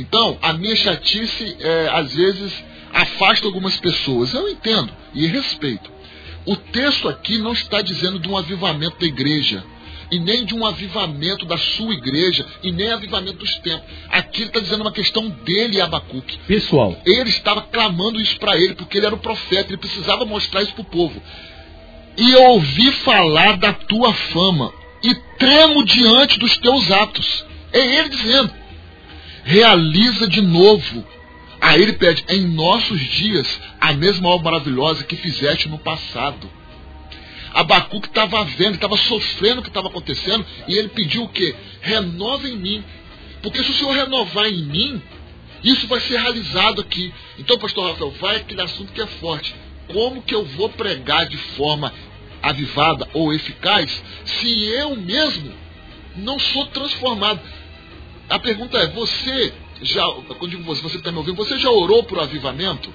[0.00, 2.52] Então, a minha chatice, é, às vezes,
[2.92, 4.32] afasta algumas pessoas.
[4.32, 5.90] Eu entendo e respeito.
[6.46, 9.62] O texto aqui não está dizendo de um avivamento da igreja,
[10.10, 13.86] e nem de um avivamento da sua igreja, e nem avivamento dos tempos.
[14.08, 16.38] Aqui ele está dizendo uma questão dele, Abacuque.
[16.46, 16.98] Pessoal.
[17.04, 20.72] Ele estava clamando isso para ele, porque ele era o profeta, ele precisava mostrar isso
[20.72, 21.22] para o povo.
[22.16, 24.72] E eu ouvi falar da tua fama,
[25.02, 27.44] e tremo diante dos teus atos.
[27.72, 28.52] É ele dizendo:
[29.50, 31.04] realiza de novo.
[31.60, 36.48] Aí ele pede, em nossos dias, a mesma obra maravilhosa que fizeste no passado.
[37.52, 41.54] Abacuque estava vendo, estava sofrendo o que estava acontecendo, e ele pediu o quê?
[41.80, 42.84] Renova em mim.
[43.42, 45.02] Porque se o Senhor renovar em mim,
[45.64, 47.12] isso vai ser realizado aqui.
[47.36, 49.52] Então, pastor Rafael, vai aquele assunto que é forte.
[49.92, 51.92] Como que eu vou pregar de forma
[52.40, 55.52] avivada ou eficaz se eu mesmo
[56.16, 57.40] não sou transformado?
[58.30, 59.52] A pergunta é: você
[59.82, 60.06] já,
[60.38, 62.90] quando digo você, você está me ouvindo, você já orou por avivamento?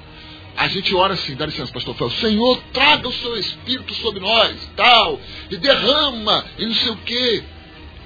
[0.55, 4.55] A gente ora assim, dá licença, pastor Fel, Senhor, traga o seu Espírito sobre nós,
[4.77, 5.19] tal,
[5.51, 7.43] e derrama, e não sei o quê.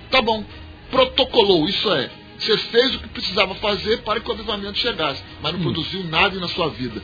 [0.09, 0.43] Tá bom,
[0.89, 2.09] protocolou, isso é.
[2.39, 5.63] Você fez o que precisava fazer para que o avivamento chegasse, mas não hum.
[5.63, 7.03] produziu nada na sua vida.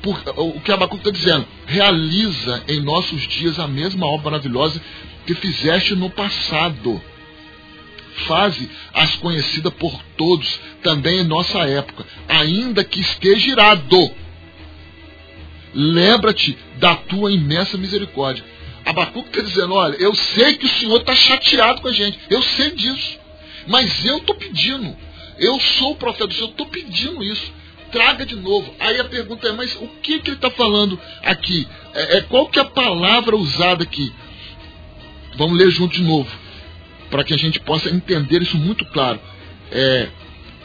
[0.00, 4.80] Por, o que Abacuque está dizendo, realiza em nossos dias a mesma obra maravilhosa
[5.26, 7.02] que fizeste no passado
[8.16, 14.10] faze as conhecida por todos, também em nossa época, ainda que esteja irado.
[15.74, 18.44] Lembra-te da tua imensa misericórdia.
[18.84, 22.40] Abacuque está dizendo: olha, eu sei que o Senhor está chateado com a gente, eu
[22.40, 23.18] sei disso,
[23.66, 24.96] mas eu estou pedindo,
[25.38, 27.54] eu sou o profeta do Senhor, estou pedindo isso.
[27.92, 28.74] Traga de novo.
[28.80, 31.68] Aí a pergunta é: mas o que, que ele está falando aqui?
[31.94, 34.12] É, é, qual que é a palavra usada aqui?
[35.36, 36.45] Vamos ler junto de novo
[37.10, 39.20] para que a gente possa entender isso muito claro.
[39.70, 40.08] É,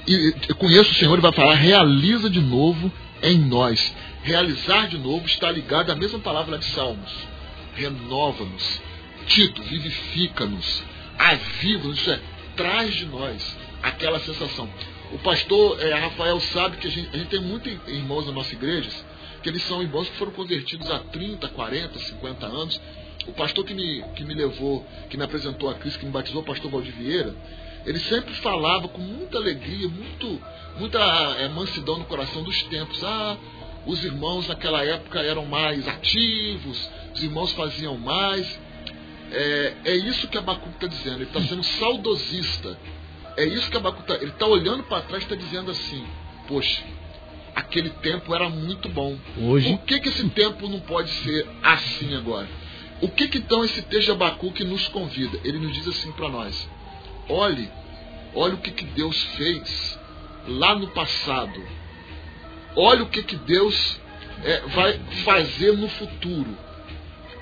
[0.08, 2.92] e, eu conheço o Senhor e vai falar, realiza de novo
[3.22, 3.94] em nós.
[4.24, 7.12] Realizar de novo está ligado à mesma palavra de Salmos.
[7.76, 8.82] Renova-nos.
[9.28, 10.84] Tito, vivifica-nos.
[11.18, 11.98] Aviva-nos.
[12.00, 12.20] Isso é,
[12.56, 14.70] traz de nós aquela sensação.
[15.12, 18.54] O pastor é, Rafael sabe que a gente, a gente tem muitos irmãos na nossa
[18.54, 18.90] igreja
[19.42, 22.80] que eles são irmãos que foram convertidos há 30, 40, 50 anos
[23.28, 26.42] o pastor que me, que me levou, que me apresentou a Cristo, que me batizou,
[26.42, 27.36] o pastor Valdir Vieira,
[27.86, 30.42] ele sempre falava com muita alegria, muito,
[30.78, 31.00] muita
[31.40, 33.04] é, mansidão no coração dos tempos.
[33.04, 33.38] Ah,
[33.86, 38.60] os irmãos naquela época eram mais ativos, os irmãos faziam mais.
[39.32, 42.78] É, é isso que Abacuque está dizendo, ele está sendo saudosista.
[43.38, 44.16] É isso que Abacuque está.
[44.16, 46.06] Ele está olhando para trás e está dizendo assim:
[46.48, 46.84] Poxa,
[47.56, 49.18] aquele tempo era muito bom.
[49.38, 49.70] Hoje?
[49.70, 52.48] Por que, que esse tempo não pode ser assim agora?
[53.02, 55.40] O que, que então esse texto de Abacuque nos convida?
[55.44, 56.70] Ele nos diz assim para nós:
[57.28, 57.70] olhe,
[58.34, 60.00] olhe o que, que Deus fez
[60.48, 61.62] lá no passado.
[62.76, 64.00] Olhe o que, que Deus
[64.44, 66.58] é, vai fazer no futuro.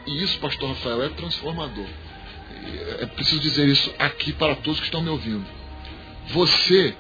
[0.08, 1.86] E isso, pastor Rafael, é transformador.
[3.00, 5.46] É preciso dizer isso aqui para todos que estão me ouvindo.
[6.30, 6.96] Você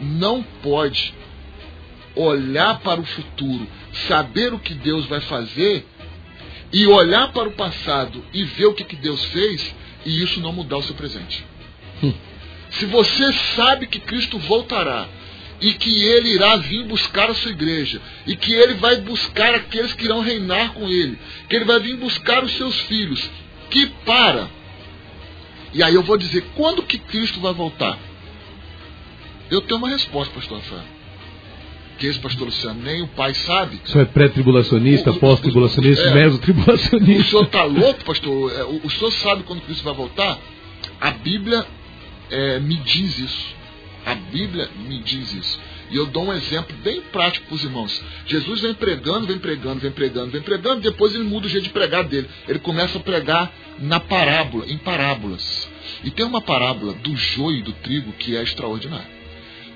[0.00, 1.14] não pode
[2.14, 3.66] olhar para o futuro,
[4.06, 5.86] saber o que Deus vai fazer
[6.72, 9.74] e olhar para o passado e ver o que, que Deus fez
[10.06, 11.44] e isso não mudar o seu presente.
[12.02, 12.14] Hum.
[12.70, 15.06] Se você sabe que Cristo voltará
[15.60, 19.92] e que ele irá vir buscar a sua igreja e que ele vai buscar aqueles
[19.92, 21.18] que irão reinar com ele,
[21.48, 23.30] que ele vai vir buscar os seus filhos,
[23.70, 24.48] que para.
[25.74, 27.98] E aí eu vou dizer, quando que Cristo vai voltar?
[29.50, 31.01] Eu tenho uma resposta, pastor Rafael
[32.10, 33.80] esse pastor Luciano nem o pai sabe.
[33.84, 37.22] O senhor é pré-tribulacionista, pós-tribulacionista, é, meso-tribulacionista.
[37.22, 38.52] O senhor está louco, pastor?
[38.52, 40.38] É, o, o, senhor sabe quando Cristo vai voltar?
[41.00, 41.66] A Bíblia
[42.30, 43.54] é, me diz isso.
[44.04, 45.60] A Bíblia me diz isso.
[45.90, 48.02] E eu dou um exemplo bem prático para os irmãos.
[48.26, 51.70] Jesus vem pregando, vem pregando, vem pregando, vem pregando, depois ele muda o jeito de
[51.70, 52.28] pregar dele.
[52.48, 55.68] Ele começa a pregar na parábola, em parábolas.
[56.02, 59.21] E tem uma parábola do joio e do trigo que é extraordinária.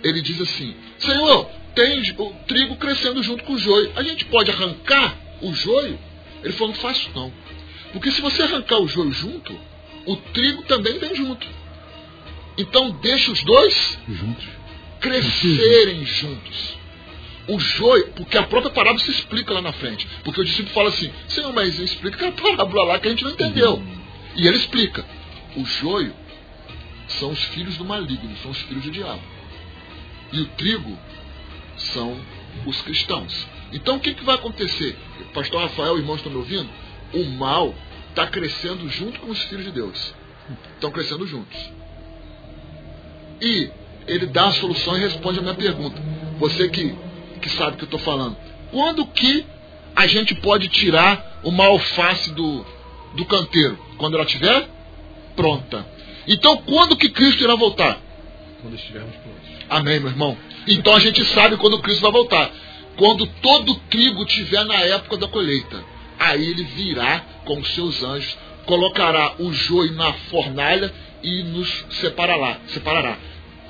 [0.03, 3.93] Ele diz assim: Senhor, tem o trigo crescendo junto com o joio.
[3.97, 5.99] A gente pode arrancar o joio?
[6.43, 7.33] Ele falou, não faço não.
[7.93, 9.59] Porque se você arrancar o joio junto,
[10.07, 11.47] o trigo também vem junto.
[12.57, 14.47] Então deixa os dois juntos.
[15.01, 16.77] crescerem juntos.
[17.49, 20.07] O joio, porque a própria parábola se explica lá na frente.
[20.25, 23.31] Porque o discípulo fala assim, Senhor, mas explica a parábola lá que a gente não
[23.31, 23.75] entendeu.
[23.75, 23.99] Uhum.
[24.35, 25.05] E ele explica.
[25.57, 26.13] O joio
[27.09, 29.23] são os filhos do maligno, são os filhos do diabo.
[30.33, 30.99] E o trigo
[31.77, 32.19] são
[32.65, 33.47] os cristãos.
[33.73, 34.97] Então o que, que vai acontecer?
[35.35, 36.69] Pastor Rafael, irmãos, estão me ouvindo?
[37.13, 37.75] O mal
[38.11, 40.15] está crescendo junto com os filhos de Deus.
[40.75, 41.59] Estão crescendo juntos.
[43.41, 43.71] E
[44.07, 46.01] ele dá a solução e responde a minha pergunta.
[46.39, 46.95] Você que,
[47.41, 48.37] que sabe o que eu estou falando.
[48.71, 49.45] Quando que
[49.95, 52.65] a gente pode tirar uma alface do,
[53.15, 53.79] do canteiro?
[53.99, 54.69] Quando ela estiver
[55.35, 55.87] pronta.
[56.27, 58.01] Então, quando que Cristo irá voltar?
[58.63, 59.46] Quando estivermos prontos.
[59.69, 60.37] Amém, meu irmão?
[60.67, 62.51] Então a gente sabe quando Cristo vai voltar.
[62.97, 65.85] Quando todo trigo tiver na época da colheita.
[66.19, 72.59] Aí ele virá com os seus anjos, colocará o joio na fornalha e nos separará.
[72.69, 73.19] separará.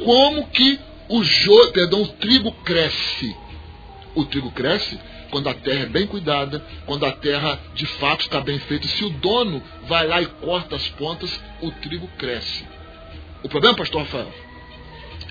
[0.05, 0.79] Como que
[1.09, 3.35] o joio, perdão, o trigo cresce?
[4.15, 4.99] O trigo cresce
[5.31, 8.87] quando a terra é bem cuidada, quando a terra de fato está bem feita.
[8.87, 12.65] Se o dono vai lá e corta as pontas, o trigo cresce.
[13.43, 14.33] O problema, pastor Rafael,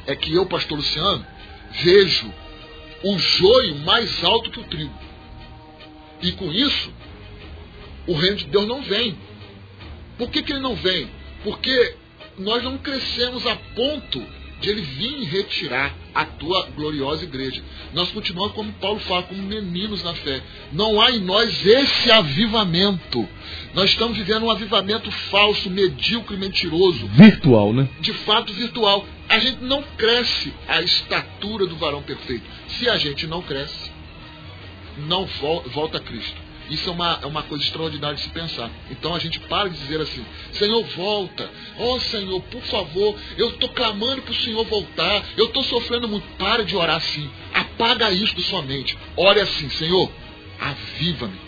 [0.07, 1.25] é que eu, pastor Luciano,
[1.83, 2.33] vejo
[3.03, 4.99] o joio mais alto que o trigo.
[6.21, 6.93] E com isso,
[8.07, 9.17] o reino de Deus não vem.
[10.17, 11.09] Por que, que ele não vem?
[11.43, 11.95] Porque
[12.37, 14.25] nós não crescemos a ponto
[14.65, 17.61] de ele vir retirar a tua gloriosa igreja.
[17.93, 20.41] Nós continuamos, como Paulo fala, como meninos na fé.
[20.71, 23.27] Não há em nós esse avivamento.
[23.75, 27.05] Nós estamos vivendo um avivamento falso, medíocre, mentiroso.
[27.09, 27.87] Virtual, né?
[27.99, 29.05] De fato, virtual.
[29.29, 32.45] A gente não cresce a estatura do varão perfeito.
[32.67, 33.91] Se a gente não cresce,
[35.07, 35.27] não
[35.73, 36.44] volta a Cristo.
[36.69, 38.71] Isso é uma, é uma coisa extraordinária de se pensar.
[38.89, 41.49] Então a gente para de dizer assim: Senhor, volta.
[41.77, 45.23] Oh Senhor, por favor, eu estou clamando para o Senhor voltar.
[45.37, 46.25] Eu estou sofrendo muito.
[46.37, 47.29] Para de orar assim.
[47.53, 48.97] Apaga isso da sua mente.
[49.15, 50.11] Ore assim: Senhor,
[50.59, 51.45] aviva-me.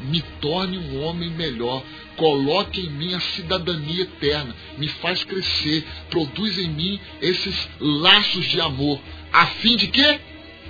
[0.00, 1.82] Me torne um homem melhor.
[2.16, 4.54] Coloque em mim a cidadania eterna.
[4.76, 5.84] Me faz crescer.
[6.10, 9.00] Produz em mim esses laços de amor.
[9.32, 10.20] A fim de que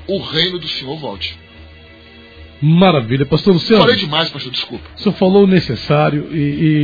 [0.07, 1.48] o reino do Senhor volte.
[2.60, 3.82] Maravilha, pastor Luciano.
[3.82, 4.85] Falei demais, pastor, desculpa.
[4.97, 6.36] O senhor falou o necessário e,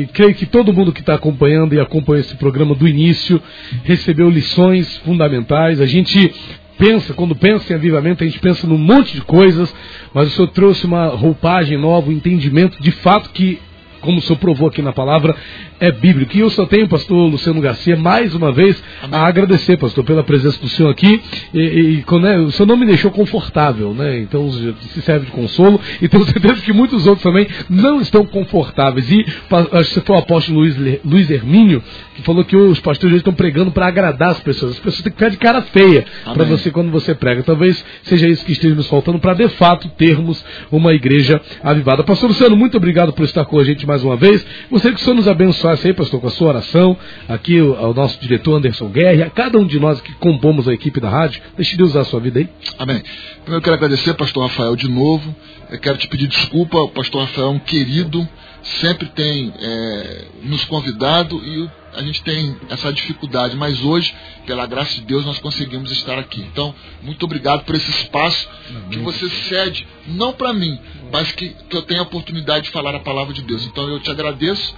[0.03, 3.43] e creio que todo mundo que está acompanhando e acompanha esse programa do início
[3.83, 5.81] recebeu lições fundamentais.
[5.81, 6.33] A gente
[6.79, 9.75] pensa, quando pensa em avivamento, a gente pensa num monte de coisas,
[10.13, 13.59] mas o senhor trouxe uma roupagem nova, um entendimento de fato que
[14.05, 15.35] como o senhor provou aqui na palavra,
[15.81, 16.37] é bíblico.
[16.37, 19.19] E eu só tenho, pastor Luciano Garcia, mais uma vez, Amém.
[19.19, 21.21] a agradecer, pastor, pela presença do senhor aqui.
[21.53, 24.19] E, e né, o senhor não me deixou confortável, né?
[24.19, 25.81] Então se serve de consolo.
[26.01, 29.11] E tenho certeza que muitos outros também não estão confortáveis.
[29.11, 29.25] E
[29.73, 31.83] acho que foi o apóstolo Luiz, Luiz Hermínio
[32.15, 34.73] que falou que os pastores estão pregando para agradar as pessoas.
[34.73, 37.43] As pessoas têm que ficar de cara feia para você quando você prega.
[37.43, 42.05] Talvez seja isso que esteja nos faltando para de fato termos uma igreja avivada.
[42.05, 44.47] Pastor Luciano, muito obrigado por estar com a gente mais uma vez.
[44.71, 46.97] Gostaria que o senhor nos abençoasse aí, pastor, com a sua oração.
[47.29, 51.01] Aqui o, nosso diretor Anderson Guerra, a cada um de nós que compomos a equipe
[51.01, 51.43] da rádio.
[51.57, 52.49] Deixe Deus usar a sua vida aí.
[52.79, 53.03] Amém.
[53.43, 55.35] Primeiro eu quero agradecer, pastor Rafael, de novo.
[55.71, 56.79] Eu quero te pedir desculpa.
[56.79, 58.27] O pastor Rafael é um querido,
[58.63, 64.15] sempre tem é, nos convidado e a gente tem essa dificuldade, mas hoje,
[64.47, 66.41] pela graça de Deus, nós conseguimos estar aqui.
[66.41, 68.49] Então, muito obrigado por esse espaço
[68.91, 70.79] que você cede, não para mim,
[71.13, 73.65] mas que, que eu tenho a oportunidade de falar a palavra de Deus.
[73.65, 74.75] Então, eu te agradeço.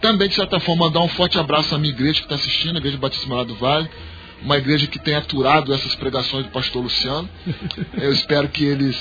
[0.00, 2.78] Também, de certa forma, mandar um forte abraço à minha igreja que está assistindo, a
[2.78, 3.88] Igreja Batista Morada do Vale,
[4.42, 7.28] uma igreja que tem aturado essas pregações do pastor Luciano.
[7.98, 8.96] Eu espero que eles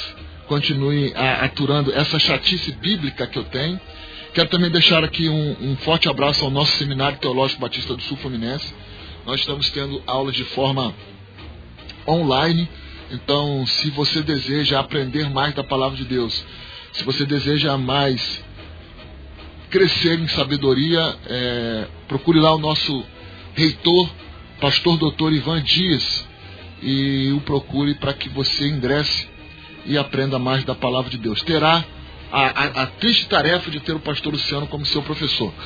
[0.47, 3.79] continuem aturando essa chatice bíblica que eu tenho.
[4.35, 8.17] Quero também deixar aqui um, um, forte abraço ao nosso Seminário Teológico Batista do Sul
[8.17, 8.67] Fluminense.
[9.25, 10.93] Nós estamos tendo aulas de forma
[12.05, 12.67] online.
[13.11, 16.43] Então, se você deseja aprender mais da palavra de Deus,
[16.91, 18.43] se você deseja mais
[19.69, 23.05] crescer em sabedoria, é, procure lá o nosso
[23.53, 24.09] reitor,
[24.59, 26.27] pastor doutor Ivan Dias,
[26.83, 29.29] e o procure para que você ingresse
[29.85, 31.41] e aprenda mais da palavra de Deus.
[31.43, 31.85] Terá
[32.31, 35.53] a, a, a, triste tarefa de ter o pastor Luciano como seu professor.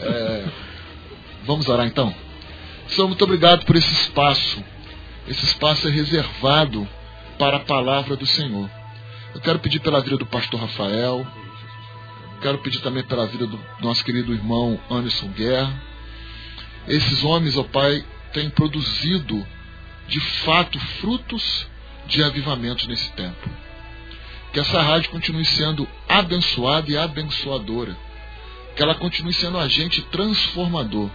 [0.00, 0.48] É,
[1.44, 2.14] vamos orar então?
[2.88, 4.62] Senhor, muito obrigado por esse espaço.
[5.26, 6.86] Esse espaço é reservado
[7.38, 8.68] para a palavra do Senhor.
[9.34, 11.26] Eu quero pedir pela vida do pastor Rafael.
[12.40, 15.72] Quero pedir também pela vida do nosso querido irmão Anderson Guerra.
[16.86, 19.46] Esses homens, ó Pai, têm produzido
[20.08, 21.66] de fato frutos
[22.06, 23.48] de avivamentos nesse tempo.
[24.52, 27.96] Que essa rádio continue sendo abençoada e abençoadora.
[28.76, 31.10] Que ela continue sendo um agente transformador.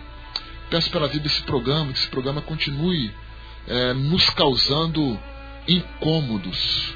[0.69, 3.13] Peço pela vida desse programa, que esse programa continue
[3.67, 5.19] é, nos causando
[5.67, 6.95] incômodos.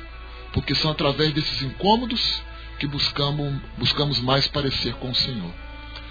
[0.52, 2.42] Porque são através desses incômodos
[2.80, 5.54] que buscamos, buscamos mais parecer com o Senhor.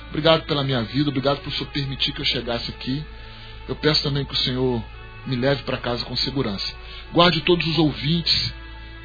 [0.09, 3.05] Obrigado pela minha vida, obrigado por o Senhor permitir que eu chegasse aqui.
[3.69, 4.83] Eu peço também que o Senhor
[5.27, 6.73] me leve para casa com segurança.
[7.13, 8.55] Guarde todos os ouvintes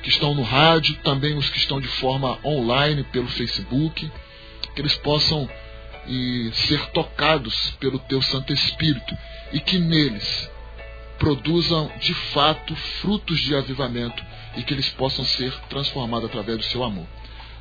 [0.05, 4.11] que estão no rádio, também os que estão de forma online pelo Facebook,
[4.75, 5.49] que eles possam
[6.07, 9.17] e, ser tocados pelo Teu Santo Espírito
[9.51, 10.47] e que neles
[11.17, 14.23] produzam de fato frutos de avivamento
[14.55, 17.07] e que eles possam ser transformados através do seu amor.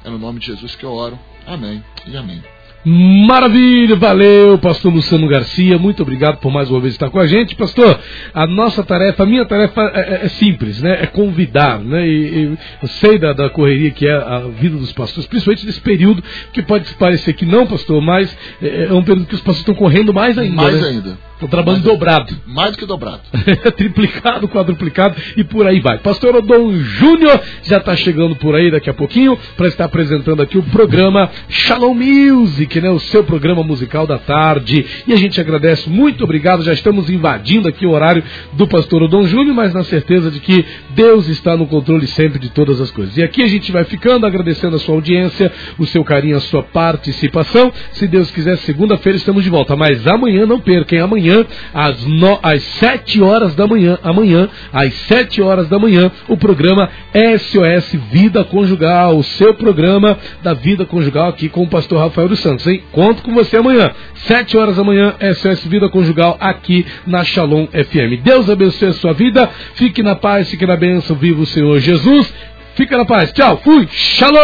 [0.04, 1.18] É no nome de Jesus que eu oro.
[1.46, 2.44] Amém e amém.
[2.84, 7.56] Maravilha, valeu, pastor Luciano Garcia, muito obrigado por mais uma vez estar com a gente.
[7.56, 7.98] Pastor,
[8.34, 10.98] a nossa tarefa, a minha tarefa é, é, é simples, né?
[11.00, 12.06] É convidar, né?
[12.06, 15.80] E, e, eu sei da, da, correria que é a vida dos pastores, principalmente nesse
[15.80, 19.60] período, que pode parecer que não, pastor, mas é, é um período que os pastores
[19.60, 20.54] estão correndo mais ainda.
[20.54, 20.88] Mais né?
[20.88, 21.18] ainda.
[21.42, 22.36] O trabalho mais dobrado.
[22.46, 23.20] Mais do que dobrado.
[23.76, 25.98] Triplicado, quadruplicado e por aí vai.
[25.98, 30.56] Pastor Odon Júnior já está chegando por aí daqui a pouquinho para estar apresentando aqui
[30.56, 32.88] o programa Shalom Music, né?
[32.90, 34.86] O seu programa musical da tarde.
[35.08, 36.62] E a gente agradece, muito obrigado.
[36.62, 40.64] Já estamos invadindo aqui o horário do Pastor Odon Júnior, mas na certeza de que
[40.90, 43.16] Deus está no controle sempre de todas as coisas.
[43.16, 46.62] E aqui a gente vai ficando agradecendo a sua audiência, o seu carinho, a sua
[46.62, 47.72] participação.
[47.92, 49.74] Se Deus quiser, segunda-feira estamos de volta.
[49.74, 54.92] Mas amanhã não percam, amanhã amanhã, às, no, às 7 horas da manhã, amanhã, às
[54.94, 61.28] 7 horas da manhã, o programa SOS Vida Conjugal, o seu programa da vida conjugal
[61.28, 62.82] aqui com o pastor Rafael dos Santos, hein?
[62.92, 68.22] Conto com você amanhã, 7 horas da manhã, SOS Vida Conjugal aqui na Shalom FM.
[68.22, 72.32] Deus abençoe a sua vida, fique na paz, fique na bênção, viva o Senhor Jesus.
[72.74, 73.32] Fica na paz.
[73.32, 73.60] Tchau.
[73.62, 73.86] Fui.
[73.88, 74.34] Shalom.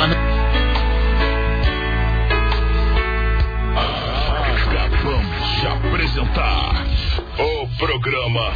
[0.00, 0.35] Amém.
[8.06, 8.54] Programa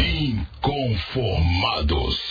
[0.00, 2.23] Inconformados.